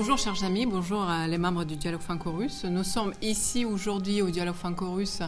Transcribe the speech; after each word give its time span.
Bonjour 0.00 0.16
chers 0.16 0.44
amis, 0.44 0.64
bonjour 0.64 1.02
à 1.02 1.28
les 1.28 1.36
membres 1.36 1.64
du 1.64 1.76
Dialogue 1.76 2.00
franco-russe. 2.00 2.64
Nous 2.64 2.84
sommes 2.84 3.12
ici 3.20 3.66
aujourd'hui 3.66 4.22
au 4.22 4.30
Dialogue 4.30 4.54
franco-russe 4.54 5.20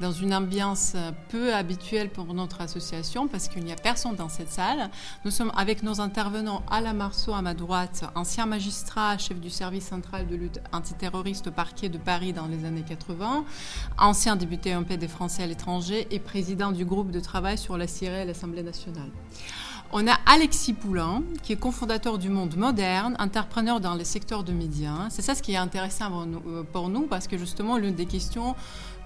dans 0.00 0.10
une 0.10 0.34
ambiance 0.34 0.96
peu 1.28 1.54
habituelle 1.54 2.10
pour 2.10 2.34
notre 2.34 2.60
association 2.60 3.28
parce 3.28 3.46
qu'il 3.46 3.62
n'y 3.62 3.70
a 3.70 3.76
personne 3.76 4.16
dans 4.16 4.28
cette 4.28 4.50
salle. 4.50 4.90
Nous 5.24 5.30
sommes 5.30 5.52
avec 5.56 5.84
nos 5.84 6.00
intervenants 6.00 6.64
Alain 6.68 6.92
Marceau 6.92 7.34
à 7.34 7.40
ma 7.40 7.54
droite, 7.54 8.04
ancien 8.16 8.46
magistrat, 8.46 9.16
chef 9.16 9.38
du 9.38 9.48
service 9.48 9.86
central 9.86 10.26
de 10.26 10.34
lutte 10.34 10.58
antiterroriste 10.72 11.46
au 11.46 11.52
parquet 11.52 11.88
de 11.88 11.98
Paris 11.98 12.32
dans 12.32 12.48
les 12.48 12.64
années 12.64 12.84
80, 12.84 13.44
ancien 13.96 14.34
député 14.34 14.74
MP 14.74 14.98
des 14.98 15.06
Français 15.06 15.44
à 15.44 15.46
l'étranger 15.46 16.08
et 16.10 16.18
président 16.18 16.72
du 16.72 16.84
groupe 16.84 17.12
de 17.12 17.20
travail 17.20 17.58
sur 17.58 17.78
la 17.78 17.86
Syrie 17.86 18.16
à 18.16 18.24
l'Assemblée 18.24 18.64
nationale. 18.64 19.10
On 19.92 20.06
a 20.08 20.16
Alexis 20.26 20.72
Poulain, 20.72 21.22
qui 21.42 21.52
est 21.52 21.56
cofondateur 21.56 22.18
du 22.18 22.28
Monde 22.28 22.56
Moderne, 22.56 23.16
entrepreneur 23.18 23.80
dans 23.80 23.94
les 23.94 24.04
secteurs 24.04 24.42
de 24.42 24.52
médias. 24.52 25.06
C'est 25.10 25.22
ça 25.22 25.34
ce 25.34 25.42
qui 25.42 25.52
est 25.52 25.56
intéressant 25.56 26.10
pour 26.72 26.88
nous, 26.88 27.02
parce 27.02 27.28
que 27.28 27.38
justement, 27.38 27.78
l'une 27.78 27.94
des 27.94 28.06
questions 28.06 28.56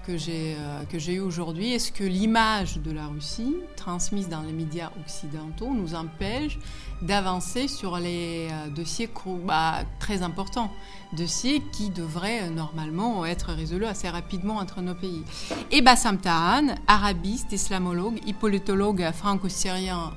que 0.05 0.17
j'ai 0.17 0.55
euh, 0.57 0.83
que 0.85 0.97
j'ai 0.97 1.13
eu 1.13 1.19
aujourd'hui, 1.19 1.73
est-ce 1.73 1.91
que 1.91 2.03
l'image 2.03 2.77
de 2.79 2.91
la 2.91 3.07
Russie 3.07 3.55
transmise 3.75 4.29
dans 4.29 4.41
les 4.41 4.51
médias 4.51 4.89
occidentaux 4.99 5.71
nous 5.73 5.93
empêche 5.93 6.57
d'avancer 7.01 7.67
sur 7.67 7.97
les 7.97 8.47
euh, 8.51 8.69
dossiers 8.69 9.09
bah, 9.45 9.79
très 9.99 10.21
importants, 10.23 10.71
dossiers 11.13 11.61
qui 11.71 11.89
devraient 11.89 12.43
euh, 12.43 12.49
normalement 12.49 13.25
être 13.25 13.51
résolus 13.51 13.85
assez 13.85 14.09
rapidement 14.09 14.57
entre 14.57 14.81
nos 14.81 14.95
pays. 14.95 15.23
Et 15.71 15.81
Bassam 15.81 16.17
Tahan, 16.17 16.75
arabiste, 16.87 17.51
islamologue, 17.51 18.19
hippolytologue 18.25 19.11
franco-syrien 19.13 20.13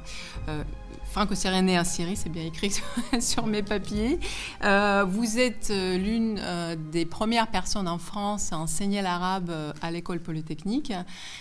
franco-syrienne 1.15 1.71
en 1.79 1.85
Syrie, 1.85 2.17
c'est 2.17 2.29
bien 2.29 2.43
écrit 2.43 2.73
sur, 3.21 3.47
mes 3.47 3.63
papiers. 3.63 4.19
Euh, 4.65 5.05
vous 5.07 5.39
êtes 5.39 5.69
euh, 5.71 5.97
l'une 5.97 6.41
euh, 6.43 6.75
des 6.91 7.07
premières 7.07 7.47
personnes 7.47 7.87
en 7.87 7.99
France 7.99 8.53
à 8.53 8.59
enseigner 8.59 9.01
l'arabe 9.01 9.53
à 9.81 9.93
l'école 9.93 10.19
polytechnique. 10.19 10.93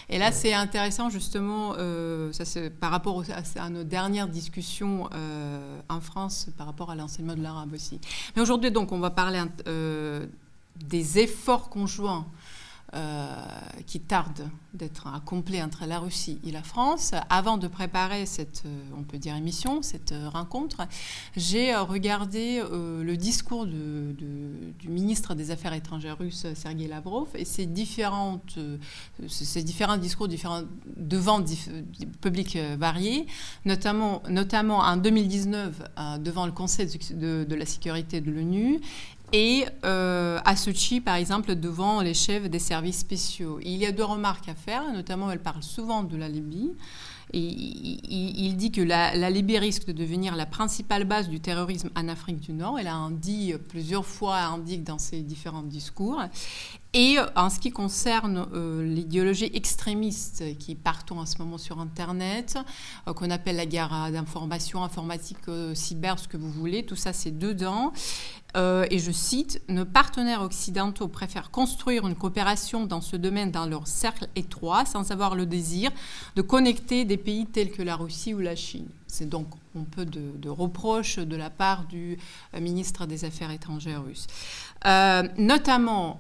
Et 0.10 0.20
là, 0.20 0.32
c'est 0.32 0.54
intéressant 0.54 1.10
justement, 1.10 1.74
ça 2.34 2.46
c'est 2.46 2.70
par 2.70 2.92
rapport 2.92 3.24
à, 3.56 3.70
nos 3.72 3.84
dernières 3.84 4.28
discussions 4.28 5.10
en 5.90 6.02
France 6.02 6.50
par 6.56 6.68
rapport 6.68 6.92
à 6.92 6.96
l'enseignement 6.96 7.36
de 7.36 7.42
l'arabe 7.42 7.74
aussi. 7.74 8.00
Mais 8.36 8.44
aujourd'hui, 8.44 8.70
donc, 8.70 8.92
on 8.92 9.00
va 9.00 9.10
parler 9.10 9.42
des 10.76 11.20
efforts 11.20 11.70
conjoints 11.70 12.26
euh, 12.26 12.43
qui 13.88 14.00
tarde 14.00 14.50
d'être 14.74 15.08
accompli 15.08 15.62
entre 15.62 15.86
la 15.86 16.00
Russie 16.00 16.40
et 16.46 16.52
la 16.52 16.64
France. 16.64 17.12
Avant 17.30 17.58
de 17.58 17.68
préparer 17.68 18.26
cette, 18.26 18.64
euh, 18.66 18.98
on 18.98 19.04
peut 19.04 19.20
dire, 19.20 19.36
émission, 19.36 19.82
cette 19.84 20.12
euh, 20.12 20.30
rencontre, 20.30 20.88
j'ai 21.36 21.76
regardé 21.76 22.62
le 22.72 23.16
discours 23.16 23.66
du 23.66 24.88
ministre 24.88 25.36
des 25.36 25.52
Affaires 25.52 25.74
étrangères 25.74 26.18
russe, 26.18 26.46
Sergei 26.56 26.88
Lavrov, 26.88 27.28
et 27.36 27.46
ces, 27.46 27.66
différentes, 27.66 28.58
ces 29.28 29.64
différents 29.64 29.98
discours 29.98 30.28
différents, 30.28 30.64
devant 30.98 31.40
du 31.40 31.56
publics 32.22 32.58
variés, 32.78 33.28
notamment, 33.66 34.22
notamment 34.30 34.80
en 34.80 34.98
2019 34.98 35.82
devant 36.20 36.46
le 36.46 36.52
Conseil 36.52 36.88
de 37.12 37.56
la 37.56 37.66
sécurité 37.66 38.22
de 38.22 38.32
l'ONU 38.32 38.80
et 39.34 39.66
euh, 39.84 40.40
à 40.46 40.56
Sochi, 40.56 41.02
par 41.02 41.16
exemple, 41.16 41.56
devant 41.56 42.02
les 42.02 42.14
chefs 42.14 42.50
des 42.50 42.60
services 42.60 43.00
spéciaux. 43.00 43.60
il 43.64 43.78
y 43.78 43.86
a 43.86 43.92
deux 43.92 44.04
remarques 44.04 44.48
à 44.48 44.54
faire, 44.54 44.94
notamment 44.94 45.32
elle 45.32 45.42
parle 45.42 45.64
souvent 45.64 46.04
de 46.04 46.16
la 46.16 46.30
Libye. 46.30 46.72
Il, 47.34 48.56
dit 48.58 48.72
que 48.72 48.82
la, 48.82 49.30
Libye 49.32 49.58
risque 49.58 49.88
de 49.88 49.92
devenir 49.92 50.36
la 50.36 50.46
principale 50.46 51.06
base 51.06 51.30
du 51.30 51.40
terrorisme 51.40 51.90
en 51.96 52.08
Afrique 52.08 52.40
du 52.42 52.54
Nord. 52.54 52.78
Elle 52.78 52.88
a 52.88 53.10
dit 53.12 53.56
plusieurs 53.70 54.06
fois, 54.06 54.38
indique 54.38 54.84
dans 54.84 55.00
ses 55.00 55.22
différents 55.22 55.64
discours. 55.64 56.22
Et 56.96 57.18
en 57.36 57.50
ce 57.50 57.58
qui 57.58 57.72
concerne 57.72 58.46
euh, 58.54 58.86
l'idéologie 58.86 59.50
extrémiste 59.56 60.44
qui 60.60 60.76
partout 60.76 61.16
en 61.16 61.26
ce 61.26 61.40
moment 61.40 61.58
sur 61.58 61.80
Internet, 61.80 62.60
euh, 63.08 63.14
qu'on 63.14 63.32
appelle 63.32 63.56
la 63.56 63.66
guerre 63.66 64.12
d'information, 64.12 64.84
informatique, 64.84 65.40
euh, 65.48 65.74
cyber, 65.74 66.20
ce 66.20 66.28
que 66.28 66.38
vous 66.38 66.52
voulez, 66.52 66.86
tout 66.86 66.96
ça 66.96 67.12
c'est 67.12 67.36
dedans. 67.36 67.94
Et 68.56 69.00
je 69.00 69.12
cite, 69.12 69.62
nos 69.68 69.86
partenaires 69.86 70.42
occidentaux 70.42 71.08
préfèrent 71.08 71.50
construire 71.50 72.08
une 72.08 72.16
coopération 72.16 72.86
dans 72.86 73.02
ce 73.02 73.16
domaine 73.16 73.52
dans 73.52 73.66
leur 73.66 73.88
cercle 73.88 74.28
étroit 74.36 74.86
sans 74.86 75.12
avoir 75.12 75.36
le 75.36 75.46
désir 75.46 75.92
de 76.36 76.42
connecter 76.42 77.04
des 77.06 77.18
pays 77.18 77.48
tels 77.48 77.72
que 77.72 77.82
la 77.82 77.96
Russie 77.96 78.34
ou 78.34 78.40
la 78.40 78.56
Chine. 78.56 78.88
C'est 79.08 79.28
donc 79.28 79.48
un 79.78 79.84
peu 79.84 80.06
de, 80.06 80.50
reproches 80.50 81.18
de 81.18 81.36
la 81.36 81.50
part 81.50 81.86
du 81.86 82.18
ministre 82.60 83.06
des 83.06 83.26
Affaires 83.26 83.52
étrangères 83.52 84.04
russe. 84.04 84.28
notamment, 85.38 86.20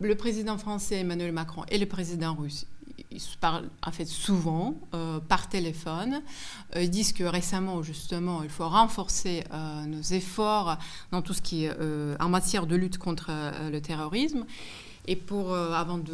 le 0.00 0.14
président 0.14 0.58
français 0.58 0.96
Emmanuel 0.96 1.32
Macron 1.32 1.64
et 1.68 1.78
le 1.78 1.86
président 1.86 2.34
russe 2.34 2.66
ils 3.10 3.20
se 3.20 3.36
parlent 3.36 3.68
en 3.82 3.92
fait 3.92 4.06
souvent 4.06 4.74
euh, 4.94 5.20
par 5.20 5.48
téléphone. 5.48 6.22
Euh, 6.76 6.82
ils 6.82 6.90
disent 6.90 7.12
que 7.12 7.24
récemment, 7.24 7.82
justement, 7.82 8.42
il 8.42 8.50
faut 8.50 8.68
renforcer 8.68 9.44
euh, 9.52 9.84
nos 9.86 10.02
efforts 10.02 10.78
dans 11.12 11.22
tout 11.22 11.34
ce 11.34 11.42
qui 11.42 11.64
est 11.64 11.72
en 12.20 12.28
matière 12.28 12.66
de 12.66 12.76
lutte 12.76 12.98
contre 12.98 13.30
le 13.70 13.80
terrorisme. 13.80 14.44
Et 15.06 15.16
pour, 15.16 15.54
avant 15.54 15.98
de 15.98 16.10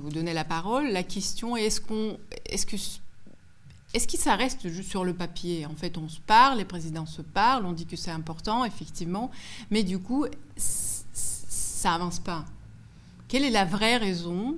vous 0.00 0.10
donner 0.10 0.32
la 0.32 0.44
parole, 0.44 0.88
la 0.90 1.02
question 1.02 1.56
est 1.56 1.64
est-ce 1.64 1.80
qu'on, 1.80 2.18
est-ce 2.46 2.66
que 2.66 2.76
est-ce 3.92 4.06
que 4.06 4.16
ça 4.16 4.36
reste 4.36 4.68
juste 4.68 4.88
sur 4.88 5.04
le 5.04 5.14
papier? 5.14 5.66
En 5.66 5.74
fait, 5.74 5.98
on 5.98 6.08
se 6.08 6.20
parle, 6.20 6.58
les 6.58 6.64
présidents 6.64 7.06
se 7.06 7.22
parlent, 7.22 7.66
on 7.66 7.72
dit 7.72 7.86
que 7.86 7.96
c'est 7.96 8.12
important, 8.12 8.64
effectivement, 8.64 9.32
mais 9.70 9.82
du 9.82 9.98
coup, 9.98 10.26
ça 10.56 11.94
avance 11.94 12.20
pas. 12.20 12.44
Quelle 13.26 13.44
est 13.44 13.50
la 13.50 13.64
vraie 13.64 13.96
raison 13.96 14.56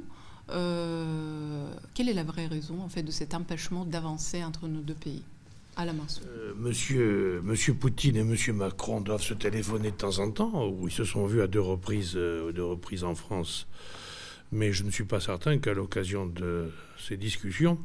Quelle 0.52 2.08
est 2.08 2.14
la 2.14 2.24
vraie 2.24 2.46
raison 2.46 2.80
en 2.82 2.88
fait 2.88 3.02
de 3.02 3.10
cet 3.10 3.34
empêchement 3.34 3.84
d'avancer 3.84 4.44
entre 4.44 4.68
nos 4.68 4.80
deux 4.80 4.94
pays 4.94 5.22
à 5.76 5.86
la 5.86 5.92
euh, 5.92 6.52
monsieur, 6.56 7.40
monsieur 7.42 7.74
Poutine 7.74 8.16
et 8.16 8.24
Monsieur 8.24 8.52
Macron 8.52 9.00
doivent 9.00 9.22
se 9.22 9.32
téléphoner 9.32 9.90
de 9.90 9.96
temps 9.96 10.18
en 10.18 10.30
temps, 10.30 10.68
ou 10.68 10.88
ils 10.88 10.92
se 10.92 11.04
sont 11.04 11.26
vus 11.26 11.40
à 11.40 11.46
deux 11.46 11.60
reprises, 11.60 12.12
euh, 12.14 12.52
deux 12.52 12.64
reprises 12.64 13.04
en 13.04 13.14
France. 13.14 13.66
Mais 14.50 14.72
je 14.72 14.84
ne 14.84 14.90
suis 14.90 15.04
pas 15.04 15.20
certain 15.20 15.58
qu'à 15.58 15.72
l'occasion 15.72 16.26
de 16.26 16.70
ces 16.98 17.16
discussions, 17.16 17.78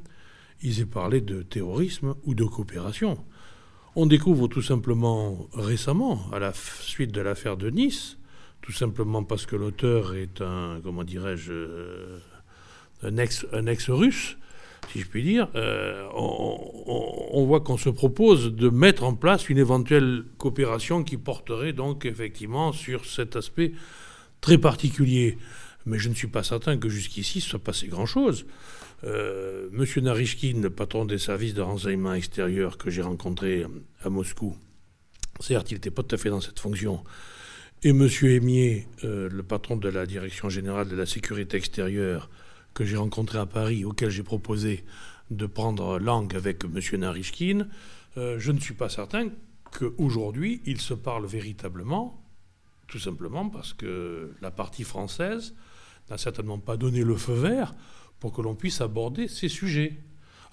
ils 0.61 0.81
aient 0.81 0.85
parlé 0.85 1.21
de 1.21 1.43
terrorisme 1.43 2.15
ou 2.25 2.35
de 2.35 2.43
coopération. 2.43 3.23
On 3.95 4.05
découvre 4.05 4.49
tout 4.49 4.61
simplement 4.61 5.47
récemment, 5.53 6.29
à 6.33 6.39
la 6.39 6.53
suite 6.53 7.13
de 7.13 7.21
l'affaire 7.21 7.55
de 7.55 7.69
Nice, 7.69 8.17
tout 8.61 8.73
simplement 8.73 9.23
parce 9.23 9.45
que 9.45 9.55
l'auteur 9.55 10.13
est 10.13 10.41
un, 10.41 10.81
comment 10.83 11.05
dirais-je, 11.05 11.53
un 13.03 13.17
ex-russe, 13.67 14.37
si 14.91 15.01
je 15.01 15.07
puis 15.07 15.23
dire, 15.23 15.49
euh, 15.55 16.07
on, 16.13 17.45
voit 17.45 17.61
qu'on 17.61 17.77
se 17.77 17.89
propose 17.89 18.53
de 18.55 18.69
mettre 18.69 19.03
en 19.03 19.15
place 19.15 19.49
une 19.49 19.57
éventuelle 19.57 20.23
coopération 20.37 21.03
qui 21.03 21.17
porterait 21.17 21.73
donc 21.73 22.05
effectivement 22.05 22.71
sur 22.71 23.05
cet 23.05 23.35
aspect 23.35 23.73
très 24.41 24.57
particulier. 24.57 25.37
Mais 25.85 25.99
je 25.99 26.09
ne 26.09 26.13
suis 26.13 26.27
pas 26.27 26.43
certain 26.43 26.77
que 26.77 26.89
jusqu'ici, 26.89 27.41
soit 27.41 27.59
passé 27.59 27.87
grand-chose. 27.87 28.45
Euh, 29.03 29.69
Monsieur 29.71 30.01
Narishkin, 30.01 30.61
le 30.61 30.69
patron 30.69 31.05
des 31.05 31.17
services 31.17 31.53
de 31.53 31.61
renseignement 31.61 32.13
extérieur 32.13 32.77
que 32.77 32.89
j'ai 32.89 33.01
rencontré 33.01 33.65
à 34.03 34.09
Moscou, 34.09 34.55
certes, 35.39 35.71
il 35.71 35.75
n'était 35.75 35.91
pas 35.91 36.03
tout 36.03 36.15
à 36.15 36.17
fait 36.17 36.29
dans 36.29 36.41
cette 36.41 36.59
fonction, 36.59 37.03
et 37.83 37.89
M. 37.89 38.09
Aimier, 38.23 38.87
euh, 39.03 39.29
le 39.31 39.43
patron 39.43 39.77
de 39.77 39.87
la 39.87 40.07
Direction 40.07 40.49
générale 40.49 40.89
de 40.89 40.95
la 40.95 41.05
sécurité 41.05 41.57
extérieure, 41.57 42.29
que 42.73 42.85
j'ai 42.85 42.97
rencontré 42.97 43.39
à 43.39 43.45
Paris, 43.45 43.85
auquel 43.85 44.09
j'ai 44.09 44.23
proposé 44.23 44.83
de 45.31 45.45
prendre 45.45 45.99
langue 45.99 46.35
avec 46.35 46.63
M. 46.63 46.99
Narishkin, 46.99 47.67
euh, 48.17 48.39
je 48.39 48.51
ne 48.51 48.59
suis 48.59 48.73
pas 48.73 48.89
certain 48.89 49.29
qu'aujourd'hui, 49.77 50.61
ils 50.65 50.79
se 50.79 50.93
parlent 50.93 51.25
véritablement, 51.25 52.23
tout 52.87 52.99
simplement 52.99 53.49
parce 53.49 53.73
que 53.73 54.31
la 54.41 54.51
partie 54.51 54.83
française 54.83 55.53
n'a 56.09 56.17
certainement 56.17 56.59
pas 56.59 56.77
donné 56.77 57.03
le 57.03 57.15
feu 57.15 57.33
vert 57.33 57.75
pour 58.19 58.31
que 58.31 58.41
l'on 58.41 58.55
puisse 58.55 58.81
aborder 58.81 59.27
ces 59.27 59.49
sujets. 59.49 59.97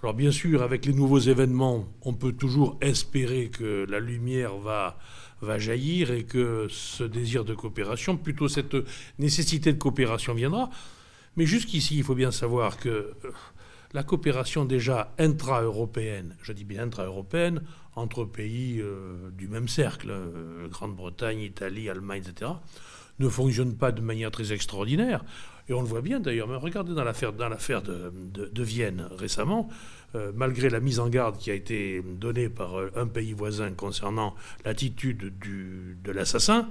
Alors 0.03 0.15
bien 0.15 0.33
sûr, 0.33 0.63
avec 0.63 0.85
les 0.85 0.93
nouveaux 0.93 1.21
événements, 1.21 1.87
on 2.03 2.13
peut 2.13 2.33
toujours 2.33 2.77
espérer 2.81 3.49
que 3.49 3.87
la 3.89 4.01
lumière 4.01 4.57
va 4.59 4.99
va 5.45 5.59
jaillir 5.59 6.11
et 6.11 6.25
que 6.25 6.67
ce 6.69 7.05
désir 7.05 7.45
de 7.45 7.55
coopération, 7.55 8.17
plutôt 8.17 8.49
cette 8.49 8.77
nécessité 9.19 9.73
de 9.73 9.79
coopération 9.79 10.35
viendra. 10.35 10.71
Mais 11.37 11.47
jusqu'ici, 11.47 11.97
il 11.97 12.05
faut 12.05 12.15
bien 12.15 12.31
savoir 12.31 12.77
que 12.77 12.89
euh, 12.89 13.15
la 13.93 14.03
coopération 14.03 14.65
déjà 14.65 15.13
intra-européenne, 15.19 16.37
je 16.43 16.53
dis 16.53 16.65
bien 16.65 16.85
intra-européenne, 16.85 17.63
entre 17.97 18.25
pays 18.25 18.81
euh, 18.81 19.31
du 19.31 19.49
même 19.49 19.69
cercle, 19.69 20.11
euh, 20.11 20.69
Grande-Bretagne, 20.69 21.41
Italie, 21.41 21.89
Allemagne, 21.89 22.23
etc., 22.27 22.53
ne 23.21 23.29
fonctionne 23.29 23.77
pas 23.77 23.93
de 23.93 24.01
manière 24.01 24.33
très 24.33 24.53
extraordinaire. 24.53 25.25
Et 25.69 25.73
on 25.73 25.81
le 25.81 25.87
voit 25.87 26.03
bien 26.03 26.19
d'ailleurs. 26.19 26.49
Regardez 26.61 26.95
dans 26.95 27.05
l'affaire, 27.05 27.33
de, 27.33 28.63
Vienne 28.63 29.09
récemment, 29.13 29.69
malgré 30.35 30.69
la 30.69 30.81
mise 30.81 30.99
en 30.99 31.09
garde 31.09 31.39
qui 31.39 31.51
a 31.53 31.55
été 31.55 32.03
donnée 32.03 32.49
par 32.49 32.75
un 32.97 33.07
pays 33.07 33.33
voisin 33.33 33.71
concernant 33.71 34.35
l'attitude 34.65 35.33
de 35.39 36.13
l'assassin, 36.13 36.69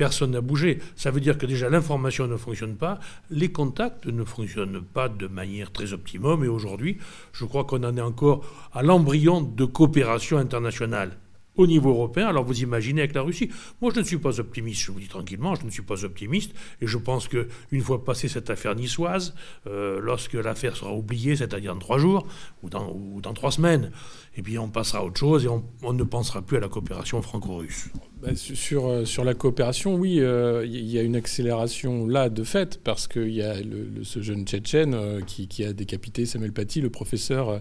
personne 0.00 0.30
n'a 0.30 0.40
bougé. 0.40 0.78
Ça 0.96 1.10
veut 1.10 1.20
dire 1.20 1.36
que 1.36 1.44
déjà 1.44 1.68
l'information 1.68 2.26
ne 2.26 2.38
fonctionne 2.38 2.74
pas, 2.74 3.00
les 3.28 3.52
contacts 3.52 4.06
ne 4.06 4.24
fonctionnent 4.24 4.80
pas 4.80 5.10
de 5.10 5.26
manière 5.26 5.72
très 5.72 5.92
optimum. 5.92 6.42
Et 6.42 6.48
aujourd'hui, 6.48 6.96
je 7.34 7.44
crois 7.44 7.64
qu'on 7.64 7.84
en 7.84 7.94
est 7.98 8.00
encore 8.00 8.42
à 8.72 8.82
l'embryon 8.82 9.42
de 9.42 9.66
coopération 9.66 10.38
internationale 10.38 11.18
au 11.60 11.66
niveau 11.66 11.90
européen. 11.90 12.28
Alors 12.28 12.44
vous 12.44 12.62
imaginez 12.62 13.02
avec 13.02 13.14
la 13.14 13.22
Russie. 13.22 13.50
Moi, 13.80 13.92
je 13.94 14.00
ne 14.00 14.04
suis 14.04 14.18
pas 14.18 14.40
optimiste, 14.40 14.82
je 14.82 14.92
vous 14.92 15.00
dis 15.00 15.08
tranquillement, 15.08 15.54
je 15.54 15.64
ne 15.64 15.70
suis 15.70 15.82
pas 15.82 16.04
optimiste. 16.04 16.52
Et 16.80 16.86
je 16.86 16.98
pense 16.98 17.28
qu'une 17.28 17.80
fois 17.80 18.04
passée 18.04 18.28
cette 18.28 18.50
affaire 18.50 18.74
niçoise, 18.74 19.34
euh, 19.66 20.00
lorsque 20.00 20.34
l'affaire 20.34 20.76
sera 20.76 20.94
oubliée, 20.94 21.36
c'est-à-dire 21.36 21.74
dans 21.74 21.80
trois 21.80 21.98
jours 21.98 22.26
ou 22.62 22.70
dans, 22.70 22.92
ou 22.92 23.20
dans 23.20 23.34
trois 23.34 23.50
semaines, 23.50 23.90
et 24.36 24.42
puis 24.42 24.58
on 24.58 24.68
passera 24.68 25.00
à 25.00 25.04
autre 25.04 25.18
chose 25.18 25.44
et 25.44 25.48
on, 25.48 25.92
ne 25.92 26.04
pensera 26.04 26.40
plus 26.40 26.56
à 26.56 26.60
la 26.60 26.68
coopération 26.68 27.20
franco-russe. 27.20 27.88
Bah, 28.22 28.30
sur, 28.34 28.86
euh, 28.86 29.04
sur 29.04 29.24
la 29.24 29.34
coopération, 29.34 29.94
oui, 29.96 30.14
il 30.16 30.22
euh, 30.22 30.66
y 30.66 30.98
a 30.98 31.02
une 31.02 31.16
accélération 31.16 32.06
là 32.06 32.28
de 32.28 32.44
fait, 32.44 32.80
parce 32.82 33.08
qu'il 33.08 33.30
y 33.30 33.42
a 33.42 33.56
ce 34.02 34.22
jeune 34.22 34.44
Tchétchène 34.44 34.94
euh, 34.94 35.20
qui, 35.20 35.48
qui, 35.48 35.64
a 35.64 35.72
décapité 35.72 36.26
Samuel 36.26 36.52
Paty, 36.52 36.80
le 36.80 36.90
professeur 36.90 37.60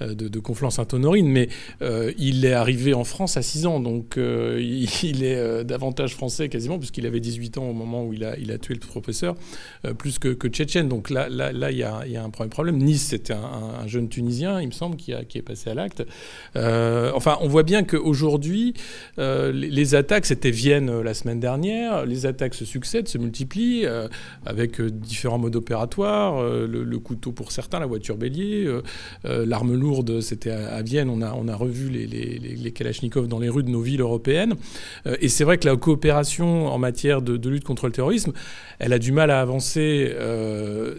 de, 0.00 0.14
de 0.14 0.38
Conflans-Sainte-Honorine, 0.40 1.28
mais 1.28 1.48
il 2.18 2.44
est 2.44 2.52
arrivé 2.52 2.94
en 2.94 3.04
France 3.04 3.36
à 3.38 3.42
6 3.42 3.66
ans, 3.66 3.80
donc 3.80 4.16
il, 4.18 5.24
est 5.24 5.64
davantage 5.64 6.14
français 6.14 6.48
quasiment, 6.48 6.78
puisqu'il 6.78 7.06
avait 7.06 7.20
18 7.20 7.58
ans 7.58 7.70
au 7.70 7.72
moment 7.72 8.04
où 8.04 8.12
il 8.12 8.24
a, 8.24 8.36
il 8.38 8.52
a 8.52 8.58
tué 8.58 8.74
le 8.74 8.80
professeur, 8.80 9.34
plus 9.96 10.18
que, 10.18 10.28
que 10.28 10.48
Tchétchène. 10.48 10.88
Donc 10.88 11.10
là, 11.10 11.28
là, 11.28 11.52
là 11.52 11.70
il, 11.70 11.78
y 11.78 11.82
a, 11.82 12.06
y 12.06 12.16
a 12.16 12.22
un 12.22 12.30
premier 12.30 12.50
problème. 12.50 12.78
Nice, 12.78 13.06
c'était 13.08 13.32
un, 13.32 13.82
un, 13.82 13.86
jeune 13.86 14.08
Tunisien, 14.08 14.60
il 14.60 14.68
me 14.68 14.72
semble, 14.72 14.96
qui, 14.96 15.12
a, 15.12 15.24
qui 15.24 15.38
est 15.38 15.42
passé 15.42 15.70
à 15.70 15.74
l'acte. 15.74 16.04
Euh, 16.56 17.12
enfin, 17.14 17.38
on 17.40 17.48
voit 17.48 17.62
bien 17.62 17.84
qu'aujourd'hui, 17.84 18.74
euh, 19.18 19.52
les, 19.52 19.94
attaques, 19.94 20.26
c'était 20.26 20.50
Vienne 20.50 20.90
euh, 20.90 21.02
la 21.02 21.14
semaine 21.14 21.40
dernière, 21.40 22.06
les 22.06 22.26
attaques 22.26 22.54
se 22.54 22.64
succèdent, 22.64 23.08
se 23.08 23.18
multiplient, 23.18 23.86
avec 24.44 24.80
différents 24.80 25.38
modes 25.38 25.56
opératoires, 25.56 26.42
le, 26.42 26.98
couteau 26.98 27.32
pour 27.32 27.52
certains, 27.52 27.78
la 27.78 27.86
voiture 27.86 28.16
bélier, 28.16 28.68
l'arme 29.24 29.74
lourde, 29.74 30.20
c'était 30.20 30.50
à, 30.50 30.82
Vienne, 30.82 31.08
on 31.08 31.22
a, 31.22 31.32
on 31.32 31.48
a 31.48 31.54
revu 31.54 31.88
les, 31.88 32.06
les, 32.06 32.38
les, 32.38 32.72
Kalachnikov 32.72 33.27
dans 33.28 33.38
les 33.38 33.48
rues 33.48 33.62
de 33.62 33.70
nos 33.70 33.80
villes 33.80 34.00
européennes. 34.00 34.54
et 35.20 35.28
c'est 35.28 35.44
vrai 35.44 35.58
que 35.58 35.68
la 35.68 35.76
coopération 35.76 36.66
en 36.66 36.78
matière 36.78 37.22
de, 37.22 37.48
lutte 37.48 37.64
contre 37.64 37.86
le 37.86 37.92
terrorisme, 37.92 38.32
elle 38.78 38.92
a 38.92 38.98
du 38.98 39.12
mal 39.12 39.30
à 39.30 39.40
avancer 39.40 40.14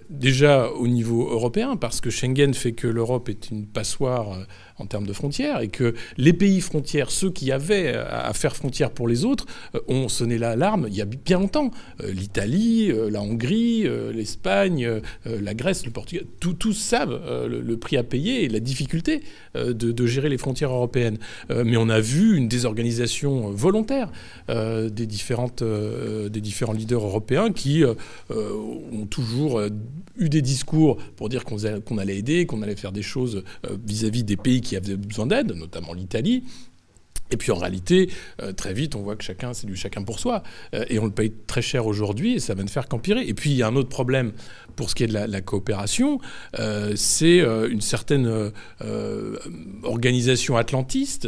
déjà 0.09 0.69
au 0.71 0.87
niveau 0.87 1.29
européen, 1.29 1.75
parce 1.75 2.01
que 2.01 2.09
Schengen 2.09 2.53
fait 2.53 2.73
que 2.73 2.87
l'Europe 2.87 3.29
est 3.29 3.49
une 3.49 3.65
passoire 3.65 4.37
en 4.79 4.85
termes 4.85 5.05
de 5.05 5.13
frontières 5.13 5.61
et 5.61 5.67
que 5.67 5.93
les 6.17 6.33
pays 6.33 6.61
frontières, 6.61 7.11
ceux 7.11 7.29
qui 7.29 7.51
avaient 7.51 7.93
à 7.93 8.33
faire 8.33 8.55
frontière 8.55 8.91
pour 8.91 9.07
les 9.07 9.25
autres, 9.25 9.45
euh, 9.75 9.79
ont 9.87 10.09
sonné 10.09 10.37
l'alarme 10.37 10.87
il 10.89 10.95
y 10.95 11.01
a 11.01 11.05
bien 11.05 11.39
longtemps. 11.39 11.71
Euh, 12.01 12.11
L'Italie, 12.11 12.91
euh, 12.91 13.09
la 13.09 13.21
Hongrie, 13.21 13.87
l'Espagne, 14.13 15.01
la 15.25 15.53
Grèce, 15.53 15.85
le 15.85 15.91
Portugal, 15.91 16.25
tous 16.39 16.73
savent 16.73 17.19
le, 17.47 17.77
prix 17.77 17.97
à 17.97 18.03
payer 18.03 18.43
et 18.43 18.49
la 18.49 18.59
difficulté 18.59 19.21
de, 19.55 20.05
gérer 20.05 20.29
les 20.29 20.37
frontières 20.37 20.71
européennes. 20.71 21.17
mais 21.49 21.77
on 21.77 21.89
a 21.89 21.99
vu 21.99 22.35
une 22.37 22.47
désorganisation 22.47 23.51
volontaire 23.51 24.11
des, 24.47 25.05
différentes, 25.05 25.63
des 25.63 26.41
différents 26.41 26.73
leaders 26.73 27.03
européens 27.03 27.51
qui 27.51 27.83
ont 28.29 29.05
toujours 29.09 29.61
eu 30.17 30.29
des 30.29 30.41
discours 30.41 30.97
pour 31.15 31.29
dire 31.29 31.43
qu'on 31.45 31.97
allait 31.97 32.17
aider, 32.17 32.45
qu'on 32.45 32.61
allait 32.61 32.75
faire 32.75 32.91
des 32.91 33.03
choses 33.03 33.43
vis-à-vis 33.85 34.21
-vis 34.21 34.25
des 34.25 34.37
pays 34.37 34.61
qui 34.61 34.68
qui 34.69 34.75
avaient 34.75 34.97
besoin 34.97 35.25
d'aide, 35.25 35.51
notamment 35.53 35.93
l'Italie. 35.93 36.43
Et 37.31 37.37
puis 37.37 37.51
en 37.51 37.55
réalité, 37.55 38.11
euh, 38.41 38.53
très 38.53 38.73
vite, 38.73 38.95
on 38.95 39.01
voit 39.01 39.15
que 39.15 39.23
chacun, 39.23 39.53
c'est 39.53 39.67
du 39.67 39.75
chacun 39.75 40.03
pour 40.03 40.19
soi. 40.19 40.43
Euh, 40.73 40.85
et 40.89 40.99
on 40.99 41.05
le 41.05 41.11
paye 41.11 41.31
très 41.47 41.61
cher 41.61 41.85
aujourd'hui 41.85 42.35
et 42.35 42.39
ça 42.39 42.53
va 42.53 42.63
ne 42.63 42.69
faire 42.69 42.87
qu'empirer. 42.87 43.27
Et 43.27 43.33
puis 43.33 43.51
il 43.51 43.57
y 43.57 43.63
a 43.63 43.67
un 43.67 43.75
autre 43.75 43.89
problème 43.89 44.33
pour 44.75 44.89
ce 44.89 44.95
qui 44.95 45.03
est 45.03 45.07
de 45.07 45.13
la, 45.13 45.41
coopération, 45.41 46.19
euh, 46.59 46.93
c'est 46.95 47.39
une 47.39 47.81
certaine 47.81 48.51
organisation 49.83 50.57
atlantiste 50.57 51.27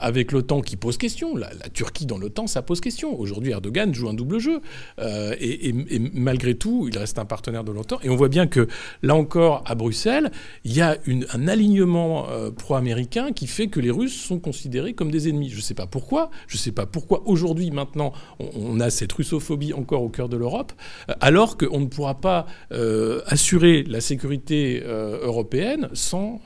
avec 0.00 0.32
l'OTAN 0.32 0.60
qui 0.60 0.76
pose 0.76 0.98
question. 0.98 1.36
La, 1.36 1.50
Turquie 1.72 2.06
dans 2.06 2.18
l'OTAN, 2.18 2.46
ça 2.46 2.62
pose 2.62 2.80
question. 2.80 3.18
Aujourd'hui, 3.18 3.52
Erdogan 3.52 3.94
joue 3.94 4.08
un 4.08 4.14
double 4.14 4.38
jeu. 4.38 4.60
Et, 5.00 5.72
malgré 6.12 6.54
tout, 6.54 6.88
il 6.90 6.98
reste 6.98 7.18
un 7.18 7.24
partenaire 7.24 7.64
de 7.64 7.72
l'OTAN. 7.72 7.98
Et 8.02 8.10
on 8.10 8.16
voit 8.16 8.28
bien 8.28 8.46
que 8.46 8.68
là 9.02 9.14
encore, 9.14 9.62
à 9.66 9.74
Bruxelles, 9.74 10.30
il 10.64 10.74
y 10.74 10.80
a 10.80 10.96
un 11.32 11.48
alignement 11.48 12.26
pro-américain 12.56 13.32
qui 13.32 13.46
fait 13.46 13.68
que 13.68 13.80
les 13.80 13.90
Russes 13.90 14.16
sont 14.16 14.38
considérés 14.38 14.94
comme 14.94 15.10
des 15.10 15.28
ennemis 15.28 15.46
je 15.50 15.56
ne 15.56 15.62
sais 15.62 15.74
pas 15.74 15.86
pourquoi. 15.86 16.30
Je 16.46 16.56
ne 16.56 16.58
sais 16.58 16.72
pas 16.72 16.86
pourquoi 16.86 17.22
aujourd'hui, 17.26 17.70
maintenant, 17.70 18.12
on, 18.38 18.80
a 18.80 18.90
cette 18.90 19.12
russophobie 19.12 19.72
encore 19.72 20.02
au 20.02 20.08
cœur 20.08 20.28
de 20.28 20.36
l'Europe, 20.36 20.72
euh, 21.08 21.14
alors 21.20 21.56
qu'on 21.56 21.80
ne 21.80 21.86
pourra 21.86 22.20
pas 22.20 22.46
euh, 22.72 22.85
assurer 23.26 23.82
la 23.84 24.00
sécurité 24.00 24.82
euh, 24.84 25.18
européenne 25.22 25.88
sans 25.92 26.40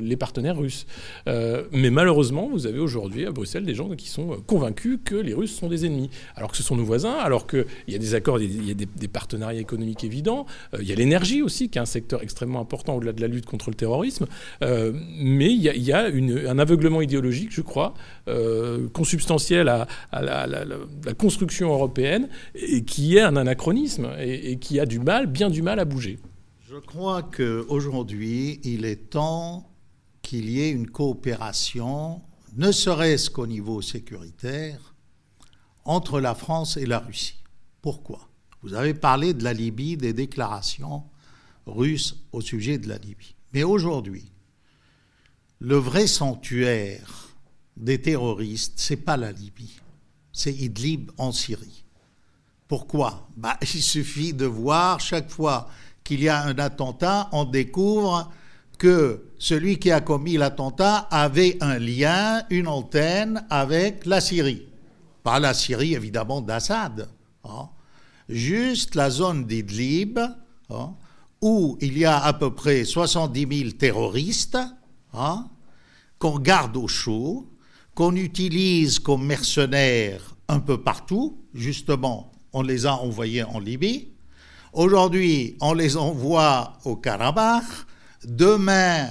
les 0.00 0.16
partenaires 0.16 0.56
russes. 0.56 0.86
mais 1.26 1.90
malheureusement, 1.90 2.48
vous 2.50 2.66
avez 2.66 2.78
aujourd'hui 2.78 3.26
à 3.26 3.30
Bruxelles 3.30 3.64
des 3.64 3.74
gens 3.74 3.88
qui 3.90 4.08
sont 4.08 4.36
convaincus 4.46 4.98
que 5.04 5.14
les 5.14 5.34
Russes 5.34 5.54
sont 5.54 5.68
des 5.68 5.86
ennemis, 5.86 6.10
alors 6.36 6.50
que 6.50 6.56
ce 6.56 6.62
sont 6.62 6.76
nos 6.76 6.84
voisins, 6.84 7.14
alors 7.14 7.46
qu'il 7.46 7.66
y 7.88 7.94
a 7.94 7.98
des 7.98 8.14
accords, 8.14 8.40
il 8.40 8.66
y 8.66 8.70
a 8.70 8.74
des, 8.74 9.08
partenariats 9.08 9.60
économiques 9.60 10.04
évidents, 10.04 10.46
il 10.78 10.86
y 10.86 10.92
a 10.92 10.94
l'énergie 10.94 11.42
aussi, 11.42 11.68
qui 11.68 11.78
est 11.78 11.80
un 11.80 11.86
secteur 11.86 12.22
extrêmement 12.22 12.60
important 12.60 12.96
au-delà 12.96 13.12
de 13.12 13.20
la 13.20 13.28
lutte 13.28 13.46
contre 13.46 13.70
le 13.70 13.76
terrorisme, 13.76 14.26
mais 14.60 15.52
il 15.52 15.62
y 15.62 15.92
a, 15.92 16.04
un 16.48 16.58
aveuglement 16.58 17.00
idéologique, 17.00 17.50
je 17.52 17.60
crois, 17.60 17.94
euh, 18.28 18.88
consubstantiel 18.88 19.68
à, 19.68 19.86
la, 20.12 20.46
construction 21.18 21.72
européenne 21.72 22.28
et 22.54 22.82
qui 22.82 23.16
est 23.16 23.20
un 23.20 23.36
anachronisme 23.36 24.08
et, 24.18 24.56
qui 24.56 24.80
a 24.80 24.86
du 24.86 24.98
mal, 24.98 25.26
bien 25.26 25.50
du 25.50 25.62
mal 25.62 25.73
à 25.78 25.84
bouger. 25.84 26.18
Je 26.68 26.76
crois 26.76 27.22
qu'aujourd'hui, 27.22 28.60
il 28.64 28.84
est 28.84 29.10
temps 29.10 29.70
qu'il 30.22 30.48
y 30.48 30.60
ait 30.60 30.70
une 30.70 30.90
coopération, 30.90 32.22
ne 32.56 32.72
serait-ce 32.72 33.30
qu'au 33.30 33.46
niveau 33.46 33.82
sécuritaire, 33.82 34.94
entre 35.84 36.20
la 36.20 36.34
France 36.34 36.76
et 36.76 36.86
la 36.86 36.98
Russie. 36.98 37.42
Pourquoi? 37.82 38.28
Vous 38.62 38.74
avez 38.74 38.94
parlé 38.94 39.34
de 39.34 39.44
la 39.44 39.52
Libye, 39.52 39.96
des 39.96 40.14
déclarations 40.14 41.04
russes 41.66 42.16
au 42.32 42.40
sujet 42.40 42.78
de 42.78 42.88
la 42.88 42.96
Libye. 42.96 43.34
Mais 43.52 43.62
aujourd'hui, 43.62 44.24
le 45.60 45.76
vrai 45.76 46.06
sanctuaire 46.06 47.28
des 47.76 48.00
terroristes, 48.00 48.74
c'est 48.76 48.96
pas 48.96 49.16
la 49.16 49.32
Libye, 49.32 49.80
c'est 50.32 50.54
Idlib 50.54 51.10
en 51.18 51.32
Syrie. 51.32 51.83
Pourquoi? 52.68 53.28
Bah, 53.36 53.58
Il 53.74 53.82
suffit 53.82 54.32
de 54.32 54.46
voir 54.46 55.00
chaque 55.00 55.30
fois 55.30 55.68
qu'il 56.02 56.22
y 56.22 56.28
a 56.28 56.42
un 56.42 56.58
attentat, 56.58 57.28
on 57.32 57.44
découvre 57.44 58.30
que 58.78 59.24
celui 59.38 59.78
qui 59.78 59.90
a 59.90 60.00
commis 60.00 60.36
l'attentat 60.36 61.08
avait 61.10 61.56
un 61.60 61.78
lien, 61.78 62.42
une 62.50 62.68
antenne 62.68 63.46
avec 63.48 64.04
la 64.04 64.20
Syrie. 64.20 64.66
Pas 65.22 65.38
la 65.38 65.54
Syrie, 65.54 65.94
évidemment, 65.94 66.40
d'Assad. 66.40 67.08
Hein. 67.44 67.68
Juste 68.28 68.94
la 68.94 69.10
zone 69.10 69.46
d'Idlib, 69.46 70.18
hein, 70.70 70.94
où 71.40 71.78
il 71.80 71.96
y 71.96 72.04
a 72.04 72.22
à 72.22 72.32
peu 72.32 72.54
près 72.54 72.84
70 72.84 73.58
000 73.58 73.70
terroristes 73.72 74.58
hein, 75.12 75.48
qu'on 76.18 76.38
garde 76.38 76.76
au 76.76 76.88
chaud, 76.88 77.48
qu'on 77.94 78.16
utilise 78.16 78.98
comme 78.98 79.24
mercenaires 79.24 80.34
un 80.48 80.60
peu 80.60 80.82
partout. 80.82 81.38
Justement, 81.54 82.32
on 82.54 82.62
les 82.62 82.86
a 82.86 82.94
envoyés 82.94 83.42
en 83.42 83.58
Libye. 83.58 84.08
Aujourd'hui, 84.72 85.56
on 85.60 85.74
les 85.74 85.96
envoie 85.96 86.78
au 86.84 86.96
Karabakh. 86.96 87.64
Demain, 88.24 89.10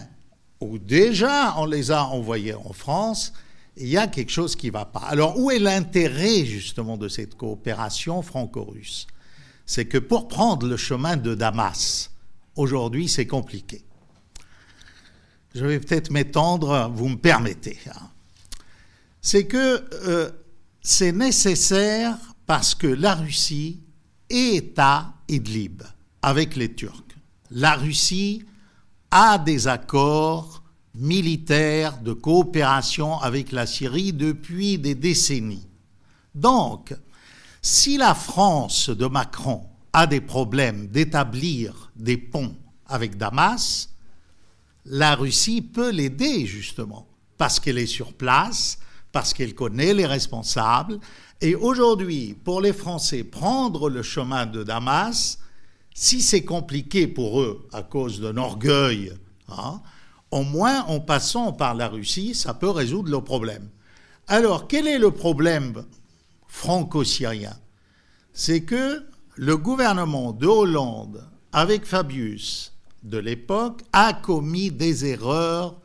ou 0.60 0.80
déjà 0.80 1.54
on 1.58 1.66
les 1.66 1.92
a 1.92 2.06
envoyés 2.06 2.56
en 2.56 2.74
France, 2.74 3.34
il 3.78 3.88
y 3.88 3.98
a 3.98 4.08
quelque 4.08 4.32
chose 4.32 4.56
qui 4.56 4.68
ne 4.68 4.72
va 4.72 4.86
pas. 4.86 5.02
Alors, 5.02 5.40
où 5.40 5.52
est 5.52 5.60
l'intérêt 5.60 6.46
justement 6.46 6.98
de 6.98 7.08
cette 7.08 7.36
coopération 7.36 8.24
franco-russe? 8.24 9.06
C'est 9.66 9.86
que 9.86 10.00
pour 10.00 10.28
prendre 10.28 10.68
le 10.68 10.78
chemin 10.78 11.16
de 11.16 11.36
Damas, 11.36 12.10
aujourd'hui, 12.56 13.08
c'est 13.08 13.28
compliqué. 13.28 13.84
Je 15.54 15.66
vais 15.66 15.80
peut-être 15.80 16.10
m'étendre, 16.10 16.92
vous 16.96 17.10
me 17.10 17.18
permettez. 17.18 17.78
Hein 17.88 18.10
c'est 19.24 19.48
que 19.48 19.84
euh, 20.06 20.30
c'est 20.82 21.14
nécessaire 21.14 22.18
parce 22.46 22.76
que 22.76 22.88
la 22.88 23.16
Russie 23.16 23.82
est 24.30 24.78
à 24.78 25.14
Idlib 25.28 25.84
avec 26.22 26.56
les 26.56 26.74
Turcs. 26.74 27.16
La 27.52 27.76
Russie 27.76 28.44
a 29.12 29.38
des 29.38 29.68
accords 29.68 30.64
militaires 30.96 32.00
de 32.00 32.14
coopération 32.14 33.20
avec 33.20 33.52
la 33.52 33.66
Syrie 33.66 34.14
depuis 34.14 34.78
des 34.78 34.96
décennies. 34.96 35.68
Donc, 36.36 36.94
Si 37.66 37.96
la 37.96 38.14
France 38.14 38.90
de 38.90 39.06
Macron 39.06 39.66
a 39.94 40.06
des 40.06 40.20
problèmes 40.20 40.88
d'établir 40.88 41.92
des 41.96 42.18
ponts 42.18 42.58
avec 42.86 43.16
Damas, 43.16 43.90
la 44.86 45.16
Russie 45.16 45.62
peut 45.62 45.92
l'aider 45.92 46.46
justement, 46.46 47.08
parce 47.38 47.62
qu'elle 47.62 47.78
est 47.78 47.86
sur 47.86 48.12
place, 48.12 48.80
parce 49.13 49.34
qu'elle 49.34 49.55
connaît 49.55 49.93
les 49.93 50.08
responsables. 50.08 51.00
Et 51.39 51.55
aujourd'hui, 51.55 52.36
pour 52.43 52.60
les 52.60 52.74
Français, 52.74 53.24
prendre 53.24 53.89
le 53.89 54.03
chemin 54.03 54.46
de 54.46 54.63
Damas, 54.63 55.39
si 55.93 56.22
c'est 56.22 56.43
compliqué 56.43 57.08
pour 57.08 57.39
eux 57.39 57.67
à 57.72 57.84
cause 57.84 58.20
d'un 58.20 58.36
orgueil, 58.38 59.13
hein, 59.48 59.82
au 60.32 60.43
moins 60.43 60.82
en 60.86 61.00
passant 61.00 61.53
par 61.53 61.75
la 61.75 61.88
Russie, 61.88 62.34
ça 62.34 62.55
peut 62.55 62.72
résoudre 62.72 63.12
le 63.12 63.22
problème. 63.22 63.70
Alors, 64.27 64.67
quel 64.67 64.88
est 64.88 64.98
le 64.98 65.12
problème 65.12 65.86
franco-syrien? 66.48 67.55
C'est 68.34 68.63
que 68.63 69.05
le 69.36 69.58
gouvernement 69.58 70.32
de 70.32 70.48
Hollande, 70.48 71.29
avec 71.51 71.86
Fabius 71.86 72.74
de 73.03 73.20
l'époque, 73.20 73.84
a 73.93 74.13
commis 74.13 74.72
des 74.72 75.05
erreurs 75.05 75.79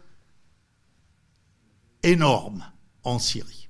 énormes 2.03 2.65
en 3.09 3.19
Syrie. 3.19 3.69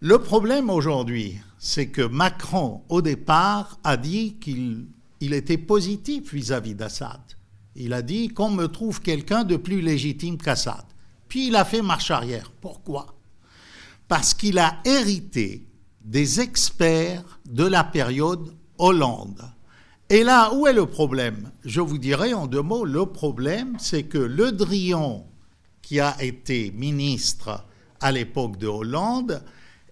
Le 0.00 0.18
problème 0.18 0.70
aujourd'hui, 0.70 1.38
c'est 1.58 1.88
que 1.88 2.02
Macron, 2.02 2.82
au 2.88 3.02
départ, 3.02 3.78
a 3.84 3.96
dit 3.96 4.36
qu'il 4.40 4.88
était 5.20 5.58
positif 5.58 6.32
vis-à-vis 6.32 6.74
d'Assad. 6.74 7.20
Il 7.74 7.92
a 7.92 8.02
dit 8.02 8.28
qu'on 8.28 8.50
me 8.50 8.66
trouve 8.66 9.00
quelqu'un 9.00 9.44
de 9.44 9.56
plus 9.56 9.80
légitime 9.80 10.38
qu'Assad. 10.38 10.84
Puis 11.28 11.48
il 11.48 11.56
a 11.56 11.64
fait 11.64 11.82
marche 11.82 12.10
arrière. 12.10 12.50
Pourquoi? 12.60 13.14
Parce 14.08 14.34
qu'il 14.34 14.58
a 14.58 14.78
hérité 14.84 15.66
des 16.04 16.40
experts 16.40 17.40
de 17.48 17.64
la 17.64 17.84
période 17.84 18.54
Hollande. 18.78 19.42
Et 20.10 20.24
là, 20.24 20.52
où 20.52 20.66
est 20.66 20.72
le 20.72 20.86
problème? 20.86 21.52
Je 21.64 21.80
vous 21.80 21.98
dirais 21.98 22.34
en 22.34 22.46
deux 22.46 22.60
mots, 22.60 22.84
le 22.84 23.06
problème, 23.06 23.76
c'est 23.78 24.02
que 24.02 24.18
Le 24.18 24.52
Drian, 24.52 25.26
qui 25.80 26.00
a 26.00 26.20
été 26.22 26.70
ministre 26.72 27.64
à 28.02 28.12
l'époque 28.12 28.58
de 28.58 28.66
Hollande, 28.66 29.42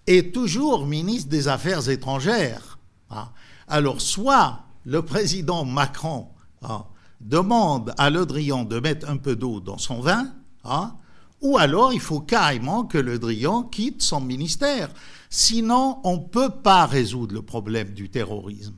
est 0.06 0.34
toujours 0.34 0.86
ministre 0.86 1.28
des 1.28 1.48
Affaires 1.48 1.88
étrangères. 1.88 2.78
Hein. 3.10 3.28
Alors, 3.68 4.00
soit 4.00 4.60
le 4.84 5.02
président 5.02 5.64
Macron 5.64 6.28
hein, 6.62 6.84
demande 7.20 7.94
à 7.98 8.10
Le 8.10 8.26
Drian 8.26 8.64
de 8.64 8.80
mettre 8.80 9.08
un 9.08 9.16
peu 9.16 9.36
d'eau 9.36 9.60
dans 9.60 9.78
son 9.78 10.00
vin, 10.00 10.32
hein, 10.64 10.94
ou 11.40 11.56
alors 11.58 11.92
il 11.92 12.00
faut 12.00 12.20
carrément 12.20 12.84
que 12.84 12.98
Le 12.98 13.18
Drian 13.18 13.62
quitte 13.62 14.02
son 14.02 14.20
ministère. 14.20 14.90
Sinon, 15.30 16.00
on 16.04 16.16
ne 16.16 16.24
peut 16.24 16.50
pas 16.50 16.86
résoudre 16.86 17.34
le 17.34 17.42
problème 17.42 17.90
du 17.90 18.10
terrorisme. 18.10 18.76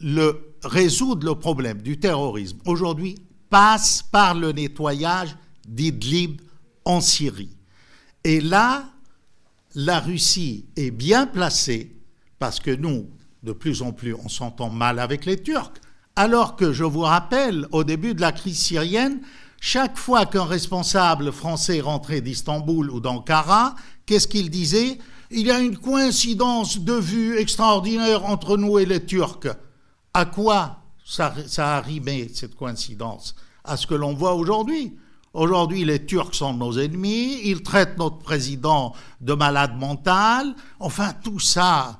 Le, 0.00 0.54
résoudre 0.62 1.26
le 1.26 1.34
problème 1.34 1.82
du 1.82 1.98
terrorisme 1.98 2.58
aujourd'hui 2.66 3.16
passe 3.50 4.02
par 4.02 4.34
le 4.34 4.52
nettoyage 4.52 5.36
d'Idlib 5.68 6.40
en 6.84 7.00
Syrie. 7.00 7.56
Et 8.24 8.40
là, 8.40 8.86
la 9.74 10.00
Russie 10.00 10.64
est 10.76 10.90
bien 10.90 11.26
placée 11.26 11.94
parce 12.38 12.58
que 12.58 12.70
nous, 12.70 13.08
de 13.42 13.52
plus 13.52 13.82
en 13.82 13.92
plus, 13.92 14.14
on 14.14 14.28
s'entend 14.28 14.70
mal 14.70 14.98
avec 14.98 15.26
les 15.26 15.42
Turcs. 15.42 15.74
Alors 16.16 16.56
que, 16.56 16.72
je 16.72 16.84
vous 16.84 17.00
rappelle, 17.00 17.66
au 17.72 17.84
début 17.84 18.14
de 18.14 18.20
la 18.20 18.32
crise 18.32 18.58
syrienne, 18.58 19.20
chaque 19.60 19.98
fois 19.98 20.26
qu'un 20.26 20.44
responsable 20.44 21.32
français 21.32 21.80
rentrait 21.80 22.20
d'Istanbul 22.20 22.90
ou 22.90 23.00
d'Ankara, 23.00 23.74
qu'est-ce 24.06 24.28
qu'il 24.28 24.50
disait? 24.50 24.98
Il 25.30 25.46
y 25.46 25.50
a 25.50 25.60
une 25.60 25.76
coïncidence 25.76 26.78
de 26.78 26.94
vue 26.94 27.38
extraordinaire 27.38 28.24
entre 28.26 28.56
nous 28.56 28.78
et 28.78 28.86
les 28.86 29.04
Turcs. 29.04 29.48
À 30.12 30.24
quoi 30.24 30.82
ça, 31.04 31.34
a 31.58 31.80
rimé, 31.80 32.30
cette 32.32 32.54
coïncidence? 32.54 33.34
À 33.64 33.76
ce 33.76 33.86
que 33.86 33.94
l'on 33.94 34.14
voit 34.14 34.34
aujourd'hui. 34.34 34.96
Aujourd'hui, 35.34 35.84
les 35.84 36.06
Turcs 36.06 36.36
sont 36.36 36.54
nos 36.54 36.78
ennemis, 36.78 37.40
ils 37.42 37.64
traitent 37.64 37.98
notre 37.98 38.18
président 38.18 38.94
de 39.20 39.34
malade 39.34 39.76
mental. 39.76 40.54
Enfin, 40.78 41.12
tout 41.24 41.40
ça, 41.40 41.98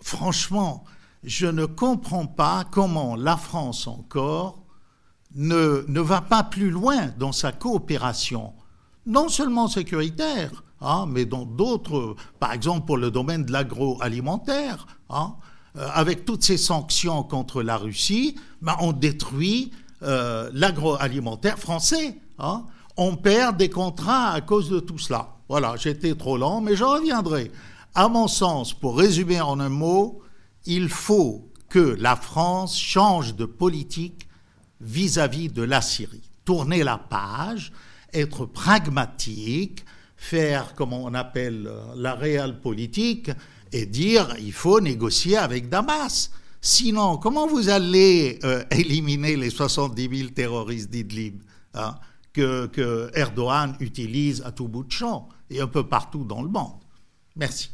franchement, 0.00 0.84
je 1.22 1.46
ne 1.46 1.66
comprends 1.66 2.26
pas 2.26 2.64
comment 2.70 3.16
la 3.16 3.36
France 3.36 3.86
encore 3.86 4.64
ne, 5.34 5.84
ne 5.88 6.00
va 6.00 6.22
pas 6.22 6.42
plus 6.42 6.70
loin 6.70 7.08
dans 7.18 7.32
sa 7.32 7.52
coopération, 7.52 8.54
non 9.04 9.28
seulement 9.28 9.68
sécuritaire, 9.68 10.64
hein, 10.80 11.04
mais 11.06 11.26
dans 11.26 11.44
d'autres, 11.44 12.16
par 12.40 12.54
exemple 12.54 12.86
pour 12.86 12.96
le 12.96 13.10
domaine 13.10 13.44
de 13.44 13.52
l'agroalimentaire. 13.52 14.86
Hein, 15.10 15.34
euh, 15.76 15.86
avec 15.92 16.24
toutes 16.24 16.44
ces 16.44 16.56
sanctions 16.56 17.22
contre 17.24 17.62
la 17.62 17.76
Russie, 17.76 18.36
ben, 18.62 18.74
on 18.80 18.92
détruit 18.92 19.70
euh, 20.02 20.48
l'agroalimentaire 20.54 21.58
français. 21.58 22.16
Hein. 22.38 22.64
On 22.96 23.16
perd 23.16 23.56
des 23.56 23.70
contrats 23.70 24.30
à 24.30 24.40
cause 24.40 24.70
de 24.70 24.80
tout 24.80 24.98
cela. 24.98 25.36
Voilà, 25.48 25.76
j'étais 25.76 26.14
trop 26.14 26.36
lent, 26.36 26.60
mais 26.60 26.76
je 26.76 26.84
reviendrai. 26.84 27.50
À 27.94 28.08
mon 28.08 28.28
sens, 28.28 28.74
pour 28.74 28.98
résumer 28.98 29.40
en 29.40 29.60
un 29.60 29.68
mot, 29.68 30.20
il 30.66 30.88
faut 30.88 31.48
que 31.68 31.96
la 31.98 32.16
France 32.16 32.78
change 32.78 33.34
de 33.34 33.44
politique 33.44 34.28
vis-à-vis 34.80 35.48
de 35.48 35.62
la 35.62 35.80
Syrie. 35.80 36.30
Tourner 36.44 36.82
la 36.82 36.98
page, 36.98 37.72
être 38.12 38.46
pragmatique, 38.46 39.84
faire, 40.16 40.74
comme 40.74 40.92
on 40.92 41.14
appelle 41.14 41.66
euh, 41.66 41.80
la 41.96 42.14
réelle 42.14 42.60
politique, 42.60 43.30
et 43.72 43.86
dire 43.86 44.34
il 44.38 44.52
faut 44.52 44.80
négocier 44.80 45.36
avec 45.36 45.68
Damas. 45.68 46.30
Sinon, 46.60 47.18
comment 47.18 47.46
vous 47.46 47.68
allez 47.68 48.38
euh, 48.44 48.64
éliminer 48.70 49.36
les 49.36 49.50
70 49.50 50.18
000 50.18 50.30
terroristes 50.30 50.90
d'Idlib 50.90 51.42
hein, 51.74 51.94
que, 52.38 53.10
Erdogan 53.14 53.76
utilise 53.80 54.42
à 54.42 54.52
tout 54.52 54.68
bout 54.68 54.84
de 54.84 54.92
champ 54.92 55.28
et 55.50 55.60
un 55.60 55.66
peu 55.66 55.86
partout 55.86 56.24
dans 56.24 56.42
le 56.42 56.48
monde 56.48 56.80
Merci. 57.36 57.70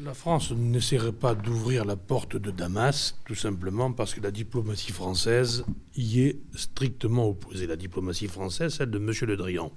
La 0.00 0.14
France 0.14 0.52
n'essaierait 0.52 1.12
pas 1.12 1.34
d'ouvrir 1.34 1.84
la 1.84 1.96
porte 1.96 2.36
de 2.36 2.52
Damas, 2.52 3.16
tout 3.24 3.34
simplement 3.34 3.92
parce 3.92 4.14
que 4.14 4.20
la 4.20 4.30
diplomatie 4.30 4.92
française 4.92 5.64
y 5.96 6.20
est 6.20 6.40
strictement 6.54 7.28
opposée. 7.28 7.66
La 7.66 7.76
diplomatie 7.76 8.28
française, 8.28 8.74
celle 8.74 8.90
de 8.90 8.98
M. 8.98 9.12
Le 9.22 9.36
Drian. 9.36 9.72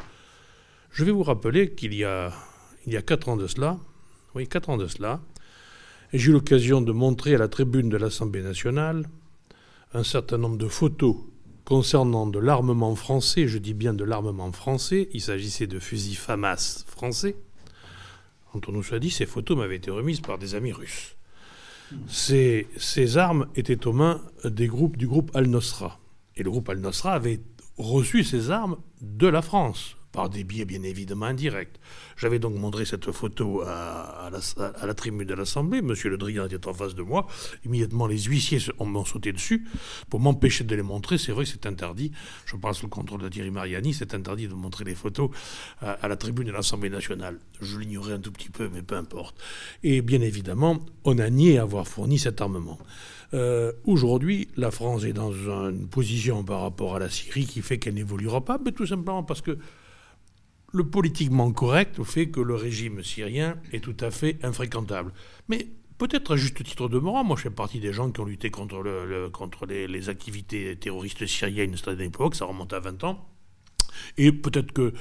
Je 0.92 1.04
vais 1.04 1.12
vous 1.12 1.24
rappeler 1.24 1.74
qu'il 1.74 1.96
y 1.96 2.04
a, 2.04 2.32
il 2.86 2.94
y 2.94 2.98
a 2.98 3.02
quatre 3.02 3.30
ans 3.30 3.38
de 3.38 3.48
cela, 3.48 3.80
oui, 4.36 4.48
quatre 4.48 4.70
ans 4.70 4.78
de 4.78 4.88
cela, 4.88 5.22
j'ai 6.14 6.30
eu 6.30 6.34
l'occasion 6.34 6.82
de 6.82 6.92
montrer 6.92 7.36
à 7.36 7.38
la 7.40 7.48
tribune 7.48 7.90
de 7.90 7.98
l'Assemblée 7.98 8.44
nationale 8.44 9.08
un 9.94 10.04
certain 10.04 10.38
nombre 10.38 10.58
de 10.58 10.68
photos 10.68 11.16
concernant 11.72 12.28
de 12.28 12.38
l'armement 12.38 12.96
français, 12.96 13.48
je 13.48 13.58
dis 13.58 13.74
bien 13.74 13.94
de 13.94 14.04
l'armement 14.04 14.52
français, 14.52 15.08
il 15.14 15.22
s'agissait 15.22 15.68
de 15.68 15.80
fusils 15.80 16.18
FAMAS 16.18 16.84
français. 16.86 17.38
Entre 18.54 18.74
nous 18.74 18.84
soit 18.84 19.00
dit, 19.00 19.10
ces 19.10 19.26
photos 19.26 19.58
m'avaient 19.58 19.78
été 19.78 19.90
remises 19.90 20.20
par 20.20 20.38
des 20.38 20.54
amis 20.54 20.74
russes. 20.74 21.16
Ces, 22.10 22.68
ces 22.76 23.18
armes 23.18 23.48
étaient 23.56 23.88
aux 23.88 23.94
mains 23.94 24.20
des 24.44 24.68
groupes, 24.68 24.98
du 24.98 25.08
groupe 25.08 25.32
Al-Nosra. 25.34 25.98
Et 26.36 26.44
le 26.44 26.52
groupe 26.52 26.68
Al-Nosra 26.68 27.14
avait 27.14 27.40
reçu 27.78 28.26
ces 28.26 28.52
armes 28.52 28.76
de 29.00 29.28
la 29.28 29.42
France, 29.42 29.96
par 30.12 30.30
des 30.30 30.44
biais 30.44 30.66
bien 30.66 30.84
évidemment 30.84 31.28
indirects. 31.28 31.80
J'avais 32.18 32.40
donc 32.40 32.56
montré 32.56 32.86
cette 32.86 33.12
photo 33.12 33.62
à, 33.62 34.30
la, 34.32 34.94
tribune 34.94 35.28
de 35.28 35.34
l'Assemblée. 35.34 35.82
Monsieur 35.82 36.10
Le 36.10 36.18
Drian 36.18 36.46
était 36.46 36.68
en 36.68 36.74
face 36.74 36.96
de 36.96 37.02
moi. 37.02 37.28
Immédiatement, 37.66 38.08
les 38.08 38.20
huissiers 38.20 38.60
m'ont 38.80 39.06
sauté 39.06 39.32
dessus 39.32 39.66
pour 40.10 40.20
m'empêcher 40.20 40.64
de 40.64 40.76
les 40.76 40.82
montrer. 40.82 41.18
C'est 41.18 41.32
vrai 41.32 41.46
c'est 41.46 41.66
interdit. 41.66 42.12
Je 42.46 42.56
parle 42.56 42.76
sous 42.76 42.86
le 42.86 42.90
contrôle 42.90 43.22
de 43.22 43.30
Thierry 43.30 43.52
Mariani. 43.52 43.94
C'est 43.94 44.14
interdit 44.14 44.48
de 44.48 44.54
montrer 44.54 44.84
les 44.84 44.96
photos 44.96 45.30
à, 45.80 46.08
la 46.08 46.16
tribune 46.16 46.48
de 46.48 46.52
l'Assemblée 46.52 46.90
nationale. 46.90 47.40
Je 47.62 47.80
l'ignorais 47.80 48.14
un 48.14 48.20
tout 48.20 48.32
petit 48.32 48.50
peu, 48.50 48.70
mais 48.72 48.82
peu 48.82 48.96
importe. 48.96 49.36
Et 49.84 50.02
bien 50.02 50.22
évidemment, 50.22 50.80
on 51.06 51.18
a 51.20 51.30
nié 51.30 51.58
avoir 51.58 51.88
fourni 51.88 52.20
cet 52.20 52.42
armement. 52.42 52.80
Euh, 53.34 53.72
aujourd'hui, 53.86 54.50
la 54.58 54.72
France 54.72 55.06
est 55.06 55.14
dans 55.14 55.32
une 55.32 55.88
position 55.88 56.44
par 56.44 56.62
rapport 56.62 56.96
à 56.96 57.00
la 57.00 57.10
Syrie 57.10 57.46
qui 57.46 57.62
fait 57.62 57.80
qu'elle 57.80 57.94
n'évoluera 57.94 58.44
pas, 58.44 58.60
mais 58.64 58.72
tout 58.72 58.86
simplement 58.86 59.24
parce 59.24 59.42
que 59.42 59.58
le 60.72 60.86
politiquement 60.86 61.52
correct 61.52 62.02
fait 62.04 62.30
que 62.30 62.40
le 62.40 62.56
régime 62.56 63.04
syrien 63.04 63.58
est 63.74 63.84
tout 63.84 63.98
à 64.00 64.12
fait 64.12 64.38
infréquentable. 64.44 65.14
Mais 65.48 65.68
peut-être 65.98 66.34
à 66.34 66.38
juste 66.38 66.64
titre 66.64 66.88
de 66.88 66.98
moral, 66.98 67.26
moi 67.26 67.36
je 67.36 67.44
fais 67.44 67.50
partie 67.50 67.80
des 67.80 67.94
gens 67.94 68.10
qui 68.12 68.20
ont 68.22 68.26
lutté 68.26 68.50
contre, 68.50 68.82
le, 68.82 69.30
contre 69.30 69.66
les, 69.66 70.10
activités 70.10 70.76
terroristes 70.76 71.26
syriennes 71.26 71.76
à 71.86 71.92
une 71.92 72.02
époque, 72.02 72.36
ça 72.36 72.46
remonte 72.46 72.74
à 72.74 72.80
20 72.80 73.04
ans. 73.04 73.28
Et 74.18 74.32
peut-être 74.32 74.72
que 74.72 74.94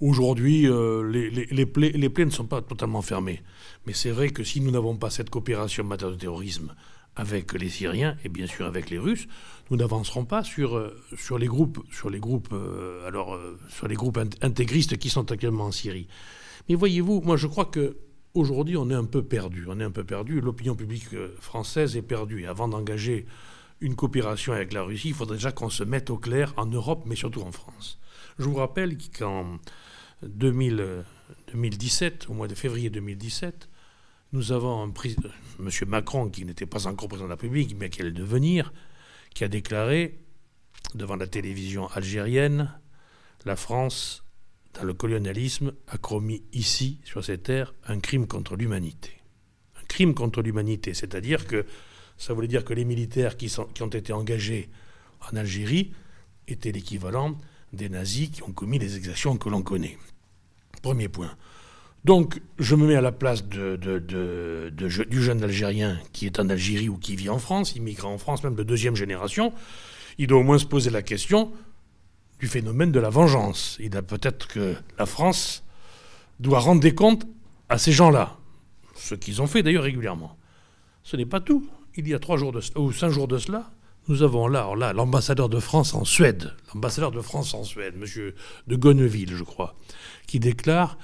aujourd'hui, 0.00 0.66
euh, 0.66 1.02
les 1.10 1.66
plaies 1.66 2.24
ne 2.24 2.30
sont 2.30 2.46
pas 2.46 2.62
totalement 2.62 3.02
fermées. 3.02 3.42
Mais 3.86 3.92
c'est 3.92 4.10
vrai 4.10 4.30
que 4.30 4.44
si 4.44 4.60
nous 4.60 4.70
n'avons 4.70 4.96
pas 4.96 5.10
cette 5.10 5.30
coopération 5.30 5.84
en 5.84 5.88
matière 5.88 6.10
de 6.10 6.16
terrorisme 6.16 6.74
avec 7.16 7.52
les 7.52 7.68
Syriens 7.68 8.16
et 8.24 8.28
bien 8.28 8.46
sûr 8.46 8.66
avec 8.66 8.88
les 8.90 8.98
Russes, 8.98 9.26
nous 9.70 9.76
n'avancerons 9.76 10.24
pas 10.24 10.42
sur, 10.42 10.76
euh, 10.76 11.00
sur 11.16 11.38
les 11.38 11.46
groupes, 11.46 11.84
sur 11.92 12.10
les 12.10 12.18
groupes, 12.18 12.48
euh, 12.52 13.06
alors, 13.06 13.34
euh, 13.34 13.56
sur 13.68 13.86
les 13.86 13.94
groupes 13.94 14.18
intégristes 14.42 14.98
qui 14.98 15.08
sont 15.08 15.30
actuellement 15.30 15.66
en 15.66 15.72
Syrie. 15.72 16.08
Mais 16.68 16.74
voyez-vous, 16.74 17.20
moi 17.20 17.36
je 17.36 17.46
crois 17.46 17.66
que 17.66 17.96
aujourd'hui, 18.34 18.76
on 18.76 18.90
est 18.90 18.94
un 18.94 19.04
peu 19.04 19.22
perdu. 19.22 19.66
On 19.68 19.78
est 19.80 19.84
un 19.84 19.90
peu 19.90 20.04
perdu. 20.04 20.40
L'opinion 20.40 20.74
publique 20.74 21.08
française 21.40 21.96
est 21.96 22.02
perdue. 22.02 22.46
Avant 22.46 22.68
d'engager 22.68 23.26
une 23.80 23.94
coopération 23.94 24.52
avec 24.52 24.72
la 24.72 24.82
Russie, 24.82 25.08
il 25.08 25.14
faudrait 25.14 25.36
déjà 25.36 25.52
qu'on 25.52 25.70
se 25.70 25.84
mette 25.84 26.10
au 26.10 26.18
clair 26.18 26.52
en 26.56 26.66
Europe, 26.66 27.04
mais 27.06 27.16
surtout 27.16 27.42
en 27.42 27.52
France. 27.52 27.98
Je 28.38 28.44
vous 28.44 28.54
rappelle 28.54 28.98
qu'en 29.16 29.58
2017, 30.22 32.26
au 32.28 32.34
mois 32.34 32.48
de 32.48 32.54
février 32.54 32.90
2017, 32.90 33.68
nous 34.32 34.52
avons 34.52 34.82
un 34.82 34.92
M. 35.58 35.70
Macron, 35.88 36.28
qui 36.28 36.44
n'était 36.44 36.66
pas 36.66 36.86
encore 36.86 37.08
président 37.08 37.26
de 37.26 37.30
la 37.30 37.36
République, 37.36 37.74
mais 37.78 37.90
qui 37.90 38.02
allait 38.02 38.12
devenir, 38.12 38.72
qui 39.34 39.44
a 39.44 39.48
déclaré 39.48 40.18
devant 40.94 41.16
la 41.16 41.26
télévision 41.26 41.86
algérienne 41.88 42.72
la 43.44 43.56
France, 43.56 44.24
dans 44.74 44.84
le 44.84 44.94
colonialisme, 44.94 45.72
a 45.88 45.98
commis 45.98 46.42
ici, 46.52 47.00
sur 47.04 47.24
ces 47.24 47.38
terres, 47.38 47.74
un 47.86 48.00
crime 48.00 48.26
contre 48.26 48.56
l'humanité. 48.56 49.10
Un 49.80 49.84
crime 49.86 50.14
contre 50.14 50.42
l'humanité, 50.42 50.94
c'est-à-dire 50.94 51.46
que 51.46 51.66
ça 52.16 52.34
voulait 52.34 52.48
dire 52.48 52.64
que 52.64 52.74
les 52.74 52.84
militaires 52.84 53.36
qui, 53.36 53.52
qui 53.74 53.82
ont 53.82 53.88
été 53.88 54.12
engagés 54.12 54.68
en 55.30 55.36
Algérie 55.36 55.92
étaient 56.48 56.72
l'équivalent 56.72 57.38
des 57.72 57.88
nazis 57.88 58.30
qui 58.30 58.42
ont 58.42 58.52
commis 58.52 58.78
les 58.78 58.96
exactions 58.96 59.36
que 59.36 59.48
l'on 59.48 59.62
connaît. 59.62 59.96
Premier 60.82 61.08
point. 61.08 61.34
Donc, 62.04 62.40
je 62.58 62.74
me 62.76 62.86
mets 62.86 62.96
à 62.96 63.02
la 63.02 63.12
place 63.12 63.44
du 63.44 65.22
jeune 65.22 65.42
Algérien 65.44 65.98
qui 66.12 66.26
est 66.26 66.40
en 66.40 66.48
Algérie 66.48 66.88
ou 66.88 66.96
qui 66.96 67.14
vit 67.14 67.28
en 67.28 67.38
France, 67.38 67.76
immigrant 67.76 68.14
en 68.14 68.18
France, 68.18 68.42
même 68.42 68.54
de 68.54 68.62
deuxième 68.62 68.96
génération. 68.96 69.52
Il 70.18 70.26
doit 70.26 70.38
au 70.38 70.42
moins 70.42 70.58
se 70.58 70.64
poser 70.64 70.90
la 70.90 71.02
question 71.02 71.52
du 72.38 72.48
phénomène 72.48 72.90
de 72.90 73.00
la 73.00 73.10
vengeance. 73.10 73.76
Il 73.80 73.96
a 73.96 74.02
peut-être 74.02 74.48
que 74.48 74.74
la 74.98 75.06
France 75.06 75.62
doit 76.40 76.60
rendre 76.60 76.80
des 76.80 76.94
comptes 76.94 77.26
à 77.68 77.76
ces 77.76 77.92
gens-là, 77.92 78.38
ce 78.96 79.14
qu'ils 79.14 79.42
ont 79.42 79.46
fait 79.46 79.62
d'ailleurs 79.62 79.84
régulièrement. 79.84 80.36
Ce 81.02 81.16
n'est 81.16 81.26
pas 81.26 81.40
tout. 81.40 81.68
Il 81.96 82.08
y 82.08 82.14
a 82.14 82.18
trois 82.18 82.38
jours 82.38 82.52
de, 82.52 82.60
ou 82.78 82.92
cinq 82.92 83.10
jours 83.10 83.28
de 83.28 83.36
cela, 83.36 83.70
nous 84.08 84.22
avons 84.22 84.48
là, 84.48 84.74
là 84.76 84.92
l'ambassadeur 84.92 85.48
de 85.48 85.60
France 85.60 85.94
en 85.94 86.04
Suède, 86.04 86.52
l'ambassadeur 86.74 87.10
de 87.10 87.20
France 87.20 87.52
en 87.52 87.62
Suède, 87.62 87.94
Monsieur 87.96 88.34
de 88.66 88.76
Gonneville, 88.76 89.36
je 89.36 89.44
crois, 89.44 89.76
qui 90.26 90.40
déclare 90.40 90.96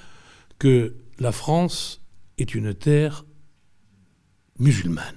que 0.59 0.95
la 1.19 1.31
France 1.31 2.01
est 2.37 2.55
une 2.55 2.73
terre 2.73 3.25
musulmane. 4.59 5.15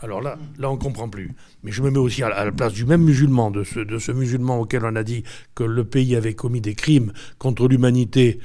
Alors 0.00 0.20
là, 0.20 0.36
là 0.58 0.70
on 0.70 0.74
ne 0.74 0.80
comprend 0.80 1.08
plus. 1.08 1.30
Mais 1.62 1.70
je 1.70 1.82
me 1.82 1.90
mets 1.90 1.98
aussi 1.98 2.22
à 2.22 2.28
la 2.28 2.52
place 2.52 2.72
du 2.72 2.84
même 2.84 3.02
musulman, 3.02 3.50
de 3.50 3.62
ce, 3.62 3.80
de 3.80 3.98
ce 3.98 4.12
musulman 4.12 4.58
auquel 4.58 4.84
on 4.84 4.96
a 4.96 5.04
dit 5.04 5.22
que 5.54 5.62
le 5.62 5.84
pays 5.84 6.16
avait 6.16 6.34
commis 6.34 6.60
des 6.60 6.74
crimes 6.74 7.12
contre 7.38 7.68
l'humanité 7.68 8.40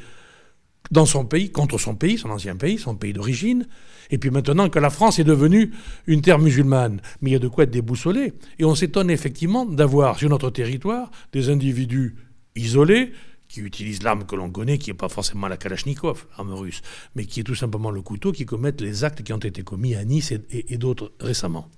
dans 0.91 1.05
son 1.05 1.25
pays, 1.25 1.51
contre 1.51 1.77
son 1.77 1.95
pays, 1.95 2.17
son 2.17 2.29
ancien 2.29 2.55
pays, 2.55 2.77
son 2.77 2.95
pays 2.95 3.11
d'origine, 3.11 3.67
et 4.09 4.17
puis 4.17 4.29
maintenant 4.29 4.69
que 4.69 4.79
la 4.79 4.89
France 4.89 5.19
est 5.19 5.25
devenue 5.25 5.71
une 6.05 6.21
terre 6.21 6.39
musulmane. 6.39 7.01
Mais 7.21 7.31
il 7.31 7.33
y 7.33 7.35
a 7.35 7.39
de 7.39 7.47
quoi 7.47 7.65
être 7.65 7.71
déboussolé. 7.71 8.33
Et 8.57 8.63
on 8.63 8.73
s'étonne 8.73 9.09
effectivement 9.09 9.65
d'avoir 9.65 10.17
sur 10.17 10.29
notre 10.29 10.49
territoire 10.49 11.11
des 11.33 11.49
individus 11.49 12.15
isolés 12.55 13.11
qui 13.47 13.61
utilisent 13.61 14.03
l'arme 14.03 14.25
que 14.25 14.35
l'on 14.35 14.49
connaît, 14.49 14.77
qui 14.77 14.89
n'est 14.89 14.97
pas 14.97 15.09
forcément 15.09 15.47
la 15.47 15.57
Kalachnikov, 15.57 16.25
arme 16.37 16.53
russe, 16.53 16.81
mais 17.15 17.25
qui 17.25 17.39
est 17.39 17.43
tout 17.43 17.55
simplement 17.55 17.91
le 17.91 18.01
couteau, 18.01 18.31
qui 18.31 18.45
commettent 18.45 18.81
les 18.81 19.03
actes 19.03 19.23
qui 19.23 19.33
ont 19.33 19.37
été 19.37 19.63
commis 19.63 19.95
à 19.95 20.03
Nice 20.03 20.31
et, 20.31 20.77
d'autres 20.77 21.11
récemment. 21.19 21.69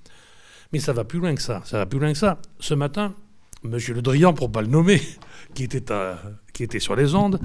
Mais 0.73 0.79
ça 0.79 0.93
va 0.93 1.03
plus 1.03 1.19
loin 1.19 1.35
que 1.35 1.41
ça. 1.41 1.61
Ce 2.59 2.73
matin, 2.73 3.13
M. 3.63 3.77
Le 3.77 4.01
Drian, 4.01 4.33
pour 4.33 4.49
ne 4.49 4.53
pas 4.53 4.61
le 4.61 4.67
nommer, 4.67 5.01
qui 5.53 5.63
était, 5.63 5.83
qui 6.53 6.63
était 6.63 6.79
sur 6.79 6.95
les 6.95 7.15
ondes, 7.15 7.39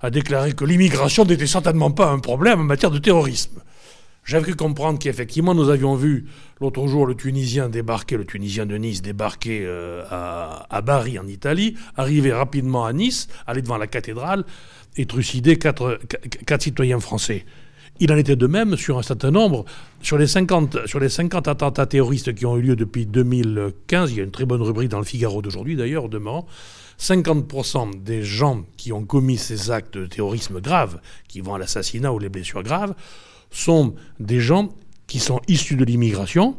a 0.00 0.10
déclaré 0.10 0.52
que 0.52 0.64
l'immigration 0.64 1.24
n'était 1.24 1.46
certainement 1.46 1.90
pas 1.90 2.10
un 2.10 2.18
problème 2.18 2.60
en 2.60 2.64
matière 2.64 2.90
de 2.90 2.98
terrorisme. 2.98 3.62
J'avais 4.24 4.44
cru 4.44 4.54
comprendre 4.54 5.00
qu'effectivement, 5.00 5.52
nous 5.52 5.68
avions 5.68 5.96
vu 5.96 6.26
l'autre 6.60 6.86
jour 6.86 7.06
le 7.06 7.16
Tunisien 7.16 7.68
débarquer, 7.68 8.16
le 8.16 8.24
Tunisien 8.24 8.66
de 8.66 8.76
Nice 8.76 9.02
débarquer 9.02 9.62
euh, 9.64 10.04
à, 10.08 10.80
Bari 10.82 11.18
en 11.18 11.26
Italie, 11.26 11.74
arriver 11.96 12.32
rapidement 12.32 12.84
à 12.84 12.92
Nice, 12.92 13.26
aller 13.48 13.62
devant 13.62 13.78
la 13.78 13.88
cathédrale 13.88 14.44
et 14.96 15.06
trucider 15.06 15.58
quatre, 15.58 15.98
quatre 16.46 16.62
citoyens 16.62 17.00
français. 17.00 17.44
Il 17.98 18.12
en 18.12 18.16
était 18.16 18.36
de 18.36 18.46
même 18.46 18.76
sur 18.76 18.98
un 18.98 19.02
certain 19.02 19.30
nombre. 19.30 19.64
Sur 20.02 20.18
les, 20.18 20.26
50, 20.26 20.86
sur 20.86 21.00
les 21.00 21.08
50 21.08 21.48
attentats 21.48 21.86
terroristes 21.86 22.34
qui 22.34 22.46
ont 22.46 22.56
eu 22.56 22.62
lieu 22.62 22.76
depuis 22.76 23.06
2015, 23.06 24.12
il 24.12 24.16
y 24.18 24.20
a 24.20 24.24
une 24.24 24.30
très 24.30 24.46
bonne 24.46 24.62
rubrique 24.62 24.88
dans 24.88 24.98
le 24.98 25.04
Figaro 25.04 25.42
d'aujourd'hui 25.42 25.76
d'ailleurs, 25.76 26.08
demain, 26.08 26.44
50% 26.98 28.02
des 28.02 28.22
gens 28.22 28.62
qui 28.76 28.92
ont 28.92 29.04
commis 29.04 29.36
ces 29.36 29.72
actes 29.72 29.98
de 29.98 30.06
terrorisme 30.06 30.60
graves, 30.60 31.00
qui 31.28 31.40
vont 31.40 31.54
à 31.54 31.58
l'assassinat 31.58 32.12
ou 32.12 32.18
les 32.18 32.28
blessures 32.28 32.62
graves, 32.62 32.94
sont 33.52 33.94
des 34.18 34.40
gens 34.40 34.70
qui 35.06 35.20
sont 35.20 35.40
issus 35.46 35.76
de 35.76 35.84
l'immigration, 35.84 36.56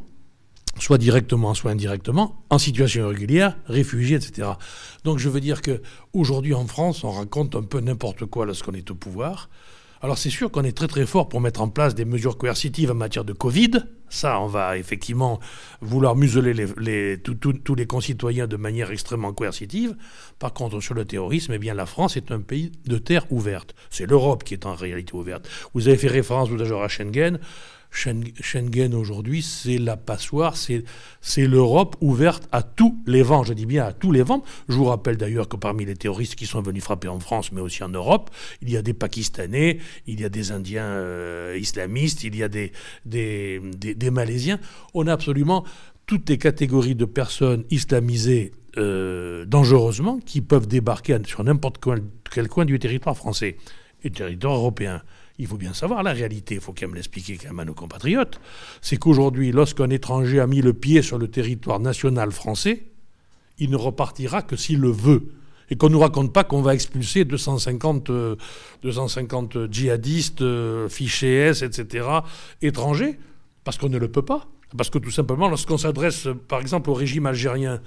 soit 0.79 0.97
directement, 0.97 1.53
soit 1.53 1.71
indirectement, 1.71 2.43
en 2.49 2.58
situation 2.58 3.01
irrégulière, 3.01 3.58
réfugiés, 3.65 4.17
etc. 4.17 4.49
Donc 5.03 5.17
je 5.17 5.29
veux 5.29 5.41
dire 5.41 5.62
qu'aujourd'hui 5.62 6.53
en 6.53 6.65
France, 6.65 7.03
on 7.03 7.12
raconte 7.12 7.56
un 7.56 7.63
peu 7.63 7.79
n'importe 7.79 8.25
quoi 8.25 8.45
lorsqu'on 8.45 8.73
est 8.73 8.89
au 8.91 8.95
pouvoir. 8.95 9.49
Alors 10.04 10.18
c'est 10.18 10.30
sûr 10.30 10.52
qu'on 10.52 10.66
est 10.66 10.76
très 10.76 10.88
très 10.88 11.06
fort 11.06 11.30
pour 11.30 11.39
mettre 11.39 11.62
en 11.62 11.70
place 11.70 11.96
des 11.96 12.04
mesures 12.04 12.38
coercitives 12.38 12.92
en 12.92 12.94
matière 12.94 13.24
de 13.24 13.32
Covid. 13.32 13.72
Ça, 14.10 14.38
on 14.42 14.48
va 14.48 14.78
effectivement 14.78 15.39
vouloir 15.80 16.18
museler 16.18 16.68
tous 17.24 17.76
les 17.76 17.86
concitoyens 17.88 18.46
de 18.46 18.58
manière 18.58 18.92
extrêmement 18.92 19.32
coercitive. 19.32 19.96
Par 20.39 20.52
contre, 20.52 20.82
sur 20.82 20.94
le 20.94 21.06
terrorisme, 21.06 21.54
eh 21.54 21.58
bien, 21.58 21.74
la 21.74 21.86
France 21.86 22.18
est 22.18 22.34
un 22.34 22.42
pays 22.42 22.74
de 22.86 22.98
terre 22.98 23.26
ouverte. 23.32 23.76
C'est 23.89 24.06
l'Europe 24.06 24.44
qui 24.44 24.54
est 24.54 24.66
en 24.66 24.76
réalité 24.76 25.13
ouverte. 25.13 25.50
Vous 25.74 25.88
avez 25.88 25.96
fait 25.96 26.10
référence 26.10 26.50
tout 26.50 26.62
à 26.62 26.84
à 26.84 26.88
Schengen. 26.89 27.39
Schengen 27.93 28.95
aujourd'hui, 28.95 29.43
c'est 29.43 29.77
la 29.77 29.97
passoire, 29.97 30.56
c'est 30.58 31.47
l'Europe 31.47 31.95
ouverte 32.01 32.47
à 32.51 32.63
tous 32.63 32.97
les 33.06 33.21
vents, 33.21 33.43
je 33.43 33.53
dis 33.53 33.67
bien 33.67 33.86
à 33.86 33.93
tous 33.93 34.12
les 34.12 34.23
vents. 34.23 34.43
Je 34.67 34.73
vous 34.73 34.86
rappelle 34.86 35.15
d'ailleurs 35.15 35.47
que 35.47 35.56
parmi 35.58 35.86
les 35.86 35.95
terroristes 35.95 36.36
qui 36.36 36.47
sont 36.47 36.62
venus 36.62 36.84
frapper 36.84 37.08
en 37.08 37.19
France, 37.19 37.51
mais 37.51 37.62
aussi 37.62 37.84
en 37.84 37.89
Europe, 37.89 38.32
il 38.62 38.71
y 38.71 38.77
a 38.77 38.82
des 38.82 38.93
Pakistanais, 38.93 39.77
il 40.08 40.19
y 40.19 40.25
a 40.25 40.29
des 40.29 40.51
Indiens 40.51 40.86
euh, 40.86 41.58
islamistes, 41.60 42.23
il 42.23 42.36
y 42.36 42.43
a 42.43 42.49
des, 42.49 42.71
Malaisiens. 44.12 44.60
On 44.95 45.06
a 45.08 45.13
absolument 45.13 45.63
toutes 46.08 46.29
les 46.29 46.39
catégories 46.39 46.95
de 46.95 47.06
personnes 47.06 47.63
islamisées 47.69 48.53
euh, 48.77 49.45
dangereusement 49.45 50.19
qui 50.19 50.41
peuvent 50.41 50.67
débarquer 50.67 51.19
sur 51.25 51.43
n'importe 51.43 51.77
quel 52.32 52.47
coin 52.47 52.65
du 52.65 52.79
territoire 52.79 53.15
français 53.15 53.58
et 54.03 54.10
du 54.10 54.15
territoire 54.17 54.56
européen 54.56 55.03
il 55.39 55.48
faut 55.48 55.58
bien 55.58 55.74
savoir 55.74 56.04
la 56.04 56.13
réalité, 56.13 56.56
il 56.56 56.62
faut 56.62 56.74
quand 56.74 56.88
même 56.88 56.96
l'expliquer 56.96 57.38
quand 57.38 57.50
même 57.50 57.60
à 57.60 57.65
nos 57.65 57.74
compatriotes, 57.74 58.39
c'est 58.82 58.98
qu'aujourd'hui, 58.98 59.52
lorsqu'un 59.52 59.89
étranger 59.89 60.39
a 60.39 60.48
mis 60.48 60.62
le 60.62 60.74
pied 60.74 61.02
sur 61.02 61.17
le 61.17 61.28
territoire 61.28 61.80
national 61.80 62.32
français, 62.32 62.84
il 63.60 63.69
ne 63.69 63.78
repartira 63.78 64.41
que 64.41 64.56
s'il 64.56 64.80
le 64.80 64.91
veut. 64.91 65.34
Et 65.69 65.76
qu'on 65.76 65.88
ne 65.88 65.93
nous 65.93 66.00
raconte 66.00 66.34
pas 66.34 66.43
qu'on 66.43 66.62
va 66.62 66.76
expulser 66.76 67.26
250, 67.26 68.12
250 68.84 69.56
euh, 69.56 69.67
djihadistes, 69.72 70.41
euh, 70.41 70.89
fichés 70.89 71.50
etc., 71.63 72.06
étrangers, 72.62 73.17
parce 73.63 73.78
qu'on 73.78 73.89
ne 73.89 73.98
le 73.98 74.10
peut 74.10 74.22
pas. 74.22 74.48
Parce 74.78 74.89
que 74.89 74.98
tout 75.00 75.10
simplement, 75.10 75.48
lorsqu'on 75.48 75.78
s'adresse, 75.78 76.28
par 76.48 76.60
exemple, 76.60 76.89
au 76.89 76.93
régime 76.93 77.26
algérien, 77.26 77.82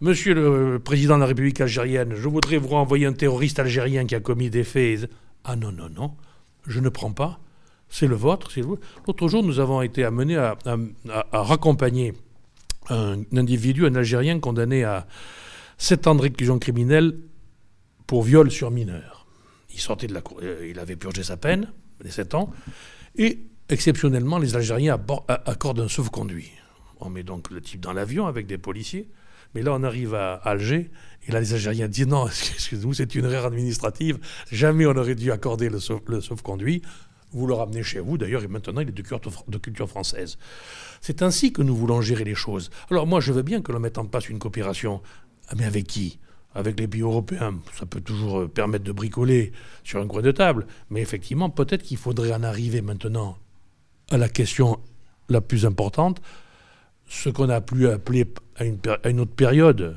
Monsieur 0.00 0.34
le 0.34 0.80
président 0.80 1.14
de 1.14 1.20
la 1.20 1.26
République 1.26 1.60
algérienne, 1.60 2.14
je 2.16 2.28
voudrais 2.28 2.58
vous 2.58 2.68
renvoyer 2.68 3.06
un 3.06 3.12
terroriste 3.12 3.60
algérien 3.60 4.04
qui 4.04 4.14
a 4.14 4.20
commis 4.20 4.50
des 4.50 4.64
faits. 4.64 5.08
Ah 5.44 5.54
non, 5.54 5.70
non, 5.70 5.88
non 5.88 6.10
je 6.66 6.80
ne 6.80 6.88
prends 6.88 7.12
pas, 7.12 7.40
c'est 7.88 8.06
le 8.06 8.16
vôtre. 8.16 8.50
L'autre 9.06 9.28
jour, 9.28 9.42
nous 9.42 9.60
avons 9.60 9.82
été 9.82 10.04
amenés 10.04 10.36
à, 10.36 10.56
raccompagner 11.32 12.14
un, 12.88 13.22
individu, 13.36 13.86
un 13.86 13.94
Algérien 13.94 14.40
condamné 14.40 14.84
à 14.84 15.06
7 15.78 16.06
ans 16.06 16.14
de 16.14 16.22
réclusion 16.22 16.58
criminelle 16.58 17.18
pour 18.06 18.22
viol 18.22 18.50
sur 18.50 18.70
mineur. 18.70 19.26
Il 19.72 19.80
sortait 19.80 20.06
de 20.06 20.14
la 20.14 20.20
cour, 20.20 20.38
euh, 20.42 20.66
il 20.68 20.78
avait 20.78 20.96
purgé 20.96 21.22
sa 21.22 21.36
peine, 21.36 21.72
les 22.02 22.10
7 22.10 22.34
ans, 22.34 22.50
et 23.16 23.40
exceptionnellement, 23.68 24.38
les 24.38 24.56
Algériens 24.56 24.98
accordent 25.28 25.80
un 25.80 25.88
sauve-conduit. 25.88 26.50
On 27.00 27.10
met 27.10 27.22
donc 27.22 27.50
le 27.50 27.60
type 27.60 27.80
dans 27.80 27.92
l'avion 27.92 28.26
avec 28.26 28.46
des 28.46 28.58
policiers, 28.58 29.08
mais 29.54 29.62
là 29.62 29.72
on 29.74 29.82
arrive 29.82 30.14
à 30.14 30.34
Alger 30.34 30.90
et 31.26 31.32
là, 31.32 31.40
les 31.40 31.54
Algériens 31.54 31.88
disent 31.88 32.06
non, 32.06 32.26
excusez-nous, 32.28 32.94
c'est 32.94 33.14
une 33.14 33.24
erreur 33.24 33.46
administrative. 33.46 34.18
Jamais 34.50 34.86
on 34.86 34.96
aurait 34.96 35.14
dû 35.14 35.32
accorder 35.32 35.68
le, 35.68 35.80
sauf-conduit. 35.80 36.82
Vous 37.32 37.46
le 37.46 37.54
ramenez 37.54 37.82
chez 37.82 37.98
vous, 37.98 38.16
d'ailleurs, 38.16 38.44
et 38.44 38.48
maintenant 38.48 38.80
il 38.80 38.88
est 38.88 38.92
de 38.92 39.58
culture, 39.58 39.88
française. 39.88 40.38
C'est 41.00 41.22
ainsi 41.22 41.52
que 41.52 41.62
nous 41.62 41.74
voulons 41.74 42.00
gérer 42.00 42.24
les 42.24 42.36
choses. 42.36 42.70
Alors 42.90 43.06
moi, 43.06 43.20
je 43.20 43.32
veux 43.32 43.42
bien 43.42 43.60
que 43.60 43.72
l'on 43.72 43.80
mette 43.80 43.98
en 43.98 44.04
place 44.04 44.28
une 44.28 44.38
coopération. 44.38 45.02
Ah, 45.48 45.54
mais 45.56 45.64
avec 45.64 45.86
qui? 45.86 46.20
Avec 46.54 46.78
les 46.78 46.86
pays 46.86 47.00
européens. 47.00 47.58
Ça 47.76 47.86
peut 47.86 48.00
toujours 48.00 48.42
euh, 48.42 48.48
permettre 48.48 48.84
de 48.84 48.92
bricoler 48.92 49.50
sur 49.82 50.00
un 50.00 50.06
coin 50.06 50.22
de 50.22 50.30
table. 50.30 50.66
Mais 50.90 51.00
effectivement, 51.00 51.50
peut-être 51.50 51.82
qu'il 51.82 51.96
faudrait 51.96 52.32
en 52.32 52.44
arriver 52.44 52.80
maintenant 52.82 53.36
à 54.10 54.16
la 54.16 54.28
question 54.28 54.78
la 55.28 55.40
plus 55.40 55.66
importante, 55.66 56.20
ce 57.06 57.28
qu'on 57.28 57.48
a 57.48 57.60
pu 57.60 57.88
appeler 57.88 58.26
à 58.56 59.08
une 59.08 59.20
autre 59.20 59.34
période 59.34 59.96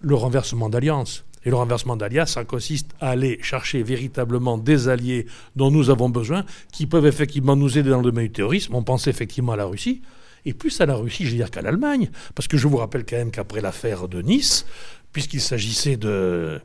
le 0.00 0.14
renversement 0.14 0.68
d'alliance. 0.68 1.24
Et 1.44 1.50
le 1.50 1.56
renversement 1.56 1.96
d'alias, 1.96 2.26
ça 2.26 2.44
consiste 2.44 2.90
à 3.00 3.10
aller 3.10 3.38
chercher 3.42 3.82
véritablement 3.82 4.58
des 4.58 4.88
alliés 4.88 5.26
dont 5.56 5.70
nous 5.70 5.88
avons 5.88 6.10
besoin, 6.10 6.44
qui 6.70 6.86
peuvent 6.86 7.06
effectivement 7.06 7.56
nous 7.56 7.78
aider 7.78 7.88
dans 7.88 7.98
le 7.98 8.04
domaine 8.04 8.26
du 8.26 8.32
terrorisme. 8.32 8.74
On 8.74 8.82
pense 8.82 9.06
effectivement 9.06 9.52
à 9.52 9.56
la 9.56 9.64
Russie. 9.64 10.02
Et 10.44 10.52
plus 10.52 10.80
à 10.80 10.86
la 10.86 10.96
Russie, 10.96 11.24
je 11.24 11.30
veux 11.30 11.36
dire 11.36 11.50
qu'à 11.50 11.62
l'Allemagne. 11.62 12.10
Parce 12.34 12.46
que 12.46 12.58
je 12.58 12.68
vous 12.68 12.76
rappelle 12.76 13.06
quand 13.06 13.16
même 13.16 13.30
qu'après 13.30 13.62
l'affaire 13.62 14.06
de 14.08 14.20
Nice, 14.20 14.66
puisqu'il 15.12 15.40
s'agissait 15.40 15.96
de, 15.96 16.60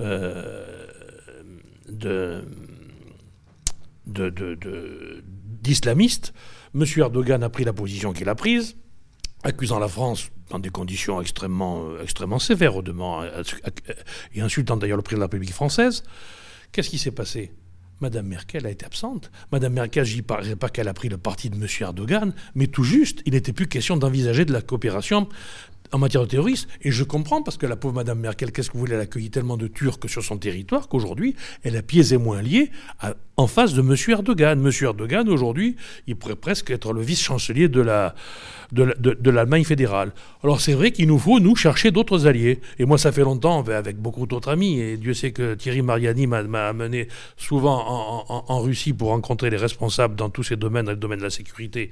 euh, 0.00 0.76
d'islamistes, 5.62 6.34
M. 6.74 6.84
Erdogan 6.96 7.42
a 7.42 7.48
pris 7.48 7.64
la 7.64 7.72
position 7.72 8.12
qu'il 8.12 8.28
a 8.28 8.34
prise, 8.34 8.76
accusant 9.42 9.78
la 9.78 9.88
France 9.88 10.30
dans 10.50 10.58
des 10.58 10.70
conditions 10.70 11.20
extrêmement, 11.20 11.84
euh, 11.84 12.02
extrêmement 12.02 12.38
sévères, 12.38 12.74
et 14.34 14.40
insultant 14.40 14.76
d'ailleurs 14.76 14.96
le 14.96 15.02
président 15.02 15.18
de 15.18 15.22
la 15.22 15.26
République 15.26 15.52
française. 15.52 16.02
Qu'est-ce 16.72 16.90
qui 16.90 16.98
s'est 16.98 17.10
passé? 17.10 17.52
Madame 18.00 18.26
Merkel 18.26 18.66
a 18.66 18.70
été 18.70 18.86
absente. 18.86 19.30
Madame 19.52 19.74
Merkel, 19.74 20.04
je 20.04 20.16
n'y 20.16 20.22
parlerai 20.22 20.56
pas 20.56 20.70
qu'elle 20.70 20.88
a 20.88 20.94
pris 20.94 21.08
le 21.08 21.18
parti 21.18 21.50
de 21.50 21.56
M. 21.56 21.66
Erdogan, 21.80 22.32
mais 22.54 22.66
tout 22.66 22.84
juste, 22.84 23.20
il 23.26 23.34
n'était 23.34 23.52
plus 23.52 23.68
question 23.68 23.96
d'envisager 23.96 24.44
de 24.44 24.52
la 24.52 24.62
coopération 24.62 25.28
en 25.92 25.98
matière 25.98 26.22
de 26.22 26.28
terrorisme. 26.28 26.68
Et 26.82 26.90
je 26.90 27.04
comprends, 27.04 27.42
parce 27.42 27.56
que 27.56 27.66
la 27.66 27.76
pauvre 27.76 27.94
Madame 27.94 28.20
Merkel, 28.20 28.52
qu'est-ce 28.52 28.68
que 28.68 28.74
vous 28.74 28.80
voulez, 28.80 28.94
elle 28.94 29.00
accueilli 29.00 29.30
tellement 29.30 29.56
de 29.56 29.66
Turcs 29.66 30.08
sur 30.08 30.22
son 30.22 30.38
territoire 30.38 30.88
qu'aujourd'hui, 30.88 31.34
elle 31.62 31.76
a 31.76 31.82
pieds 31.82 32.12
et 32.12 32.18
moins 32.18 32.42
liés 32.42 32.70
en 33.36 33.46
face 33.46 33.72
de 33.72 33.80
M. 33.80 33.96
Erdogan. 34.08 34.60
M. 34.64 34.70
Erdogan, 34.82 35.28
aujourd'hui, 35.28 35.76
il 36.06 36.16
pourrait 36.16 36.36
presque 36.36 36.70
être 36.70 36.92
le 36.92 37.00
vice-chancelier 37.00 37.68
de, 37.68 37.80
l'Allemagne 39.30 39.64
fédérale. 39.64 40.12
Alors 40.44 40.60
c'est 40.60 40.74
vrai 40.74 40.90
qu'il 40.92 41.08
nous 41.08 41.18
faut, 41.18 41.40
nous, 41.40 41.56
chercher 41.56 41.90
d'autres 41.90 42.26
alliés. 42.26 42.60
Et 42.78 42.84
moi, 42.84 42.98
ça 42.98 43.12
fait 43.12 43.22
longtemps, 43.22 43.62
avec 43.62 43.96
beaucoup 43.96 44.26
d'autres 44.26 44.50
amis, 44.50 44.78
et 44.80 44.96
Dieu 44.96 45.14
sait 45.14 45.32
que 45.32 45.54
Thierry 45.54 45.82
Mariani 45.82 46.26
m'a 46.26 46.68
amené 46.68 47.08
souvent 47.36 48.24
en, 48.28 48.60
Russie 48.60 48.92
pour 48.92 49.08
rencontrer 49.08 49.48
les 49.48 49.56
responsables 49.56 50.16
dans 50.16 50.28
tous 50.28 50.42
ces 50.42 50.56
domaines, 50.56 50.84
dans 50.84 50.92
le 50.92 50.98
domaine 50.98 51.20
de 51.20 51.24
la 51.24 51.30
sécurité 51.30 51.90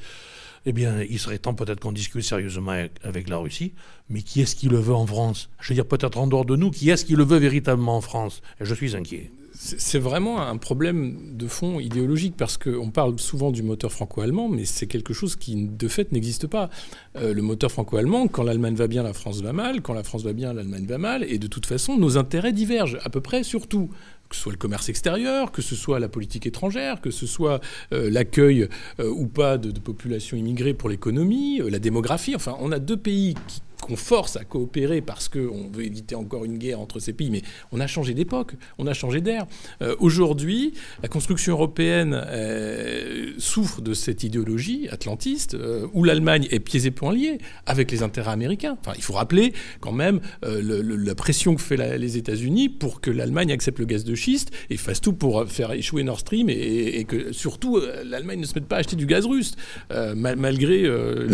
eh 0.67 0.73
bien, 0.73 1.03
il 1.09 1.19
serait 1.19 1.39
temps 1.39 1.55
peut-être 1.55 1.81
qu'on 1.81 1.93
discute 1.93 2.23
sérieusement 2.23 2.73
avec, 3.03 3.29
la 3.29 3.39
Russie. 3.39 3.73
Mais 4.11 4.23
qui 4.23 4.41
est-ce 4.41 4.57
qui 4.57 4.69
le 4.69 4.79
veut 4.79 4.95
en 4.95 5.07
France? 5.07 5.51
Je 5.61 5.69
veux 5.69 5.75
dire, 5.75 5.87
peut-être 5.87 6.19
en 6.19 6.27
dehors 6.27 6.45
de 6.45 6.57
nous, 6.57 6.71
qui 6.71 6.91
est-ce 6.91 7.05
qui 7.05 7.15
le 7.15 7.25
veut 7.25 7.39
véritablement 7.39 7.97
en 7.97 8.01
France? 8.01 8.43
Je 8.61 8.75
suis 8.75 8.97
inquiet. 8.97 9.31
C'est 9.61 9.99
vraiment 9.99 10.41
un 10.41 10.57
problème 10.57 11.37
de 11.37 11.49
fond 11.49 11.81
idéologique 11.81 12.35
parce 12.37 12.57
qu'on 12.57 12.91
parle 12.91 13.19
souvent 13.19 13.51
du 13.51 13.65
moteur 13.65 13.91
franco-allemand, 13.91 14.49
mais 14.49 14.65
c'est 14.65 14.87
quelque 14.87 15.13
chose 15.13 15.35
qui 15.35 15.57
de 15.57 15.89
fait 15.89 16.13
n'existe 16.13 16.47
pas. 16.47 16.71
Euh, 17.17 17.35
le 17.35 17.43
moteur 17.43 17.73
franco-allemand, 17.73 18.29
quand 18.29 18.45
l'Allemagne 18.45 18.77
va 18.77 18.87
bien, 18.87 19.03
la 19.03 19.13
France 19.13 19.43
va 19.43 19.53
mal, 19.53 19.83
quand 19.83 19.95
la 19.95 20.05
France 20.05 20.23
va 20.23 20.33
bien, 20.33 20.53
l'Allemagne 20.53 20.87
va 20.87 20.99
mal, 20.99 21.25
et 21.25 21.39
de 21.39 21.49
toute 21.49 21.67
façon, 21.67 21.97
nos 21.97 22.17
intérêts 22.17 22.53
divergent 22.53 22.99
à 23.03 23.11
peu 23.11 23.21
près 23.21 23.43
sur 23.43 23.67
tout 23.67 23.91
que 24.29 24.37
ce 24.37 24.43
soit 24.43 24.53
le 24.53 24.59
commerce 24.59 24.89
extérieur, 24.89 25.53
que 25.53 25.63
ce 25.63 25.75
soit 25.75 25.99
la 25.99 26.09
politique 26.09 26.47
étrangère, 26.47 27.01
que 27.01 27.11
ce 27.11 27.27
soit 27.27 27.61
euh, 27.93 28.11
l'accueil 28.11 28.69
euh, 29.01 29.11
ou 29.11 29.27
pas 29.27 29.59
de, 29.59 29.71
de 29.71 29.81
populations 29.81 30.37
immigrées 30.37 30.75
pour 30.75 30.89
l'économie, 30.89 31.61
la 31.69 31.79
démographie. 31.79 32.35
Enfin, 32.35 32.57
on 32.61 32.73
a 32.73 32.79
deux 32.79 32.97
pays 32.97 33.35
qui 33.47 33.61
qu'on 33.89 33.97
force 33.97 34.37
à 34.37 34.45
coopérer 34.45 35.01
parce 35.01 35.29
qu'on 35.29 35.69
veut 35.73 35.85
éviter 35.85 36.15
encore 36.15 36.45
une 36.45 36.59
guerre 36.59 36.81
entre 36.81 37.01
ces 37.01 37.13
pays, 37.13 37.31
mais 37.31 37.43
on 37.73 37.81
a 37.81 37.87
changé 37.87 38.13
d'époque, 38.15 38.53
on 38.77 38.87
a 38.87 38.93
changé 38.93 39.21
d'air. 39.21 39.47
Euh, 39.81 39.97
aujourd'hui, 39.99 40.75
la 41.03 41.09
construction 41.09 41.55
européenne 41.55 42.15
euh, 42.15 43.33
souffre 43.39 43.81
de 43.81 43.95
cette 43.95 44.25
idéologie 44.25 44.89
atlantiste 44.91 45.55
euh, 45.55 45.87
où 45.95 46.05
l'Allemagne 46.05 46.47
est 46.51 46.61
pieds 46.61 46.85
et 46.87 46.91
poings 46.91 47.15
liés 47.15 47.39
avec 47.65 47.91
les 47.91 48.03
intérêts 48.03 48.33
américains. 48.33 48.77
Enfin, 48.81 48.93
il 48.97 49.03
faut 49.03 49.15
rappeler 49.15 49.55
quand 49.81 49.93
même 49.93 50.21
la 50.43 51.15
pression 51.15 51.55
que 51.55 51.63
fait 51.63 51.99
les 51.99 52.17
États-Unis 52.17 52.69
pour 52.69 53.01
que 53.01 53.11
l'Allemagne 53.11 53.53
accepte 53.53 53.79
le 53.79 53.87
gaz 53.87 54.05
de 54.05 54.15
schiste 54.15 54.51
et 54.71 54.77
fasse 54.77 55.01
tout 55.01 55.13
pour 55.13 55.47
faire 55.49 55.73
échouer 55.73 56.03
Nord 56.03 56.21
Stream 56.21 56.49
et, 56.51 57.05
que 57.05 57.33
surtout 57.33 57.81
l'Allemagne 58.05 58.41
ne 58.41 58.47
se 58.47 58.55
mette 58.55 58.67
pas 58.67 58.77
à 58.77 58.79
acheter 58.81 58.97
du 58.97 59.07
gaz 59.07 59.25
russe, 59.25 59.55
malgré 59.91 60.83
le, 60.83 61.29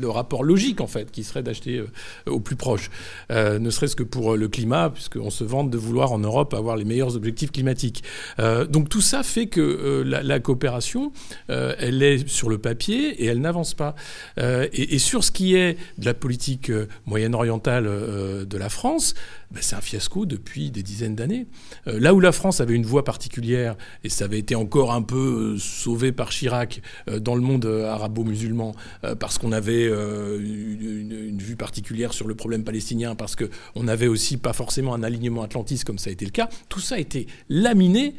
le, 0.00 0.08
rapport 0.08 0.44
logique 0.44 0.80
en 0.80 0.86
fait, 0.86 0.99
qui 1.04 1.24
serait 1.24 1.42
d'acheter 1.42 1.78
euh, 1.78 1.86
au 2.26 2.40
plus 2.40 2.56
proche. 2.56 2.90
Euh, 3.30 3.58
ne 3.58 3.70
serait-ce 3.70 3.96
que 3.96 4.02
pour 4.02 4.34
euh, 4.34 4.36
le 4.36 4.48
climat, 4.48 4.90
puisqu'on 4.90 5.30
se 5.30 5.44
vante 5.44 5.70
de 5.70 5.78
vouloir 5.78 6.12
en 6.12 6.18
Europe 6.18 6.54
avoir 6.54 6.76
les 6.76 6.84
meilleurs 6.84 7.16
objectifs 7.16 7.52
climatiques. 7.52 8.02
donc 8.68 8.88
tout 8.88 9.00
ça 9.00 9.22
fait 9.22 9.46
que 9.46 10.02
la, 10.04 10.40
coopération, 10.40 11.12
elle 11.48 12.02
est 12.02 12.28
sur 12.28 12.48
le 12.48 12.58
papier 12.58 13.22
et 13.22 13.26
elle 13.26 13.40
n'avance 13.40 13.74
pas. 13.74 13.94
Et, 14.38 14.94
et, 14.94 14.98
sur 14.98 15.24
ce 15.24 15.30
qui 15.30 15.54
est 15.54 15.76
de 15.98 16.04
la 16.04 16.14
politique 16.14 16.70
moyenne-orientale 17.06 17.84
de 18.46 18.58
la 18.58 18.68
France, 18.68 19.14
ben, 19.52 19.60
c'est 19.62 19.74
un 19.74 19.80
fiasco 19.80 20.26
depuis 20.26 20.70
des 20.70 20.84
dizaines 20.84 21.16
d'années. 21.16 21.46
Euh, 21.88 21.98
là 21.98 22.14
où 22.14 22.20
la 22.20 22.30
France 22.30 22.60
avait 22.60 22.74
une 22.74 22.86
voix 22.86 23.04
particulière, 23.04 23.76
et 24.04 24.08
ça 24.08 24.26
avait 24.26 24.38
été 24.38 24.54
encore 24.54 24.92
un 24.92 25.02
peu 25.02 25.54
euh, 25.54 25.58
sauvé 25.58 26.12
par 26.12 26.30
Chirac 26.30 26.82
euh, 27.08 27.18
dans 27.18 27.34
le 27.34 27.40
monde 27.40 27.66
arabo-musulman, 27.66 28.74
parce 29.18 29.38
qu'on 29.38 29.52
avait 29.52 29.86
une, 29.86 31.38
vue 31.38 31.56
particulière 31.56 32.12
sur 32.12 32.28
le 32.28 32.34
problème 32.34 32.64
palestinien, 32.64 33.14
parce 33.14 33.34
qu'on 33.34 33.82
n'avait 33.82 34.06
aussi 34.06 34.36
pas 34.36 34.52
forcément 34.52 34.94
un 34.94 35.02
alignement 35.02 35.42
atlantiste 35.42 35.84
comme 35.84 35.98
ça 35.98 36.10
a 36.10 36.12
été 36.12 36.24
le 36.24 36.30
cas, 36.30 36.48
tout 36.68 36.80
ça 36.80 36.96
a 36.96 36.98
été 36.98 37.26
laminé 37.48 38.14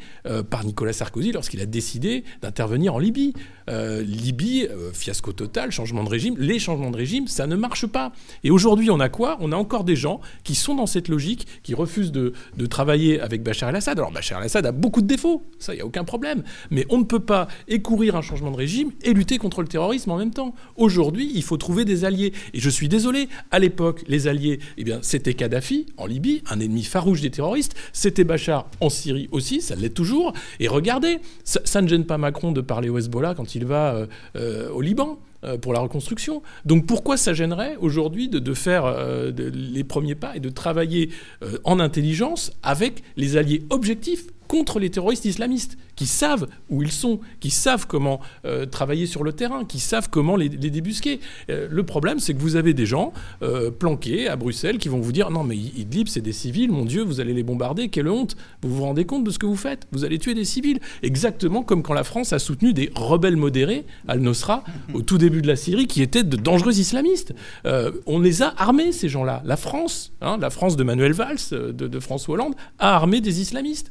par 0.50 0.64
Nicolas 0.64 0.92
Sarkozy 0.92 1.32
lorsqu'il 1.32 1.60
a 1.60 1.66
décidé 1.66 2.24
d'intervenir 2.42 2.94
en 2.94 2.98
Libye. 2.98 3.32
Libye, 3.68 4.68
fiasco 4.92 5.32
total, 5.32 5.70
changement 5.70 6.04
de 6.04 6.08
régime. 6.08 6.34
Les 6.38 6.58
changements 6.58 6.90
de 6.90 6.96
régime, 6.96 7.26
ça 7.26 7.46
ne 7.46 7.56
marche 7.56 7.86
pas. 7.86 8.12
Et 8.44 8.50
aujourd'hui, 8.50 8.90
on 8.90 9.00
a 9.00 9.08
quoi? 9.08 9.38
On 9.40 9.52
a 9.52 9.56
encore 9.56 9.84
des 9.84 9.96
gens 9.96 10.20
qui 10.44 10.54
sont 10.54 10.74
dans 10.74 10.86
cette 10.86 11.08
logique 11.08 11.21
qui 11.62 11.74
refuse 11.74 12.12
de, 12.12 12.32
travailler 12.68 13.20
avec 13.20 13.42
Bachar 13.42 13.70
el-Assad. 13.70 13.98
Alors 13.98 14.12
Bachar 14.12 14.40
el-Assad 14.40 14.64
a 14.66 14.72
beaucoup 14.72 15.02
de 15.02 15.06
défauts, 15.06 15.42
ça, 15.58 15.74
il 15.74 15.76
n'y 15.76 15.82
a 15.82 15.86
aucun 15.86 16.04
problème. 16.04 16.42
Mais 16.70 16.86
on 16.88 16.98
ne 16.98 17.04
peut 17.04 17.20
pas 17.20 17.48
écourir 17.68 18.16
un 18.16 18.22
changement 18.22 18.50
de 18.50 18.56
régime 18.56 18.90
et 19.02 19.12
lutter 19.12 19.38
contre 19.38 19.62
le 19.62 19.68
terrorisme 19.68 20.10
en 20.10 20.18
même 20.18 20.32
temps. 20.32 20.54
Aujourd'hui, 20.76 21.30
il 21.34 21.42
faut 21.42 21.56
trouver 21.56 21.84
des 21.84 22.04
alliés. 22.04 22.32
Et 22.54 22.60
je 22.60 22.70
suis 22.70 22.88
désolé, 22.88 23.28
à 23.50 23.58
l'époque, 23.58 24.02
les 24.06 24.28
alliés, 24.28 24.60
eh 24.78 24.84
bien, 24.84 24.98
c'était 25.02 25.34
Kadhafi 25.34 25.86
en 25.96 26.06
Libye, 26.06 26.42
un 26.50 26.60
ennemi 26.60 26.84
farouche 26.84 27.20
des 27.20 27.30
terroristes. 27.30 27.74
C'était 27.92 28.24
Bachar 28.24 28.68
en 28.80 28.90
Syrie 28.90 29.28
aussi, 29.32 29.60
ça 29.60 29.74
l'est 29.74 29.90
toujours. 29.90 30.32
Et 30.60 30.68
regardez, 30.68 31.18
ça, 31.44 31.82
ne 31.82 31.88
gêne 31.88 32.04
pas 32.04 32.18
Macron 32.18 32.52
de 32.52 32.60
parler 32.60 32.88
au 32.88 32.98
Hezbollah 32.98 33.34
quand 33.34 33.54
il 33.54 33.64
va 33.64 33.94
euh, 33.94 34.06
euh, 34.36 34.70
au 34.70 34.80
Liban. 34.80 35.18
Euh, 35.44 35.58
pour 35.58 35.72
la 35.72 35.80
reconstruction. 35.80 36.40
Donc 36.64 36.86
pourquoi 36.86 37.16
ça 37.16 37.34
gênerait 37.34 37.74
aujourd'hui 37.80 38.28
de, 38.28 38.54
faire 38.54 38.84
euh, 38.84 39.32
les 39.52 39.82
premiers 39.82 40.14
pas 40.14 40.36
et 40.36 40.40
de 40.40 40.48
travailler 40.50 41.10
euh, 41.42 41.58
en 41.64 41.80
intelligence 41.80 42.52
avec 42.62 43.02
les 43.16 43.36
alliés 43.36 43.64
objectifs 43.68 44.26
contre 44.52 44.78
les 44.78 44.90
terroristes 44.90 45.24
islamistes, 45.24 45.78
qui 45.96 46.06
savent 46.06 46.46
où 46.68 46.82
ils 46.82 46.92
sont, 46.92 47.20
qui 47.40 47.48
savent 47.48 47.86
comment 47.86 48.20
euh, 48.44 48.66
travailler 48.66 49.06
sur 49.06 49.24
le 49.24 49.32
terrain, 49.32 49.64
qui 49.64 49.80
savent 49.80 50.10
comment 50.10 50.36
les, 50.36 50.50
débusquer. 50.50 51.20
Euh, 51.48 51.68
le 51.70 51.82
problème, 51.84 52.18
c'est 52.18 52.34
que 52.34 52.38
vous 52.38 52.56
avez 52.56 52.74
des 52.74 52.84
gens 52.84 53.14
euh, 53.42 53.70
planqués 53.70 54.28
à 54.28 54.36
Bruxelles 54.36 54.76
qui 54.76 54.90
vont 54.90 55.00
vous 55.00 55.12
dire 55.12 55.30
non 55.30 55.42
mais 55.42 55.56
Idlib, 55.56 56.06
c'est 56.06 56.20
des 56.20 56.34
civils, 56.34 56.70
mon 56.70 56.84
Dieu, 56.84 57.02
vous 57.02 57.18
allez 57.18 57.32
les 57.32 57.42
bombarder, 57.42 57.88
quelle 57.88 58.08
honte. 58.08 58.36
Vous 58.60 58.76
vous 58.76 58.82
rendez 58.82 59.06
compte 59.06 59.24
de 59.24 59.30
ce 59.30 59.38
que 59.38 59.46
vous 59.46 59.56
faites? 59.56 59.86
Vous 59.90 60.04
allez 60.04 60.18
tuer 60.18 60.34
des 60.34 60.44
civils. 60.44 60.80
Exactement 61.02 61.62
comme 61.62 61.82
quand 61.82 61.94
la 61.94 62.04
France 62.04 62.34
a 62.34 62.38
soutenu 62.38 62.74
des 62.74 62.90
rebelles 62.94 63.38
modérés, 63.38 63.86
Al-Nosra, 64.06 64.64
au 64.92 65.00
tout 65.00 65.16
début 65.16 65.40
de 65.40 65.48
la 65.48 65.56
Syrie, 65.56 65.86
qui 65.86 66.02
étaient 66.02 66.24
de 66.24 66.36
dangereux 66.36 66.78
islamistes. 66.78 67.32
on 67.64 68.20
les 68.20 68.42
a 68.42 68.52
armés, 68.58 68.92
ces 68.92 69.08
gens-là. 69.08 69.40
La 69.46 69.56
France, 69.56 70.12
hein, 70.20 70.36
la 70.38 70.50
France 70.50 70.76
de 70.76 70.84
Manuel 70.84 71.14
Valls, 71.14 71.38
de, 71.50 71.70
de 71.70 72.00
François 72.00 72.34
Hollande, 72.34 72.54
a 72.78 72.94
armé 72.94 73.22
des 73.22 73.40
islamistes 73.40 73.90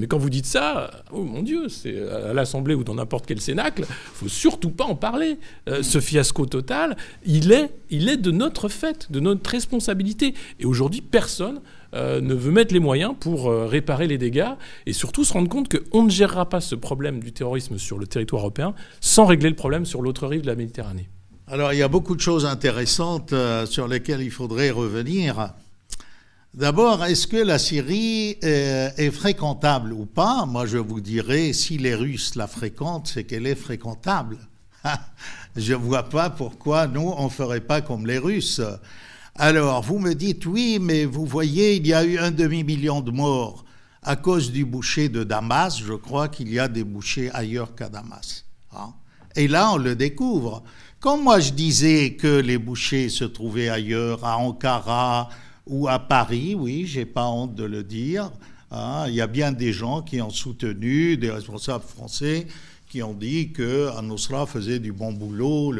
mais 0.00 0.06
quand 0.06 0.16
vous 0.16 0.30
dites 0.30 0.46
ça, 0.46 0.90
oh 1.12 1.22
mon 1.24 1.42
Dieu, 1.42 1.68
c'est 1.68 1.94
à 2.08 2.32
l'Assemblée 2.32 2.74
ou 2.74 2.84
dans 2.84 2.94
n'importe 2.94 3.26
quel 3.26 3.38
cénacle, 3.38 3.84
faut 4.14 4.28
surtout 4.28 4.70
pas 4.70 4.84
en 4.84 4.94
parler. 4.94 5.36
Euh, 5.68 5.82
ce 5.82 6.00
fiasco 6.00 6.46
total, 6.46 6.96
il 7.26 7.52
est, 7.52 7.70
il 7.90 8.08
est 8.08 8.16
de 8.16 8.30
notre 8.30 8.70
fait, 8.70 9.12
de 9.12 9.20
notre 9.20 9.50
responsabilité. 9.50 10.32
Et 10.58 10.64
aujourd'hui, 10.64 11.02
personne 11.02 11.60
euh, 11.92 12.22
ne 12.22 12.32
veut 12.32 12.50
mettre 12.50 12.72
les 12.72 12.80
moyens 12.80 13.12
pour 13.20 13.50
euh, 13.50 13.66
réparer 13.66 14.06
les 14.06 14.16
dégâts 14.16 14.54
et 14.86 14.94
surtout 14.94 15.22
se 15.22 15.34
rendre 15.34 15.50
compte 15.50 15.68
qu'on 15.68 16.04
ne 16.04 16.10
gérera 16.10 16.48
pas 16.48 16.62
ce 16.62 16.74
problème 16.74 17.20
du 17.20 17.32
terrorisme 17.32 17.76
sur 17.76 17.98
le 17.98 18.06
territoire 18.06 18.40
européen 18.40 18.74
sans 19.02 19.26
régler 19.26 19.50
le 19.50 19.56
problème 19.56 19.84
sur 19.84 20.00
l'autre 20.00 20.26
rive 20.26 20.40
de 20.40 20.46
la 20.46 20.54
Méditerranée. 20.54 21.10
Alors 21.46 21.74
il 21.74 21.78
y 21.78 21.82
a 21.82 21.88
beaucoup 21.88 22.16
de 22.16 22.20
choses 22.22 22.46
intéressantes 22.46 23.34
sur 23.66 23.86
lesquelles 23.86 24.22
il 24.22 24.30
faudrait 24.30 24.70
revenir. 24.70 25.52
D'abord, 26.52 27.04
est-ce 27.04 27.28
que 27.28 27.36
la 27.36 27.60
Syrie 27.60 28.36
euh, 28.42 28.90
est, 28.96 29.12
fréquentable 29.12 29.92
ou 29.92 30.04
pas? 30.04 30.46
Moi, 30.46 30.66
je 30.66 30.78
vous 30.78 31.00
dirais, 31.00 31.52
si 31.52 31.78
les 31.78 31.94
Russes 31.94 32.34
la 32.34 32.48
fréquentent, 32.48 33.06
c'est 33.06 33.22
qu'elle 33.22 33.46
est 33.46 33.54
fréquentable. 33.54 34.36
je 35.56 35.74
ne 35.74 35.78
vois 35.78 36.08
pas 36.08 36.28
pourquoi 36.28 36.88
nous, 36.88 37.14
on 37.16 37.26
ne 37.26 37.30
ferait 37.30 37.60
pas 37.60 37.82
comme 37.82 38.04
les 38.04 38.18
Russes. 38.18 38.60
Alors, 39.36 39.82
vous 39.82 40.00
me 40.00 40.12
dites, 40.12 40.44
oui, 40.44 40.78
mais 40.80 41.04
vous 41.04 41.24
voyez, 41.24 41.76
il 41.76 41.86
y 41.86 41.94
a 41.94 42.02
eu 42.02 42.18
un 42.18 42.32
demi-million 42.32 43.00
de 43.00 43.12
morts 43.12 43.64
à 44.02 44.16
cause 44.16 44.50
du 44.50 44.64
boucher 44.64 45.08
de 45.08 45.22
Damas. 45.22 45.78
Je 45.78 45.94
crois 45.94 46.28
qu'il 46.28 46.52
y 46.52 46.58
a 46.58 46.66
des 46.66 46.82
bouchers 46.82 47.30
ailleurs 47.32 47.76
qu'à 47.76 47.88
Damas. 47.88 48.44
Hein. 48.72 48.92
Et 49.36 49.46
là, 49.46 49.70
on 49.72 49.76
le 49.76 49.94
découvre. 49.94 50.64
Comme 50.98 51.22
moi, 51.22 51.38
je 51.38 51.52
disais 51.52 52.14
que 52.14 52.40
les 52.40 52.58
bouchers 52.58 53.08
se 53.08 53.24
trouvaient 53.24 53.68
ailleurs, 53.68 54.24
à 54.24 54.36
Ankara, 54.38 55.30
ou 55.66 55.88
à 55.88 55.98
Paris, 55.98 56.54
oui, 56.54 56.86
j'ai 56.86 57.04
pas 57.04 57.26
honte 57.28 57.54
de 57.54 57.64
le 57.64 57.82
dire. 57.82 58.30
Hein. 58.70 59.06
il 59.08 59.14
y 59.14 59.20
a 59.20 59.26
bien 59.26 59.50
des 59.52 59.72
gens 59.72 60.02
qui 60.02 60.20
ont 60.20 60.30
soutenu, 60.30 61.16
des 61.16 61.30
responsables 61.30 61.84
français, 61.84 62.46
qui 62.88 63.02
ont 63.02 63.14
dit 63.14 63.52
que 63.52 63.90
faisait 64.46 64.78
du 64.78 64.92
bon 64.92 65.12
boulot. 65.12 65.74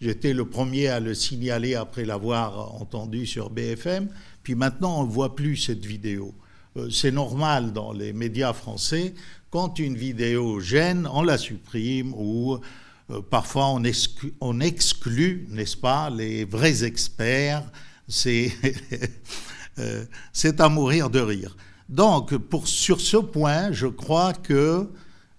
J'étais 0.00 0.32
le 0.32 0.44
premier 0.44 0.88
à 0.88 0.98
le 0.98 1.14
signaler 1.14 1.74
après 1.74 2.04
l'avoir 2.04 2.80
entendu 2.80 3.26
sur 3.26 3.50
BFM. 3.50 4.08
Puis 4.42 4.54
maintenant, 4.54 5.00
on 5.00 5.06
ne 5.06 5.10
voit 5.10 5.36
plus 5.36 5.56
cette 5.56 5.84
vidéo. 5.84 6.34
Euh, 6.76 6.88
c'est 6.90 7.10
normal 7.10 7.72
dans 7.72 7.92
les 7.92 8.12
médias 8.12 8.52
français. 8.52 9.14
Quand 9.50 9.78
une 9.78 9.96
vidéo 9.96 10.60
gêne, 10.60 11.08
on 11.12 11.22
la 11.22 11.36
supprime 11.36 12.14
ou 12.14 12.58
euh, 13.10 13.20
parfois 13.28 13.68
on 13.70 13.82
exclut, 14.60 15.46
n'est-ce 15.50 15.76
pas, 15.76 16.10
les 16.10 16.44
vrais 16.44 16.84
experts. 16.84 17.64
C'est 18.10 18.52
euh, 19.78 20.04
à 20.58 20.68
mourir 20.68 21.08
de 21.10 21.20
rire. 21.20 21.56
Donc, 21.88 22.36
pour, 22.36 22.66
sur 22.66 23.00
ce 23.00 23.16
point, 23.16 23.72
je 23.72 23.86
crois 23.86 24.32
que 24.32 24.90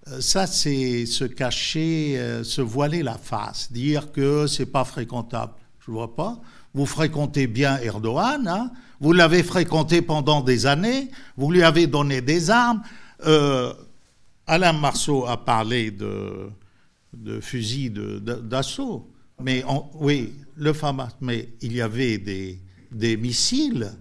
euh, 0.07 0.21
ça, 0.21 0.47
c'est 0.47 1.05
se 1.05 1.25
cacher, 1.25 2.15
euh, 2.17 2.43
se 2.43 2.62
voiler 2.62 3.03
la 3.03 3.17
face, 3.17 3.71
dire 3.71 4.12
que 4.12 4.47
c'est 4.47 4.65
pas 4.65 4.86
fréquentable. 4.86 5.53
Je 5.86 5.91
vois 5.91 6.15
pas. 6.15 6.39
Vous 6.73 6.86
fréquentez 6.86 7.47
bien 7.47 7.77
Erdogan, 7.79 8.47
hein 8.47 8.71
vous 9.01 9.13
l'avez 9.13 9.43
fréquenté 9.43 10.01
pendant 10.01 10.41
des 10.41 10.65
années, 10.65 11.10
vous 11.36 11.51
lui 11.51 11.63
avez 11.63 11.88
donné 11.88 12.21
des 12.21 12.49
armes. 12.51 12.84
Alain 14.47 14.73
Marceau 14.73 15.25
a 15.25 15.43
parlé 15.43 15.91
de, 15.91 16.49
de 17.13 17.39
fusils 17.41 17.93
d'assaut, 17.93 19.11
mais 19.43 19.63
oui, 19.95 20.34
le 20.56 20.73
FAMAS, 20.73 21.15
mais 21.21 21.49
il 21.62 21.73
y 21.73 21.82
avait 21.82 22.17
des, 22.17 23.17
missiles 23.17 23.91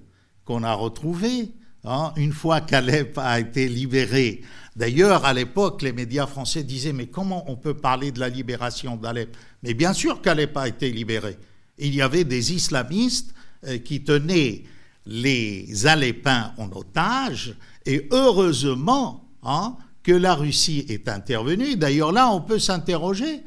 qu'on 0.45 0.63
a 0.63 0.73
retrouvés. 0.73 1.51
Hein, 1.85 2.13
une 2.17 2.33
fois 2.33 2.61
qu'Alep 2.61 3.17
a 3.17 3.41
été 3.41 3.67
libéré, 3.69 4.43
D'ailleurs, 4.77 5.25
à 5.25 5.35
l'époque, 5.35 5.83
les 5.83 5.93
médias 5.93 6.27
français 6.27 6.63
disaient 6.63 6.93
Mais 6.93 7.07
comment 7.07 7.45
on 7.51 7.57
peut 7.57 7.75
parler 7.75 8.13
de 8.13 8.21
la 8.21 8.29
libération 8.29 8.97
d'Alep? 8.97 9.37
Mais 9.63 9.75
bien 9.75 9.93
sûr 9.93 10.23
qu'Alep 10.23 10.57
a 10.57 10.69
été 10.69 10.91
libéré. 10.91 11.37
Il 11.79 11.95
y 11.95 12.03
avait 12.03 12.25
des 12.25 12.53
islamistes 12.55 13.35
euh, 13.67 13.79
qui 13.79 14.03
tenaient 14.03 14.65
les 15.07 15.87
Alepins 15.87 16.53
en 16.57 16.71
otage, 16.73 17.55
et 17.85 18.07
heureusement 18.11 19.29
hein, 19.43 19.77
que 20.03 20.13
la 20.13 20.35
Russie 20.35 20.87
est 20.89 21.09
intervenue. 21.09 21.77
D'ailleurs, 21.77 22.13
là, 22.13 22.31
on 22.31 22.41
peut 22.41 22.59
s'interroger. 22.59 23.43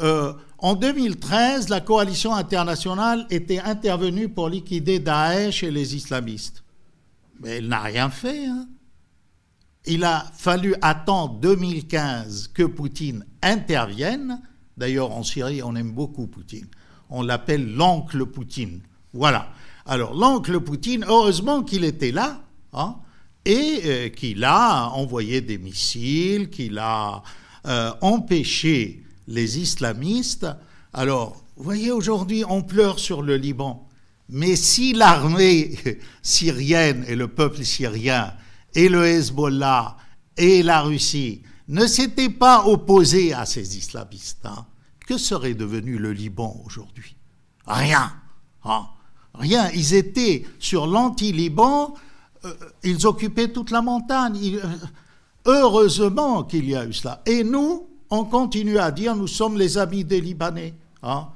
Euh, 0.00 0.32
en 0.58 0.74
2013, 0.74 1.68
la 1.68 1.80
coalition 1.80 2.34
internationale 2.34 3.26
était 3.30 3.60
intervenue 3.60 4.28
pour 4.28 4.48
liquider 4.48 4.98
Daesh 4.98 5.62
et 5.62 5.70
les 5.70 5.96
islamistes. 5.96 6.64
Mais 7.40 7.56
elle 7.56 7.68
n'a 7.68 7.82
rien 7.82 8.10
fait. 8.10 8.46
Hein 8.46 8.66
il 9.86 10.04
a 10.04 10.26
fallu 10.36 10.74
attendre 10.82 11.34
2015 11.40 12.48
que 12.48 12.64
Poutine 12.64 13.24
intervienne. 13.42 14.42
D'ailleurs, 14.76 15.12
en 15.12 15.22
Syrie, 15.22 15.62
on 15.62 15.76
aime 15.76 15.92
beaucoup 15.92 16.26
Poutine. 16.26 16.66
On 17.08 17.22
l'appelle 17.22 17.74
l'oncle 17.74 18.26
Poutine. 18.26 18.80
Voilà. 19.12 19.48
Alors, 19.86 20.14
l'oncle 20.14 20.60
Poutine, 20.60 21.04
heureusement 21.08 21.62
qu'il 21.62 21.84
était 21.84 22.10
là, 22.10 22.40
hein, 22.72 22.96
et 23.44 23.80
euh, 23.84 24.08
qu'il 24.08 24.44
a 24.44 24.88
envoyé 24.88 25.40
des 25.40 25.56
missiles, 25.56 26.50
qu'il 26.50 26.78
a 26.78 27.22
euh, 27.66 27.92
empêché 28.00 29.04
les 29.26 29.58
islamistes. 29.58 30.46
Alors, 30.92 31.42
vous 31.56 31.64
voyez, 31.64 31.90
aujourd'hui, 31.90 32.44
on 32.48 32.62
pleure 32.62 32.98
sur 32.98 33.22
le 33.22 33.36
Liban. 33.36 33.88
Mais 34.28 34.56
si 34.56 34.92
l'armée 34.92 35.78
syrienne 36.22 37.04
et 37.08 37.16
le 37.16 37.28
peuple 37.28 37.64
syrien 37.64 38.34
et 38.74 38.88
le 38.88 39.04
Hezbollah 39.06 39.96
et 40.36 40.62
la 40.62 40.82
Russie 40.82 41.42
ne 41.68 41.86
s'étaient 41.86 42.30
pas 42.30 42.66
opposés 42.66 43.32
à 43.32 43.46
ces 43.46 43.76
islamistes, 43.76 44.44
hein, 44.44 44.66
que 45.06 45.18
serait 45.18 45.54
devenu 45.54 45.98
le 45.98 46.12
Liban 46.12 46.60
aujourd'hui? 46.64 47.16
Rien. 47.66 48.12
Hein. 48.64 48.86
Rien. 49.34 49.70
Ils 49.70 49.94
étaient 49.94 50.44
sur 50.58 50.86
l'anti-Liban, 50.86 51.94
euh, 52.44 52.54
ils 52.82 53.06
occupaient 53.06 53.52
toute 53.52 53.70
la 53.70 53.82
montagne. 53.82 54.58
Euh, 54.62 54.76
heureusement 55.46 56.44
qu'il 56.44 56.68
y 56.68 56.76
a 56.76 56.84
eu 56.84 56.92
cela. 56.92 57.22
Et 57.26 57.44
nous, 57.44 57.88
on 58.10 58.24
continue 58.24 58.78
à 58.78 58.90
dire 58.90 59.16
nous 59.16 59.26
sommes 59.26 59.58
les 59.58 59.78
amis 59.78 60.04
des 60.04 60.20
Libanais. 60.20 60.74
Hein. 61.02 61.28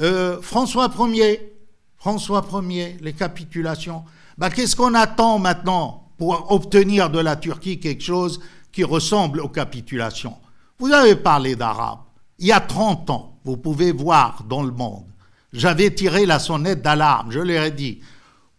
Euh, 0.00 0.40
François 0.40 0.90
Ier, 0.98 1.54
François 1.96 2.44
Ier, 2.68 2.96
les 3.00 3.12
capitulations. 3.12 4.04
Bah, 4.38 4.50
Qu'est-ce 4.50 4.76
qu'on 4.76 4.94
attend 4.94 5.38
maintenant 5.38 6.08
pour 6.18 6.50
obtenir 6.52 7.10
de 7.10 7.18
la 7.18 7.36
Turquie 7.36 7.78
quelque 7.78 8.02
chose 8.02 8.40
qui 8.72 8.84
ressemble 8.84 9.40
aux 9.40 9.48
capitulations? 9.48 10.36
Vous 10.78 10.92
avez 10.92 11.16
parlé 11.16 11.54
d'arabe. 11.54 12.00
Il 12.38 12.46
y 12.46 12.52
a 12.52 12.60
30 12.60 13.10
ans, 13.10 13.38
vous 13.44 13.56
pouvez 13.56 13.92
voir 13.92 14.44
dans 14.48 14.62
le 14.62 14.72
monde, 14.72 15.04
j'avais 15.52 15.94
tiré 15.94 16.26
la 16.26 16.38
sonnette 16.38 16.82
d'alarme, 16.82 17.30
je 17.30 17.38
leur 17.38 17.64
ai 17.64 17.70
dit, 17.70 18.00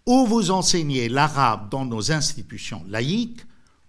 ou 0.06 0.26
vous 0.26 0.52
enseignez 0.52 1.10
l'arabe 1.10 1.70
dans 1.70 1.86
nos 1.86 2.12
institutions 2.12 2.84
laïques, 2.88 3.42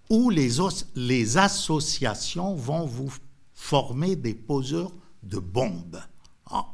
ou 0.08 0.30
les, 0.30 0.50
les 0.96 1.38
associations 1.38 2.54
vont 2.54 2.86
vous 2.86 3.10
former 3.64 4.14
des 4.14 4.34
poseurs 4.34 4.92
de 5.22 5.38
bombes. 5.38 5.98
Ah. 6.50 6.66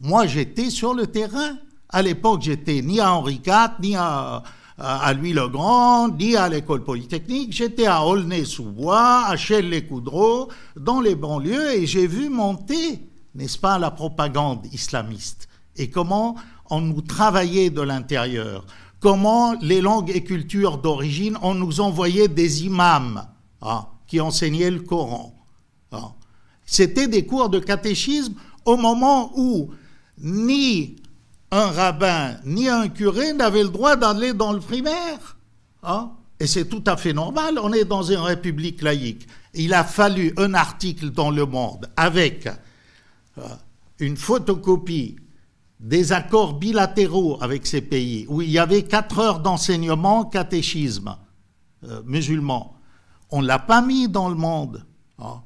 Moi, 0.00 0.26
j'étais 0.26 0.70
sur 0.70 0.94
le 0.94 1.06
terrain. 1.06 1.58
À 1.90 2.00
l'époque, 2.00 2.40
j'étais 2.40 2.80
ni 2.80 3.00
à 3.00 3.12
Henri 3.12 3.42
IV, 3.46 3.70
ni 3.82 3.94
à 3.96 4.42
Louis-le-Grand, 5.12 6.08
ni 6.08 6.34
à 6.34 6.48
l'école 6.48 6.84
polytechnique. 6.84 7.52
J'étais 7.52 7.84
à 7.84 8.06
Aulnay-sous-Bois, 8.06 9.26
à 9.26 9.36
Chelles-les-Coudreaux, 9.36 10.48
dans 10.74 11.02
les 11.02 11.14
banlieues, 11.14 11.74
et 11.74 11.86
j'ai 11.86 12.06
vu 12.06 12.30
monter, 12.30 13.06
n'est-ce 13.34 13.58
pas, 13.58 13.78
la 13.78 13.90
propagande 13.90 14.66
islamiste. 14.72 15.48
Et 15.76 15.90
comment 15.90 16.36
on 16.70 16.80
nous 16.80 17.02
travaillait 17.02 17.68
de 17.68 17.82
l'intérieur. 17.82 18.64
Comment 19.00 19.52
les 19.60 19.82
langues 19.82 20.10
et 20.14 20.24
cultures 20.24 20.78
d'origine, 20.78 21.36
on 21.42 21.52
nous 21.52 21.80
envoyait 21.80 22.28
des 22.28 22.64
imams 22.64 23.26
hein, 23.60 23.86
qui 24.06 24.18
enseignaient 24.18 24.70
le 24.70 24.80
Coran. 24.80 25.34
Hein. 25.92 26.12
C'était 26.64 27.08
des 27.08 27.26
cours 27.26 27.48
de 27.48 27.58
catéchisme 27.58 28.34
au 28.64 28.76
moment 28.76 29.32
où 29.36 29.70
ni 30.18 30.96
un 31.50 31.66
rabbin 31.66 32.36
ni 32.44 32.68
un 32.68 32.88
curé 32.88 33.32
n'avaient 33.32 33.62
le 33.62 33.68
droit 33.68 33.96
d'aller 33.96 34.32
dans 34.32 34.52
le 34.52 34.60
primaire. 34.60 35.36
Hein. 35.82 36.12
Et 36.40 36.46
c'est 36.46 36.64
tout 36.64 36.82
à 36.86 36.96
fait 36.96 37.12
normal, 37.12 37.58
on 37.62 37.72
est 37.72 37.84
dans 37.84 38.02
une 38.02 38.18
république 38.18 38.82
laïque. 38.82 39.28
Il 39.54 39.74
a 39.74 39.84
fallu 39.84 40.32
un 40.36 40.54
article 40.54 41.10
dans 41.10 41.30
Le 41.30 41.46
Monde 41.46 41.88
avec 41.96 42.48
euh, 43.38 43.42
une 44.00 44.16
photocopie 44.16 45.16
des 45.78 46.12
accords 46.12 46.54
bilatéraux 46.54 47.38
avec 47.40 47.66
ces 47.66 47.80
pays, 47.80 48.26
où 48.28 48.40
il 48.40 48.50
y 48.50 48.58
avait 48.58 48.84
quatre 48.84 49.18
heures 49.18 49.40
d'enseignement 49.40 50.24
catéchisme 50.24 51.16
euh, 51.84 52.02
musulman. 52.06 52.76
On 53.30 53.42
ne 53.42 53.46
l'a 53.46 53.58
pas 53.58 53.82
mis 53.82 54.08
dans 54.08 54.28
le 54.28 54.34
monde. 54.34 54.84
Hein. 55.18 55.42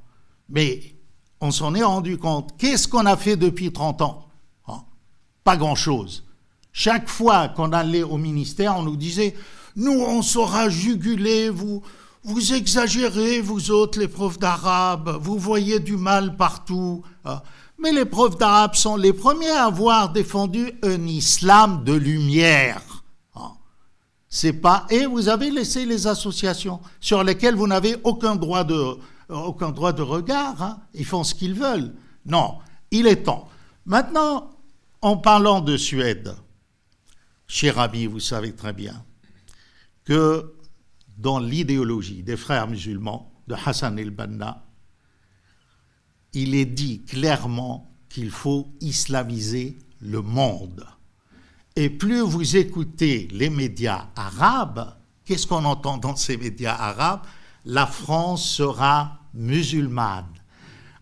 Mais 0.49 0.96
on 1.47 1.53
s'en 1.53 1.75
est 1.75 1.83
rendu 1.83 2.19
compte. 2.19 2.57
Qu'est-ce 2.59 2.89
qu'on 2.89 3.07
a 3.07 3.17
fait 3.17 3.37
depuis 3.37 3.73
30 3.73 4.03
ans? 4.03 4.27
Pas 5.45 5.57
grand-chose. 5.57 6.25
Chaque 6.73 7.09
fois 7.09 7.49
qu'on 7.49 7.73
allait 7.73 8.03
au 8.03 8.19
ministère, 8.19 8.77
on 8.77 8.83
nous 8.83 8.97
disait 8.97 9.35
Nous, 9.77 9.93
on 9.93 10.23
saura 10.23 10.69
juguler, 10.69 11.49
vous, 11.49 11.83
vous 12.25 12.53
exagérez, 12.53 13.41
vous 13.41 13.71
autres, 13.71 14.01
les 14.01 14.09
profs 14.09 14.41
d'arabe, 14.41 15.19
vous 15.23 15.39
voyez 15.39 15.79
du 15.79 15.97
mal 15.97 16.37
partout. 16.37 17.03
Ah. 17.25 17.45
Mais 17.79 17.93
les 17.93 18.05
profs 18.05 18.37
d'arabe 18.37 18.75
sont 18.75 18.97
les 18.97 19.13
premiers 19.13 19.51
à 19.51 19.67
avoir 19.67 20.13
défendu 20.13 20.73
un 20.83 21.07
islam 21.07 21.85
de 21.85 21.93
lumière. 21.93 22.83
Ah. 23.37 23.53
C'est 24.29 24.55
pas. 24.55 24.85
Et 24.91 25.07
vous 25.07 25.29
avez 25.29 25.53
laissé 25.53 25.87
les 25.87 26.09
associations 26.09 26.81
sur 26.99 27.23
lesquelles 27.23 27.55
vous 27.55 27.69
n'avez 27.69 27.97
aucun 28.03 28.35
droit 28.35 28.65
de, 28.65 28.99
aucun 29.29 29.71
droit 29.71 29.93
de 29.93 30.03
regard. 30.03 30.63
Hein. 30.63 30.83
Ils 30.95 31.05
font 31.05 31.25
ce 31.25 31.35
qu'ils 31.35 31.55
veulent. 31.55 31.95
Non, 32.25 32.59
il 32.91 33.07
est 33.07 33.25
temps. 33.25 33.49
Maintenant, 33.85 34.51
en 35.03 35.17
parlant 35.17 35.61
de 35.61 35.77
Suède, 35.77 36.35
cher 37.47 37.79
ami, 37.79 38.07
vous 38.07 38.21
savez 38.21 38.55
très 38.55 38.73
bien 38.73 39.05
que 40.05 40.55
dans 41.17 41.39
l'idéologie 41.39 42.23
des 42.23 42.37
frères 42.37 42.69
musulmans 42.69 43.33
de 43.47 43.55
Hassan 43.65 43.99
el-Banna, 43.99 44.65
il 46.33 46.55
est 46.55 46.67
dit 46.67 47.03
clairement 47.03 47.91
qu'il 48.09 48.31
faut 48.31 48.69
islamiser 48.81 49.79
le 50.01 50.21
monde. 50.21 50.87
Et 51.77 51.91
plus 51.91 52.21
vous 52.21 52.57
écoutez 52.57 53.29
les 53.31 53.51
médias 53.51 54.09
arabes, 54.17 54.97
qu'est-ce 55.25 55.47
qu'on 55.47 55.65
entend 55.65 55.99
dans 55.99 56.17
ces 56.17 56.37
médias 56.37 56.75
arabes? 56.75 57.23
La 57.69 57.87
France 57.87 58.49
sera 58.49 59.19
musulmane. 59.35 60.33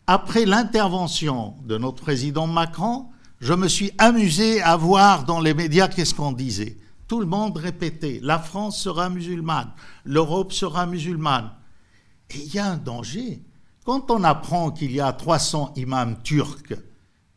Après 0.07 0.47
l'intervention 0.47 1.57
de 1.63 1.77
notre 1.77 2.03
président 2.03 2.47
Macron, 2.47 3.11
je 3.39 3.53
me 3.53 3.69
suis 3.69 3.93
amusé 3.99 4.63
à 4.63 4.75
voir 4.75 5.25
dans 5.25 5.41
les 5.41 5.53
médias 5.53 5.89
qu'est-ce 5.89 6.15
qu'on 6.15 6.33
disait. 6.33 6.79
tout 7.07 7.21
le 7.21 7.27
monde 7.27 7.59
répétait, 7.59 8.19
la 8.23 8.39
France 8.39 8.81
sera 8.81 9.11
musulmane, 9.11 9.71
l'Europe 10.07 10.55
sera 10.55 10.87
musulmane. 10.87 11.51
Et 12.31 12.39
il 12.39 12.55
y 12.55 12.59
a 12.59 12.71
un 12.71 12.79
danger. 12.79 13.43
Quand 13.85 14.11
on 14.11 14.25
apprend 14.25 14.71
qu'il 14.71 14.93
y 14.93 15.01
a 15.01 15.13
300 15.13 15.75
imams 15.77 16.17
turcs 16.23 16.73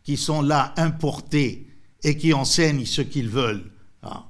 qui 0.04 0.16
sont 0.16 0.42
là 0.42 0.74
importés 0.78 1.68
et 2.02 2.16
qui 2.16 2.34
enseignent 2.34 2.86
ce 2.86 3.02
qu'ils 3.02 3.28
veulent, 3.28 3.74
hein, 4.04 4.24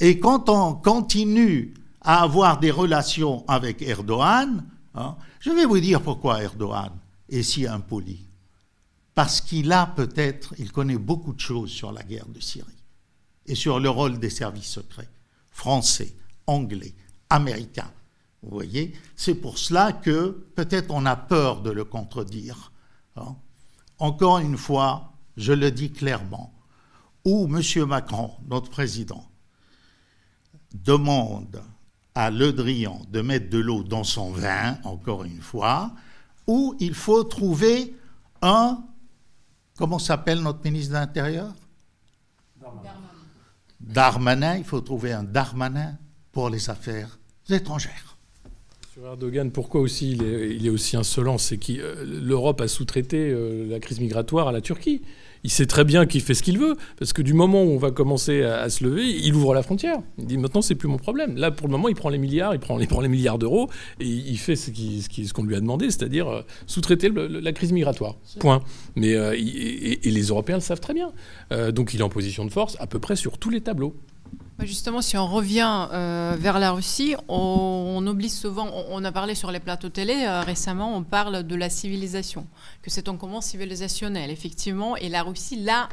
et 0.00 0.18
quand 0.18 0.48
on 0.48 0.74
continue 0.74 1.74
à 2.04 2.22
avoir 2.22 2.60
des 2.60 2.70
relations 2.70 3.44
avec 3.48 3.82
Erdogan, 3.82 4.64
hein, 4.94 5.16
je 5.40 5.50
vais 5.50 5.64
vous 5.64 5.80
dire 5.80 6.02
pourquoi 6.02 6.42
Erdogan 6.42 6.92
est 7.30 7.42
si 7.42 7.66
impoli. 7.66 8.28
Parce 9.14 9.40
qu'il 9.40 9.72
a 9.72 9.86
peut-être, 9.86 10.54
il 10.58 10.70
connaît 10.70 10.98
beaucoup 10.98 11.32
de 11.32 11.40
choses 11.40 11.70
sur 11.70 11.92
la 11.92 12.02
guerre 12.02 12.28
de 12.28 12.40
Syrie 12.40 12.70
et 13.46 13.54
sur 13.54 13.80
le 13.80 13.88
rôle 13.88 14.18
des 14.18 14.30
services 14.30 14.70
secrets, 14.70 15.08
français, 15.50 16.14
anglais, 16.46 16.94
américains. 17.30 17.90
Vous 18.42 18.50
voyez, 18.50 18.92
c'est 19.16 19.34
pour 19.34 19.58
cela 19.58 19.92
que 19.92 20.46
peut-être 20.54 20.90
on 20.90 21.06
a 21.06 21.16
peur 21.16 21.62
de 21.62 21.70
le 21.70 21.84
contredire. 21.84 22.72
Hein. 23.16 23.36
Encore 23.98 24.38
une 24.38 24.58
fois, 24.58 25.12
je 25.36 25.52
le 25.52 25.70
dis 25.70 25.90
clairement, 25.90 26.52
où 27.24 27.46
M. 27.46 27.86
Macron, 27.86 28.32
notre 28.48 28.68
président, 28.68 29.26
demande 30.74 31.62
à 32.14 32.30
Le 32.30 32.52
Drian 32.52 33.02
de 33.10 33.20
mettre 33.20 33.50
de 33.50 33.58
l'eau 33.58 33.82
dans 33.82 34.04
son 34.04 34.30
vin, 34.30 34.78
encore 34.84 35.24
une 35.24 35.40
fois, 35.40 35.92
où 36.46 36.76
il 36.78 36.94
faut 36.94 37.24
trouver 37.24 37.94
un, 38.42 38.84
comment 39.76 39.98
s'appelle 39.98 40.40
notre 40.40 40.62
ministre 40.64 40.90
de 40.90 40.98
l'Intérieur? 40.98 41.52
Darmanin, 43.80 44.56
il 44.56 44.64
faut 44.64 44.80
trouver 44.80 45.12
un 45.12 45.24
Darmanin 45.24 45.96
pour 46.32 46.50
les 46.50 46.70
affaires 46.70 47.18
étrangères. 47.50 48.16
Sur 48.92 49.06
Erdogan, 49.06 49.50
pourquoi 49.50 49.80
aussi 49.80 50.12
il 50.12 50.66
est, 50.66 50.70
aussi 50.70 50.96
insolent? 50.96 51.36
C'est 51.36 51.58
que 51.58 51.72
euh, 51.72 52.04
l'Europe 52.04 52.60
a 52.60 52.68
sous-traité 52.68 53.30
euh, 53.30 53.66
la 53.68 53.80
crise 53.80 53.98
migratoire 53.98 54.46
à 54.46 54.52
la 54.52 54.60
Turquie 54.60 55.02
il 55.44 55.50
sait 55.50 55.66
très 55.66 55.84
bien 55.84 56.06
qu'il 56.06 56.22
fait 56.22 56.34
ce 56.34 56.42
qu'il 56.42 56.58
veut, 56.58 56.74
parce 56.98 57.12
que 57.12 57.22
du 57.22 57.34
moment 57.34 57.62
où 57.62 57.68
on 57.68 57.78
va 57.78 57.90
commencer 57.90 58.42
à, 58.42 58.68
se 58.70 58.82
lever, 58.82 59.04
il 59.04 59.34
ouvre 59.34 59.54
la 59.54 59.62
frontière. 59.62 59.98
Il 60.18 60.26
dit 60.26 60.38
maintenant 60.38 60.62
c'est 60.62 60.74
plus 60.74 60.88
mon 60.88 60.96
problème. 60.96 61.36
Là 61.36 61.50
pour 61.50 61.68
le 61.68 61.72
moment 61.72 61.88
il 61.88 61.94
prend 61.94 62.08
les 62.08 62.18
milliards, 62.18 62.54
il 62.54 62.60
prend 62.60 62.78
les, 62.78 62.86
prend 62.94 63.02
les 63.02 63.08
milliards 63.08 63.38
d'euros 63.38 63.68
et 64.00 64.06
il 64.06 64.38
fait 64.38 64.56
ce 64.56 65.32
qu'on 65.32 65.44
lui 65.44 65.54
a 65.54 65.60
demandé, 65.60 65.90
c'est-à-dire 65.90 66.28
euh, 66.28 66.42
sous-traiter 66.66 67.10
la 67.10 67.52
crise 67.52 67.72
migratoire. 67.72 68.16
Point. 68.40 68.62
Mais 68.96 69.14
euh, 69.14 69.34
et, 69.34 70.10
les 70.10 70.22
Européens 70.22 70.56
le 70.56 70.62
savent 70.62 70.80
très 70.80 70.94
bien. 70.94 71.12
Euh, 71.52 71.72
donc 71.72 71.92
il 71.92 72.00
est 72.00 72.04
en 72.04 72.08
position 72.08 72.44
de 72.44 72.50
force 72.50 72.76
à 72.80 72.86
peu 72.86 72.98
près 72.98 73.16
sur 73.16 73.38
tous 73.38 73.50
les 73.50 73.60
tableaux. 73.60 73.94
Justement, 74.60 75.02
si 75.02 75.16
on 75.16 75.26
revient 75.26 75.88
euh, 75.92 76.36
vers 76.38 76.60
la 76.60 76.70
Russie, 76.70 77.16
on, 77.28 78.04
oublie 78.06 78.30
souvent, 78.30 78.70
on, 78.88 79.04
a 79.04 79.10
parlé 79.10 79.34
sur 79.34 79.50
les 79.50 79.58
plateaux 79.58 79.88
télé 79.88 80.24
euh, 80.26 80.42
récemment, 80.42 80.96
on 80.96 81.02
parle 81.02 81.42
de 81.42 81.54
la 81.56 81.68
civilisation, 81.68 82.46
que 82.80 82.88
c'est 82.88 83.08
un 83.08 83.16
comment 83.16 83.40
civilisationnel, 83.40 84.30
effectivement, 84.30 84.96
et 84.96 85.08
la 85.08 85.24
Russie, 85.24 85.56
là, 85.56 85.88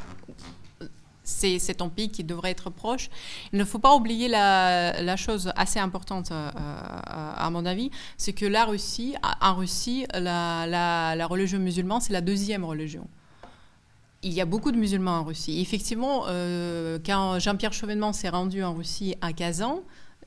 c'est 1.23 1.81
un 1.81 1.89
pays 1.89 2.09
qui 2.09 2.23
devrait 2.23 2.51
être 2.51 2.69
proche. 2.69 3.09
Il 3.51 3.57
ne 3.57 3.65
faut 3.65 3.79
pas 3.79 3.95
oublier 3.95 4.27
la, 4.27 5.15
chose 5.15 5.51
assez 5.55 5.79
importante, 5.79 6.31
euh, 6.31 6.51
à 6.55 7.49
mon 7.49 7.65
avis, 7.65 7.89
c'est 8.17 8.33
que 8.33 8.45
la 8.45 8.65
Russie, 8.65 9.15
en 9.41 9.55
Russie, 9.55 10.05
la 10.13 11.27
religion 11.27 11.57
musulmane, 11.57 12.01
c'est 12.01 12.13
la 12.13 12.21
deuxième 12.21 12.63
religion 12.63 13.07
il 14.23 14.33
y 14.33 14.41
a 14.41 14.45
beaucoup 14.45 14.71
de 14.71 14.77
musulmans 14.77 15.19
en 15.19 15.23
Russie. 15.23 15.59
Effectivement, 15.61 16.25
euh, 16.27 16.99
quand 17.05 17.39
Jean-Pierre 17.39 17.73
Chevènement 17.73 18.13
s'est 18.13 18.29
rendu 18.29 18.63
en 18.63 18.73
Russie 18.73 19.15
à 19.21 19.33
Kazan, 19.33 19.83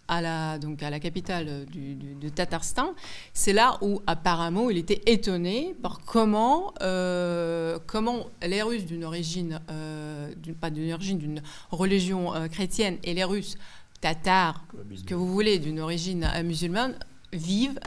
à 0.08 0.20
la, 0.20 0.58
donc 0.58 0.82
à 0.82 0.90
la 0.90 1.00
capitale 1.00 1.64
du, 1.66 2.30
Tatarstan, 2.30 2.94
c'est 3.32 3.52
là 3.54 3.78
où 3.80 4.02
apparemment 4.06 4.68
il 4.68 4.76
était 4.76 5.00
étonné 5.06 5.74
par 5.80 6.00
comment, 6.04 6.74
euh, 6.82 7.78
comment 7.86 8.26
les 8.42 8.62
Russes 8.62 8.84
d'une 8.84 9.04
origine, 9.04 9.60
euh, 9.70 10.30
pas 10.60 10.70
d'une 10.70 10.92
origine, 10.92 11.18
d'une 11.18 11.42
religion 11.70 12.32
chrétienne 12.50 12.98
et 13.02 13.14
les 13.14 13.24
Russes 13.24 13.56
tatars, 14.00 14.66
ce 14.94 15.04
que 15.04 15.14
vous 15.14 15.28
voulez, 15.28 15.58
d'une 15.58 15.80
origine 15.80 16.28
musulmane, 16.44 16.94
vivent 17.32 17.80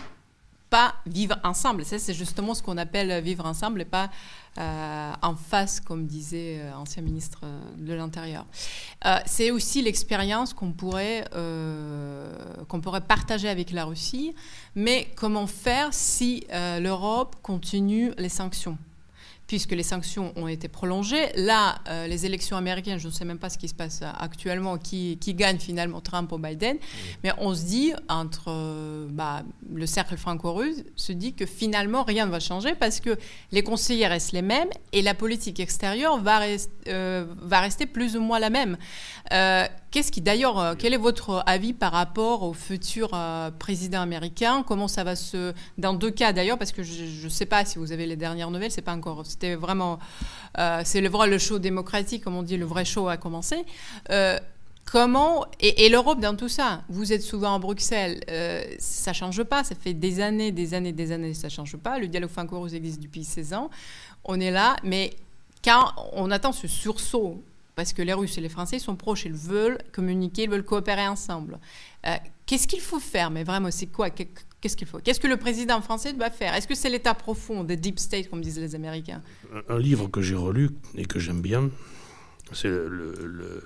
pas 0.70 0.96
vivre 1.06 1.38
ensemble. 1.44 1.86
Ça, 1.86 2.00
c'est 2.00 2.14
justement 2.14 2.54
ce 2.54 2.64
qu'on 2.64 2.78
appelle 2.78 3.24
vivre 3.24 3.46
ensemble 3.46 3.82
et 3.82 3.86
pas 3.86 4.10
euh, 4.58 5.14
en 5.22 5.36
face, 5.36 5.80
comme 5.80 6.08
disait 6.08 6.60
euh, 6.60 6.76
ancien 6.76 7.04
ministre 7.04 7.42
euh, 7.44 7.60
de 7.78 7.94
l'Intérieur. 7.94 8.46
c'est 9.26 9.52
aussi 9.52 9.82
l'expérience 9.82 10.54
qu'on 10.54 10.72
pourrait, 10.72 11.26
qu'on 12.68 12.82
pourrait 12.82 13.02
partager 13.02 13.50
avec 13.50 13.72
la 13.72 13.86
Russie, 13.86 14.34
mais 14.76 15.08
comment 15.16 15.48
faire 15.48 15.94
si 15.94 16.46
l'Europe 16.80 17.36
continue 17.42 18.14
les 18.18 18.30
sanctions? 18.30 18.78
Puisque 19.48 19.72
les 19.72 19.84
sanctions 19.84 20.34
ont 20.36 20.48
été 20.48 20.68
prolongées. 20.68 21.30
Là, 21.36 21.80
euh, 21.88 22.06
les 22.08 22.26
élections 22.26 22.58
américaines, 22.58 23.00
je 23.00 23.08
ne 23.08 23.14
sais 23.14 23.26
même 23.26 23.40
pas 23.40 23.50
ce 23.50 23.58
qui 23.58 23.70
se 23.70 23.74
passe 23.74 24.02
actuellement, 24.20 24.78
qui, 24.78 25.18
gagne 25.38 25.58
finalement 25.58 26.02
Trump 26.02 26.32
ou 26.32 26.38
Biden, 26.38 26.78
mais 27.24 27.32
on 27.38 27.54
se 27.54 27.64
dit, 27.64 27.94
entre 28.10 28.46
euh, 28.48 29.08
bah, 29.10 29.44
le 29.74 29.86
cercle 29.86 30.18
franco-russe, 30.18 30.84
se 30.96 31.12
dit 31.12 31.34
que 31.34 31.46
finalement 31.46 32.04
rien 32.04 32.26
ne 32.26 32.32
va 32.32 32.40
changer 32.40 32.76
parce 32.76 33.00
que 33.00 33.18
les 33.52 33.62
conseillers 33.64 34.08
restent 34.08 34.32
les 34.32 34.42
mêmes 34.42 34.70
et 34.94 35.02
la 35.02 35.14
politique 35.14 35.60
extérieure 35.60 36.18
va, 36.18 36.42
euh, 36.88 37.26
va 37.42 37.60
rester 37.60 37.86
plus 37.86 38.18
ou 38.18 38.22
moins 38.22 38.40
la 38.40 38.50
même. 38.50 38.78
Qu'est-ce 39.98 40.12
qui, 40.12 40.22
d'ailleurs, 40.22 40.76
quel 40.78 40.94
est 40.94 40.98
votre 40.98 41.42
avis 41.48 41.74
par 41.74 41.92
rapport 41.92 42.44
au 42.44 42.54
futur 42.54 43.18
président 43.58 44.00
américain? 44.00 44.62
Comment 44.62 44.88
ça 44.88 45.04
va 45.04 45.16
se. 45.16 45.54
Dans 45.80 45.96
deux 45.96 46.12
cas 46.12 46.34
d'ailleurs, 46.34 46.60
parce 46.60 46.72
que 46.72 46.84
je 46.84 47.24
ne 47.24 47.30
sais 47.30 47.48
pas 47.48 47.66
si 47.66 47.80
vous 47.80 47.92
avez 47.92 48.06
les 48.06 48.16
dernières 48.16 48.52
nouvelles, 48.52 48.70
c'est 48.70 48.84
pas 48.84 48.94
encore 48.94 49.26
c'était 49.26 49.56
vraiment, 49.56 49.98
euh, 50.60 50.84
c'est 50.86 51.02
le 51.02 51.10
vrai 51.10 51.28
le 51.28 51.40
show 51.40 51.58
démocratique, 51.58 52.24
comme 52.24 52.36
on 52.36 52.44
dit, 52.44 52.58
le 52.58 52.66
vrai 52.66 52.86
show 52.86 53.08
a 53.08 53.18
commencé. 53.18 53.66
Euh, 54.12 54.38
comment 54.86 55.48
et, 55.60 55.90
l'Europe 55.90 56.20
dans 56.20 56.36
tout 56.36 56.48
ça? 56.48 56.84
Vous 56.90 57.12
êtes 57.12 57.24
souvent 57.24 57.56
à 57.56 57.58
Bruxelles, 57.58 58.20
euh, 58.30 58.62
ça 58.78 59.14
change 59.14 59.42
pas. 59.46 59.64
Ça 59.64 59.74
fait 59.74 59.96
des 59.96 60.20
années, 60.20 60.52
des 60.52 60.76
années, 60.76 60.94
des 60.94 61.12
années, 61.12 61.34
ça 61.34 61.50
change 61.50 61.76
pas. 61.76 61.98
Le 61.98 62.08
dialogue 62.08 62.30
franco-russe 62.30 62.74
existe 62.74 63.02
depuis 63.02 63.24
16 63.24 63.56
ans. 63.56 63.72
On 64.26 64.40
est 64.40 64.52
là, 64.52 64.76
mais 64.84 65.16
quand 65.64 65.92
on 66.14 66.30
attend 66.30 66.52
ce 66.52 66.68
sursaut, 66.68 67.42
parce 67.78 67.94
que 67.94 68.02
les 68.02 68.14
Russes 68.14 68.40
et 68.40 68.42
les 68.42 68.50
Français 68.50 68.80
sont 68.80 68.96
proches, 68.96 69.26
ils 69.26 69.34
veulent 69.34 69.78
communiquer, 69.94 70.44
ils 70.44 70.50
veulent 70.50 70.66
coopérer 70.66 71.08
ensemble. 71.08 71.60
Qu'est-ce 72.48 72.68
qu'il 72.68 72.82
faut 72.82 73.00
faire? 73.00 73.30
Mais 73.30 73.44
vraiment, 73.44 73.70
c'est 73.70 73.86
quoi? 73.86 74.10
Qu'est-ce 74.10 74.76
qu'il 74.76 74.88
faut? 74.88 74.98
Qu'est-ce 74.98 75.20
que 75.20 75.28
le 75.28 75.38
président 75.38 75.80
français 75.82 76.12
doit 76.14 76.32
faire? 76.32 76.56
Est-ce 76.56 76.68
que 76.68 76.74
c'est 76.74 76.90
l'état 76.90 77.14
profond 77.14 77.64
des 77.64 77.78
deep 77.78 78.00
state, 78.00 78.32
comme 78.32 78.42
disent 78.42 78.58
les 78.58 78.74
Américains? 78.74 79.22
Un, 79.70 79.78
livre 79.78 80.08
que 80.08 80.24
j'ai 80.24 80.34
relu 80.34 80.72
et 80.96 81.06
que 81.06 81.20
j'aime 81.20 81.42
bien, 81.42 81.70
c'est 82.52 82.68
le, 82.68 83.62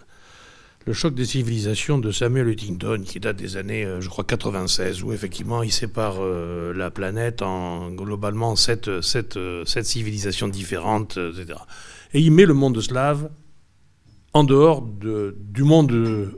choc 0.91 1.15
des 1.15 1.23
civilisations 1.23 1.97
de 1.97 2.11
Samuel 2.11 2.49
Huntington, 2.49 3.03
qui 3.05 3.21
date 3.21 3.37
des 3.37 3.55
années, 3.55 3.85
euh, 3.85 4.01
je 4.01 4.09
crois, 4.09 4.25
96, 4.25 5.03
où 5.03 5.13
effectivement 5.13 5.63
il 5.63 5.71
sépare 5.71 6.15
euh, 6.19 6.73
la 6.73 6.91
planète 6.91 7.43
en 7.43 7.91
globalement 7.91 8.57
sept, 8.57 8.89
euh, 8.89 9.01
sept 9.01 9.85
civilisations 9.85 10.49
différentes, 10.49 11.15
etc. 11.15 11.59
Et 12.13 12.19
il 12.19 12.31
met 12.31 12.45
le 12.45 12.53
monde 12.53 12.81
slave 12.81 13.29
en 14.33 14.43
dehors 14.43 14.81
de, 14.81 15.35
du 15.39 15.63
monde 15.63 15.91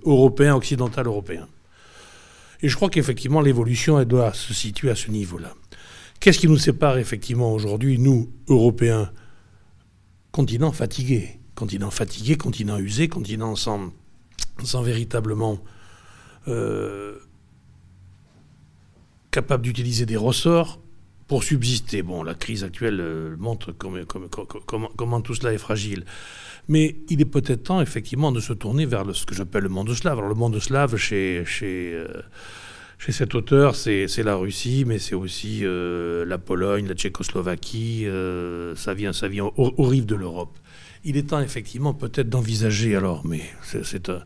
européen, 0.03 0.55
occidental 0.55 1.07
européen. 1.07 1.47
Et 2.61 2.69
je 2.69 2.75
crois 2.75 2.89
qu'effectivement, 2.89 3.41
l'évolution, 3.41 3.99
elle 3.99 4.07
doit 4.07 4.33
se 4.33 4.53
situer 4.53 4.89
à 4.89 4.95
ce 4.95 5.11
niveau-là. 5.11 5.53
Qu'est-ce 6.19 6.39
qui 6.39 6.47
nous 6.47 6.57
sépare 6.57 6.97
effectivement 6.97 7.53
aujourd'hui, 7.53 7.99
nous, 7.99 8.31
Européens? 8.47 9.11
Continent 10.31 10.71
fatigué. 10.71 11.39
Continent 11.55 11.91
fatigué, 11.91 12.37
continent 12.37 12.79
usé, 12.79 13.07
continent 13.07 13.55
sans, 13.55 13.91
sans 14.63 14.81
véritablement 14.81 15.59
euh, 16.47 17.19
capable 19.29 19.63
d'utiliser 19.63 20.05
des 20.05 20.17
ressorts 20.17 20.79
pour 21.33 21.43
subsister. 21.43 22.03
Bon, 22.03 22.21
la 22.21 22.35
crise 22.35 22.63
actuelle 22.63 22.99
euh, 23.01 23.35
montre 23.39 23.71
comment, 23.71 25.21
tout 25.21 25.33
cela 25.33 25.51
est 25.51 25.57
fragile. 25.57 26.05
Mais 26.67 26.97
il 27.09 27.21
est 27.21 27.25
peut-être 27.25 27.63
temps, 27.63 27.81
effectivement, 27.81 28.31
de 28.31 28.39
se 28.39 28.53
tourner 28.53 28.85
vers 28.85 29.03
ce 29.15 29.25
que 29.25 29.33
j'appelle 29.33 29.63
le 29.63 29.69
monde 29.69 29.91
slave. 29.95 30.19
Alors, 30.19 30.29
le 30.29 30.35
monde 30.35 30.59
slave, 30.59 30.95
chez, 30.95 31.43
euh, 31.63 32.05
cet 32.99 33.33
auteur, 33.33 33.75
c'est 33.75 34.23
la 34.23 34.35
Russie, 34.35 34.83
mais 34.85 34.99
c'est 34.99 35.15
aussi 35.15 35.61
euh, 35.63 36.23
la 36.23 36.37
Pologne, 36.37 36.87
la 36.87 36.93
Tchécoslovaquie. 36.93 38.05
Ça 38.75 38.93
vient, 38.93 39.11
ça 39.11 39.27
vient 39.27 39.49
au, 39.57 39.83
rive 39.87 40.05
de 40.05 40.13
l'Europe. 40.13 40.55
Il 41.03 41.17
est 41.17 41.29
temps, 41.29 41.41
effectivement, 41.41 41.95
peut-être 41.95 42.29
d'envisager, 42.29 42.95
alors, 42.95 43.25
mais 43.25 43.41
c'est 43.63 44.09
un, 44.09 44.21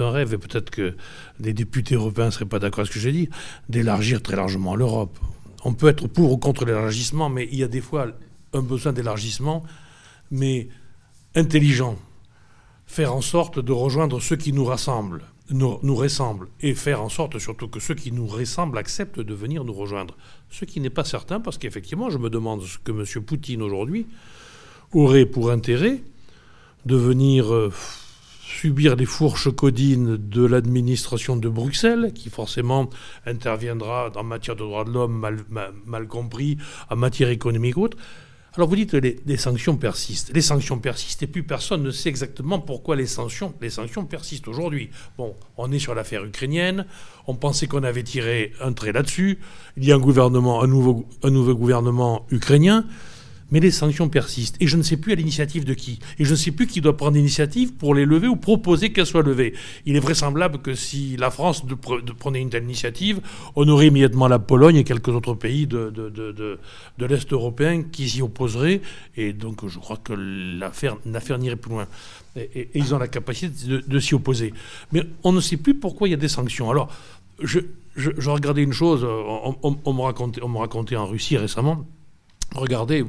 un, 0.00 0.10
rêve, 0.10 0.34
et 0.34 0.38
peut-être 0.38 0.68
que 0.68 0.94
des 1.40 1.54
députés 1.54 1.94
européens 1.94 2.26
ne 2.26 2.32
seraient 2.32 2.44
pas 2.44 2.58
d'accord 2.58 2.80
avec 2.80 2.92
ce 2.92 2.98
que 2.98 3.00
j'ai 3.00 3.12
dit, 3.12 3.30
d'élargir 3.70 4.20
très 4.20 4.36
largement 4.36 4.76
l'Europe. 4.76 5.18
On 5.64 5.72
peut 5.72 5.88
être 5.88 6.06
pour 6.06 6.32
ou 6.32 6.36
contre 6.36 6.64
l'élargissement, 6.64 7.28
mais 7.30 7.48
il 7.50 7.58
y 7.58 7.62
a 7.62 7.68
des 7.68 7.80
fois 7.80 8.08
un 8.52 8.62
besoin 8.62 8.92
d'élargissement, 8.92 9.64
mais 10.30 10.68
intelligent. 11.34 11.96
faire 12.86 13.14
en 13.14 13.22
sorte 13.22 13.58
de 13.58 13.72
rejoindre 13.72 14.20
ceux 14.20 14.36
qui 14.36 14.52
nous 14.52 14.66
rassemblent, 14.66 15.24
nous, 15.50 15.94
ressemblent, 15.94 16.48
et 16.60 16.74
faire 16.74 17.02
en 17.02 17.08
sorte 17.08 17.38
surtout 17.38 17.66
que 17.66 17.80
ceux 17.80 17.94
qui 17.94 18.12
nous 18.12 18.26
ressemblent 18.26 18.78
acceptent 18.78 19.20
de 19.20 19.34
venir 19.34 19.64
nous 19.64 19.72
rejoindre. 19.72 20.16
Ce 20.50 20.64
qui 20.64 20.80
n'est 20.80 20.90
pas 20.90 21.04
certain, 21.04 21.40
parce 21.40 21.58
qu'effectivement, 21.58 22.10
je 22.10 22.18
me 22.18 22.28
demande 22.28 22.62
ce 22.62 22.78
que 22.78 22.92
M. 22.92 23.24
Poutine 23.24 23.62
aujourd'hui 23.62 24.06
aurait 24.92 25.26
pour 25.26 25.50
intérêt 25.50 26.02
de 26.84 26.96
venir 26.96 27.52
euh, 27.52 27.72
subir 28.54 28.96
les 28.96 29.06
fourches 29.06 29.50
codines 29.54 30.16
de 30.16 30.44
l'administration 30.44 31.36
de 31.36 31.48
Bruxelles, 31.48 32.12
qui 32.14 32.30
forcément 32.30 32.88
interviendra 33.26 34.10
en 34.14 34.22
matière 34.22 34.56
de 34.56 34.62
droits 34.62 34.84
de 34.84 34.90
l'homme 34.90 35.42
mal, 35.86 36.06
compris, 36.06 36.56
en 36.90 36.96
matière 36.96 37.30
économique 37.30 37.76
ou 37.76 37.82
autre. 37.82 37.98
Alors 38.56 38.68
vous 38.68 38.76
dites 38.76 38.92
que 38.92 38.96
les, 38.96 39.36
sanctions 39.36 39.76
persistent. 39.76 40.30
Les 40.32 40.40
sanctions 40.40 40.78
persistent 40.78 41.24
et 41.24 41.26
plus 41.26 41.42
personne 41.42 41.82
ne 41.82 41.90
sait 41.90 42.08
exactement 42.08 42.60
pourquoi 42.60 42.94
les 42.94 43.06
sanctions, 43.06 43.52
les 43.60 43.70
sanctions 43.70 44.04
persistent 44.04 44.46
aujourd'hui. 44.46 44.90
Bon, 45.18 45.34
on 45.56 45.72
est 45.72 45.80
sur 45.80 45.92
l'affaire 45.96 46.24
ukrainienne, 46.24 46.86
on 47.26 47.34
pensait 47.34 47.66
qu'on 47.66 47.82
avait 47.82 48.04
tiré 48.04 48.52
un 48.60 48.72
trait 48.72 48.92
là-dessus, 48.92 49.40
il 49.76 49.84
y 49.84 49.90
a 49.90 49.96
un 49.96 49.98
gouvernement, 49.98 50.62
un 50.62 50.68
nouveau, 50.68 51.08
un 51.24 51.30
nouveau 51.30 51.56
gouvernement 51.56 52.26
ukrainien 52.30 52.86
mais 53.50 53.60
les 53.60 53.70
sanctions 53.70 54.08
persistent. 54.08 54.56
Et 54.60 54.66
je 54.66 54.76
ne 54.76 54.82
sais 54.82 54.96
plus 54.96 55.12
à 55.12 55.14
l'initiative 55.14 55.64
de 55.64 55.74
qui. 55.74 55.98
Et 56.18 56.24
je 56.24 56.30
ne 56.30 56.36
sais 56.36 56.50
plus 56.50 56.66
qui 56.66 56.80
doit 56.80 56.96
prendre 56.96 57.16
l'initiative 57.16 57.74
pour 57.74 57.94
les 57.94 58.04
lever 58.04 58.28
ou 58.28 58.36
proposer 58.36 58.92
qu'elles 58.92 59.06
soient 59.06 59.22
levées. 59.22 59.54
Il 59.86 59.96
est 59.96 60.00
vraisemblable 60.00 60.58
que 60.58 60.74
si 60.74 61.16
la 61.16 61.30
France 61.30 61.64
prenait 62.18 62.40
une 62.40 62.50
telle 62.50 62.64
initiative, 62.64 63.20
on 63.56 63.68
aurait 63.68 63.88
immédiatement 63.88 64.28
la 64.28 64.38
Pologne 64.38 64.76
et 64.76 64.84
quelques 64.84 65.08
autres 65.08 65.34
pays 65.34 65.66
de, 65.66 65.90
de, 65.90 67.06
l'Est 67.06 67.32
européen 67.32 67.82
qui 67.82 68.08
s'y 68.08 68.22
opposeraient. 68.22 68.80
Et 69.16 69.32
donc 69.32 69.66
je 69.68 69.78
crois 69.78 69.98
que 69.98 70.12
l'affaire 70.12 70.96
n'irait 71.38 71.56
plus 71.56 71.70
loin. 71.70 71.86
Et, 72.36 72.70
ils 72.74 72.94
ont 72.94 72.98
la 72.98 73.08
capacité 73.08 73.52
de, 73.86 73.98
s'y 74.00 74.14
opposer. 74.14 74.52
Mais 74.92 75.02
on 75.22 75.32
ne 75.32 75.40
sait 75.40 75.56
plus 75.56 75.74
pourquoi 75.74 76.08
il 76.08 76.12
y 76.12 76.14
a 76.14 76.18
des 76.18 76.28
sanctions. 76.28 76.70
Alors, 76.70 76.88
je, 77.40 77.60
je, 77.96 78.30
regardais 78.30 78.62
une 78.62 78.72
chose, 78.72 79.04
on, 79.04 79.56
on, 79.62 79.76
on 79.84 79.92
me 79.92 80.58
racontait 80.58 80.96
en 80.96 81.06
Russie 81.06 81.36
récemment 81.36 81.86
Regardez, 82.54 83.04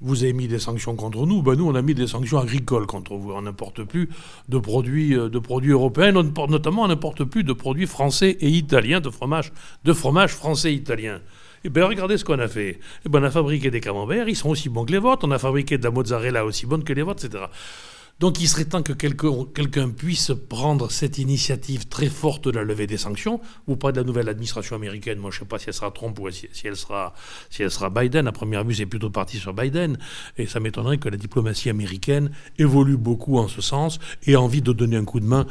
vous 0.00 0.24
avez 0.24 0.32
mis 0.32 0.48
des 0.48 0.58
sanctions 0.58 0.96
contre 0.96 1.24
nous, 1.24 1.42
ben 1.42 1.54
nous 1.54 1.68
on 1.68 1.74
a 1.74 1.82
mis 1.82 1.94
des 1.94 2.08
sanctions 2.08 2.38
agricoles 2.38 2.86
contre 2.86 3.14
vous. 3.14 3.32
On 3.32 3.42
n'importe 3.42 3.84
plus 3.84 4.08
de 4.48 4.58
produits, 4.58 5.16
euh, 5.16 5.28
de 5.28 5.38
produits 5.38 5.70
européens, 5.70 6.12
notamment 6.12 6.82
on 6.82 6.88
n'importe 6.88 7.24
plus 7.24 7.44
de 7.44 7.52
produits 7.52 7.86
français 7.86 8.36
et 8.40 8.48
italiens, 8.48 9.00
de 9.00 9.10
fromage, 9.10 9.52
de 9.84 9.92
fromage 9.92 10.32
français 10.32 10.72
et 10.72 10.74
italien. 10.74 11.20
Eh 11.64 11.68
bien 11.68 11.86
regardez 11.86 12.18
ce 12.18 12.24
qu'on 12.24 12.40
a 12.40 12.48
fait. 12.48 12.80
Eh 13.06 13.08
ben, 13.08 13.22
on 13.22 13.24
a 13.24 13.30
fabriqué 13.30 13.70
des 13.70 13.80
camemberts, 13.80 14.28
ils 14.28 14.34
sont 14.34 14.48
aussi 14.48 14.68
bons 14.68 14.84
que 14.84 14.92
les 14.92 14.98
vôtres, 14.98 15.26
on 15.28 15.30
a 15.30 15.38
fabriqué 15.38 15.78
de 15.78 15.84
la 15.84 15.92
mozzarella 15.92 16.44
aussi 16.44 16.66
bonne 16.66 16.82
que 16.82 16.92
les 16.92 17.02
vôtres, 17.02 17.24
etc. 17.24 17.44
Donc 18.22 18.40
il 18.40 18.46
serait 18.46 18.66
temps 18.66 18.84
que 18.84 18.92
quelqu'un 18.92 19.90
puisse 19.90 20.30
prendre 20.48 20.92
cette 20.92 21.18
initiative 21.18 21.88
très 21.88 22.06
forte 22.06 22.44
de 22.44 22.52
la 22.52 22.62
levée 22.62 22.86
des 22.86 22.96
sanctions. 22.96 23.40
Vous 23.66 23.74
parlez 23.74 23.94
de 23.94 24.00
la 24.00 24.06
nouvelle 24.06 24.28
administration 24.28 24.76
américaine. 24.76 25.18
Moi, 25.18 25.32
je 25.32 25.38
ne 25.38 25.40
sais 25.40 25.44
pas 25.44 25.58
si 25.58 25.64
elle 25.70 25.74
sera 25.74 25.90
Trump 25.90 26.16
ou 26.20 26.30
si, 26.30 26.46
elle, 26.62 26.76
sera, 26.76 27.14
si 27.50 27.64
elle 27.64 27.70
sera 27.72 27.90
Biden. 27.90 28.28
À 28.28 28.30
première 28.30 28.62
vue, 28.62 28.76
c'est 28.76 28.86
plutôt 28.86 29.10
parti 29.10 29.38
sur 29.38 29.52
Biden. 29.52 29.98
Et 30.38 30.46
ça 30.46 30.60
m'étonnerait 30.60 30.98
que 30.98 31.08
la 31.08 31.16
diplomatie 31.16 31.68
américaine 31.68 32.30
évolue 32.58 32.96
beaucoup 32.96 33.38
en 33.38 33.48
ce 33.48 33.60
sens 33.60 33.98
et 34.24 34.36
a 34.36 34.40
envie 34.40 34.62
de 34.62 34.72
donner 34.72 34.98
un 34.98 35.04
coup 35.04 35.18
de 35.18 35.26
main, 35.26 35.44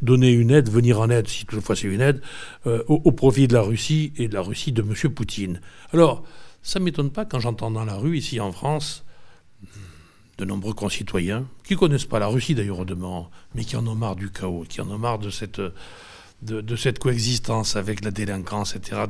donner 0.00 0.30
une 0.30 0.52
aide, 0.52 0.70
venir 0.70 1.00
en 1.00 1.10
aide, 1.10 1.26
si 1.26 1.44
toutefois 1.44 1.74
c'est 1.74 1.88
une 1.88 2.02
aide, 2.02 2.22
euh, 2.68 2.84
au, 2.86 3.02
au, 3.02 3.10
profit 3.10 3.48
de 3.48 3.54
la 3.54 3.62
Russie 3.62 4.12
et 4.16 4.28
de 4.28 4.34
la 4.34 4.42
Russie 4.42 4.70
de 4.70 4.82
M. 4.82 5.12
Poutine. 5.12 5.60
Alors, 5.92 6.22
ça 6.62 6.78
ne 6.78 6.84
m'étonne 6.84 7.10
pas 7.10 7.24
quand 7.24 7.40
j'entends 7.40 7.72
dans 7.72 7.84
la 7.84 7.96
rue, 7.96 8.16
ici 8.16 8.38
en 8.38 8.52
France, 8.52 9.04
de 10.38 10.44
nombreux 10.44 10.74
concitoyens, 10.74 11.46
qui 11.64 11.74
ne 11.74 11.78
connaissent 11.78 12.04
pas 12.04 12.18
la 12.18 12.26
Russie 12.26 12.54
d'ailleurs 12.54 12.80
au 12.80 12.86
mais 13.54 13.64
qui 13.64 13.76
en 13.76 13.86
ont 13.86 13.94
marre 13.94 14.16
du 14.16 14.30
chaos, 14.30 14.64
qui 14.68 14.80
en 14.80 14.90
ont 14.90 14.98
marre 14.98 15.18
de 15.18 15.30
cette, 15.30 15.60
de, 16.42 16.76
cette 16.76 16.98
coexistence 16.98 17.76
avec 17.76 18.04
la 18.04 18.10
délinquance, 18.10 18.76
etc., 18.76 19.02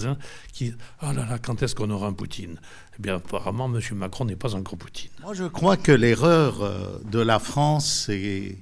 qui, 0.52 0.72
ah 1.00 1.12
là 1.12 1.26
là, 1.28 1.38
quand 1.38 1.62
est-ce 1.62 1.74
qu'on 1.74 1.90
aura 1.90 2.06
un 2.06 2.12
Poutine? 2.12 2.60
Eh 2.98 3.02
bien, 3.02 3.16
apparemment, 3.16 3.66
M. 3.66 3.80
Macron 3.94 4.24
n'est 4.24 4.36
pas 4.36 4.54
encore 4.54 4.78
Poutine. 4.78 5.10
Moi, 5.22 5.34
je 5.34 5.44
crois 5.44 5.76
que 5.76 5.92
l'erreur 5.92 6.62
euh, 6.62 6.98
de 7.10 7.18
la 7.18 7.38
France, 7.38 8.04
c'est 8.06 8.58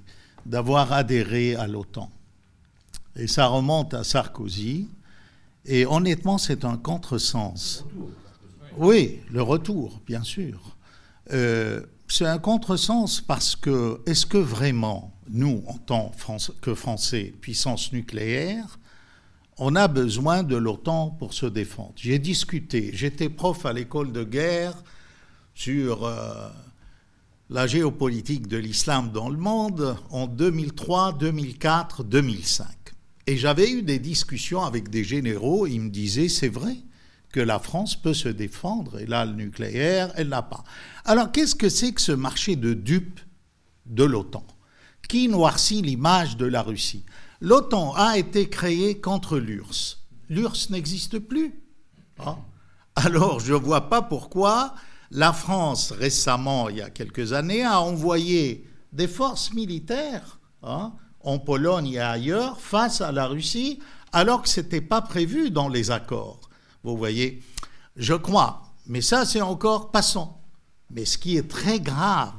d'avoir 0.47 0.93
adhéré 0.93 1.55
à 1.55 1.67
l'OTAN. 1.67 2.11
Et 3.17 3.27
ça 3.27 3.47
remonte 3.47 3.95
à 3.95 4.05
Sarkozy. 4.05 4.89
Et 5.67 5.87
honnêtement, 5.87 6.39
c'est 6.39 6.65
un 6.65 6.77
contresens. 6.77 7.85
Oui, 8.77 9.21
le 9.31 9.41
retour, 9.41 10.01
bien 10.07 10.23
sûr. 10.23 10.77
Euh, 11.33 11.81
c'est 12.15 12.27
un 12.27 12.39
contresens 12.39 13.21
parce 13.21 13.57
que 13.57 14.01
est-ce 14.07 14.25
que 14.25 14.39
vraiment, 14.39 15.13
nous, 15.29 15.65
en 15.67 15.79
tant 15.79 16.13
que 16.61 16.73
Français, 16.73 17.35
puissance 17.41 17.93
nucléaire, 17.93 18.79
on 19.59 19.75
a 19.75 19.89
besoin 19.89 20.45
de 20.45 20.55
l'OTAN 20.55 21.11
pour 21.11 21.35
se 21.35 21.47
défendre? 21.47 21.93
J'ai 21.97 22.21
discuté, 22.21 22.93
j'étais 22.95 23.29
prof 23.29 23.67
à 23.67 23.73
l'école 23.73 24.13
de 24.13 24.23
guerre 24.23 24.75
sur 25.57 26.05
euh, 26.05 26.49
la 27.51 27.67
géopolitique 27.67 28.47
de 28.47 28.59
l'islam 28.59 29.11
dans 29.11 29.29
le 29.29 29.39
monde 29.39 29.97
en 30.11 30.29
2003, 30.29 31.15
2004, 31.15 32.05
2005. 32.05 32.67
Et 33.27 33.37
j'avais 33.37 33.69
eu 33.69 33.83
des 33.83 33.99
discussions 33.99 34.63
avec 34.63 34.89
des 34.89 35.03
généraux, 35.03 35.67
ils 35.67 35.81
me 35.81 35.91
disaient, 35.91 36.29
c'est 36.29 36.49
vrai, 36.49 36.77
que 37.35 37.41
la 37.41 37.59
France 37.59 37.97
peut 37.97 38.15
se 38.15 38.29
défendre, 38.29 39.01
et 39.01 39.07
là, 39.07 39.25
le 39.25 39.33
nucléaire, 39.33 40.13
elle 40.15 40.29
n'a 40.29 40.43
pas. 40.43 40.63
Alors, 41.05 41.33
qu'est-ce 41.33 41.57
que 41.57 41.69
c'est 41.69 41.91
que 41.91 42.01
ce 42.01 42.13
marché 42.13 42.55
de 42.55 42.75
dupes 42.75 43.19
de 43.87 44.05
l'OTAN 44.05 44.47
Qui 45.09 45.27
noircit 45.27 45.83
l'image 45.83 46.37
de 46.37 46.47
la 46.47 46.63
Russie? 46.63 47.05
L'OTAN 47.41 47.93
a 47.97 48.19
été 48.19 48.49
créée 48.49 49.01
contre 49.01 49.39
l'URSS. 49.39 49.99
L'URSS 50.29 50.71
n'existe 50.71 51.19
plus. 51.19 51.61
Hein? 52.25 52.39
Alors, 52.95 53.41
je 53.41 53.53
ne 53.53 53.59
vois 53.59 53.91
pas 53.91 54.03
pourquoi 54.03 54.77
la 55.11 55.33
France, 55.33 55.91
récemment, 55.91 56.69
il 56.69 56.77
y 56.77 56.83
a 56.83 56.91
quelques 56.91 57.33
années, 57.33 57.65
a 57.65 57.81
envoyé 57.81 58.65
des 58.93 59.09
forces 59.09 59.53
militaires 59.53 60.39
hein, 60.63 60.93
en 61.19 61.41
Pologne 61.41 61.95
et 61.95 61.99
ailleurs 61.99 62.61
face 62.61 63.01
à 63.01 63.11
la 63.11 63.27
Russie, 63.27 63.81
alors 64.13 64.43
que 64.43 64.49
ce 64.49 64.61
n'était 64.61 64.81
pas 64.81 65.03
prévu 65.03 65.51
dans 65.51 65.69
les 65.69 65.91
accords. 65.91 66.44
Vous 66.85 66.97
voyez, 66.97 67.43
je 67.97 68.15
crois, 68.15 68.63
mais 68.87 69.01
ça 69.01 69.25
c'est 69.25 69.41
encore 69.41 69.91
passant. 69.91 70.41
Mais 70.91 71.07
ce 71.07 71.19
qui 71.19 71.37
est 71.37 71.49
très 71.49 71.81
grave, 71.81 72.35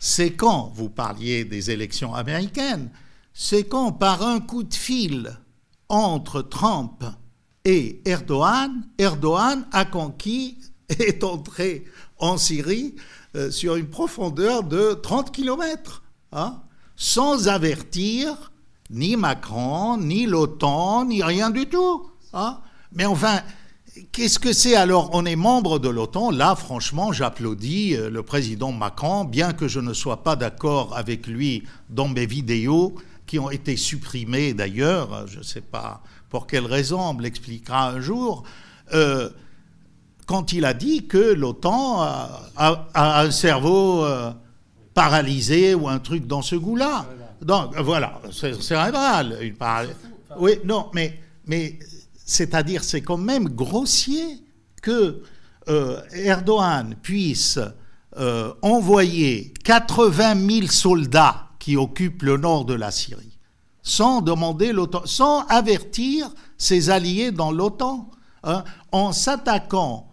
c'est 0.00 0.32
quand, 0.32 0.72
vous 0.74 0.88
parliez 0.88 1.44
des 1.44 1.70
élections 1.70 2.14
américaines, 2.14 2.90
c'est 3.34 3.64
quand 3.64 3.92
par 3.92 4.22
un 4.22 4.40
coup 4.40 4.62
de 4.62 4.74
fil 4.74 5.38
entre 5.88 6.42
Trump 6.42 7.04
et 7.64 8.00
Erdogan, 8.04 8.82
Erdogan 8.98 9.66
a 9.70 9.84
conquis, 9.84 10.58
est 10.88 11.22
entré 11.22 11.84
en 12.18 12.38
Syrie 12.38 12.96
euh, 13.36 13.50
sur 13.50 13.76
une 13.76 13.88
profondeur 13.88 14.64
de 14.64 14.94
30 14.94 15.30
km, 15.30 16.02
hein, 16.32 16.62
sans 16.96 17.48
avertir 17.48 18.50
ni 18.90 19.16
Macron, 19.16 19.98
ni 19.98 20.26
l'OTAN, 20.26 21.04
ni 21.04 21.22
rien 21.22 21.50
du 21.50 21.68
tout. 21.68 22.10
Hein. 22.32 22.58
Mais 22.94 23.06
enfin, 23.06 23.40
qu'est-ce 24.12 24.38
que 24.38 24.52
c'est 24.52 24.74
alors? 24.74 25.10
On 25.12 25.24
est 25.24 25.36
membre 25.36 25.78
de 25.78 25.88
l'OTAN. 25.88 26.30
Là, 26.30 26.54
franchement, 26.54 27.12
j'applaudis 27.12 27.94
euh, 27.96 28.10
le 28.10 28.22
président 28.22 28.72
Macron, 28.72 29.24
bien 29.24 29.52
que 29.52 29.68
je 29.68 29.80
ne 29.80 29.92
sois 29.92 30.22
pas 30.22 30.36
d'accord 30.36 30.96
avec 30.96 31.26
lui 31.26 31.64
dans 31.88 32.08
mes 32.08 32.26
vidéos, 32.26 32.94
qui 33.26 33.38
ont 33.38 33.50
été 33.50 33.76
supprimées 33.76 34.52
d'ailleurs. 34.52 35.26
Je 35.26 35.38
ne 35.38 35.44
sais 35.44 35.60
pas 35.60 36.02
pour 36.28 36.46
quelle 36.46 36.66
raison, 36.66 37.00
on 37.00 37.14
me 37.14 37.22
l'expliquera 37.22 37.90
un 37.90 38.00
jour. 38.00 38.42
Euh, 38.94 39.30
quand 40.26 40.52
il 40.52 40.64
a 40.64 40.74
dit 40.74 41.06
que 41.06 41.34
l'OTAN 41.34 42.00
a, 42.00 42.88
un 42.94 43.30
cerveau 43.30 44.04
euh, 44.04 44.32
paralysé 44.94 45.74
ou 45.74 45.88
un 45.88 45.98
truc 45.98 46.26
dans 46.26 46.42
ce 46.42 46.56
goût-là. 46.56 47.06
Donc 47.42 47.76
voilà, 47.78 48.20
c'est 48.30 48.60
cérébral. 48.62 49.36
Oui, 50.38 50.52
non, 50.64 50.86
mais, 50.94 51.18
mais 51.46 51.78
c'est-à-dire, 52.32 52.82
c'est 52.82 53.02
quand 53.02 53.18
même 53.18 53.48
grossier 53.48 54.42
que 54.80 55.22
euh, 55.68 56.00
Erdogan 56.12 56.96
puisse 57.02 57.58
euh, 58.16 58.54
envoyer 58.62 59.52
80 59.64 60.48
000 60.48 60.66
soldats 60.68 61.50
qui 61.58 61.76
occupent 61.76 62.22
le 62.22 62.38
nord 62.38 62.64
de 62.64 62.72
la 62.72 62.90
Syrie, 62.90 63.38
sans 63.82 64.22
demander 64.22 64.72
l'OTAN, 64.72 65.02
sans 65.04 65.46
avertir 65.46 66.30
ses 66.56 66.88
alliés 66.88 67.32
dans 67.32 67.52
l'OTAN, 67.52 68.10
hein, 68.44 68.64
en 68.92 69.12
s'attaquant 69.12 70.10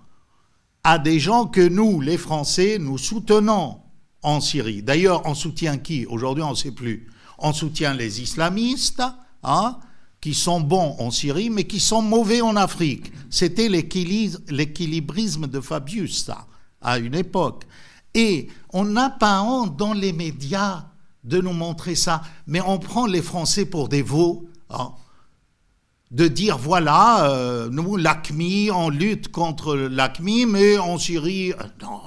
à 0.83 0.99
des 0.99 1.19
gens 1.19 1.45
que 1.45 1.65
nous, 1.65 2.01
les 2.01 2.17
Français, 2.17 2.79
nous 2.79 2.97
soutenons 2.97 3.79
en 4.23 4.41
Syrie. 4.41 4.83
D'ailleurs, 4.83 5.21
on 5.25 5.35
soutient 5.35 5.77
qui? 5.77 6.05
Aujourd'hui, 6.05 6.43
on 6.43 6.51
ne 6.51 6.55
sait 6.55 6.71
plus. 6.71 7.07
On 7.37 7.53
soutient 7.53 7.93
les 7.93 8.21
islamistes, 8.21 9.03
hein, 9.43 9.79
qui 10.21 10.33
sont 10.33 10.61
bons 10.61 10.95
en 10.99 11.11
Syrie, 11.11 11.49
mais 11.49 11.65
qui 11.65 11.79
sont 11.79 12.01
mauvais 12.01 12.41
en 12.41 12.55
Afrique. 12.55 13.11
C'était 13.29 13.69
l'équilibrisme 13.69 15.47
de 15.47 15.61
Fabius, 15.61 16.25
ça, 16.25 16.47
à 16.81 16.99
une 16.99 17.15
époque. 17.15 17.63
Et 18.13 18.47
on 18.73 18.85
n'a 18.85 19.09
pas 19.09 19.41
honte 19.41 19.77
dans 19.77 19.93
les 19.93 20.13
médias 20.13 20.85
de 21.23 21.39
nous 21.39 21.53
montrer 21.53 21.95
ça. 21.95 22.21
Mais 22.47 22.61
on 22.61 22.79
prend 22.79 23.05
les 23.05 23.21
Français 23.21 23.65
pour 23.65 23.87
des 23.87 24.01
veaux. 24.01 24.47
Hein, 24.69 24.91
de 26.11 26.27
dire 26.27 26.57
voilà, 26.57 27.29
euh, 27.29 27.69
nous, 27.69 27.95
l'ACMI, 27.95 28.71
on 28.71 28.89
lutte 28.89 29.31
contre 29.31 29.75
l'ACMI, 29.75 30.47
mais 30.47 30.77
en 30.79 30.97
Syrie, 30.97 31.53
euh, 31.53 31.63
non, 31.81 32.01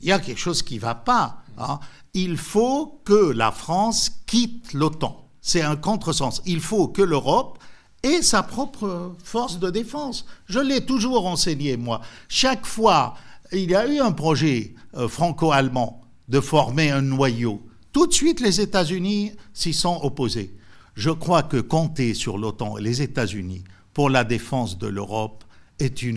il 0.00 0.08
y 0.08 0.12
a 0.12 0.18
quelque 0.18 0.38
chose 0.38 0.62
qui 0.62 0.74
ne 0.74 0.80
va 0.80 0.94
pas. 0.94 1.38
Hein. 1.56 1.80
Il 2.12 2.36
faut 2.36 3.00
que 3.04 3.32
la 3.32 3.50
France 3.50 4.10
quitte 4.26 4.74
l'OTAN. 4.74 5.23
C'est 5.46 5.60
un 5.60 5.76
contresens. 5.76 6.40
Il 6.46 6.60
faut 6.60 6.88
que 6.88 7.02
l'Europe 7.02 7.58
ait 8.02 8.22
sa 8.22 8.42
propre 8.42 9.14
force 9.22 9.58
de 9.58 9.68
défense. 9.68 10.24
Je 10.46 10.58
l'ai 10.58 10.86
toujours 10.86 11.26
enseigné, 11.26 11.76
moi. 11.76 12.00
Chaque 12.30 12.64
fois, 12.64 13.14
il 13.52 13.70
y 13.70 13.74
a 13.74 13.86
eu 13.86 14.00
un 14.00 14.12
projet 14.12 14.74
euh, 14.94 15.06
franco-allemand 15.06 16.00
de 16.28 16.40
former 16.40 16.90
un 16.90 17.02
noyau. 17.02 17.60
Tout 17.92 18.06
de 18.06 18.14
suite, 18.14 18.40
les 18.40 18.62
États-Unis 18.62 19.32
s'y 19.52 19.74
sont 19.74 20.00
opposés. 20.02 20.56
Je 20.94 21.10
crois 21.10 21.42
que 21.42 21.58
compter 21.58 22.14
sur 22.14 22.38
l'OTAN 22.38 22.78
et 22.78 22.82
les 22.82 23.02
États-Unis 23.02 23.64
pour 23.92 24.08
la 24.08 24.24
défense 24.24 24.78
de 24.78 24.86
l'Europe 24.86 25.44
est 25.78 26.00
une 26.00 26.12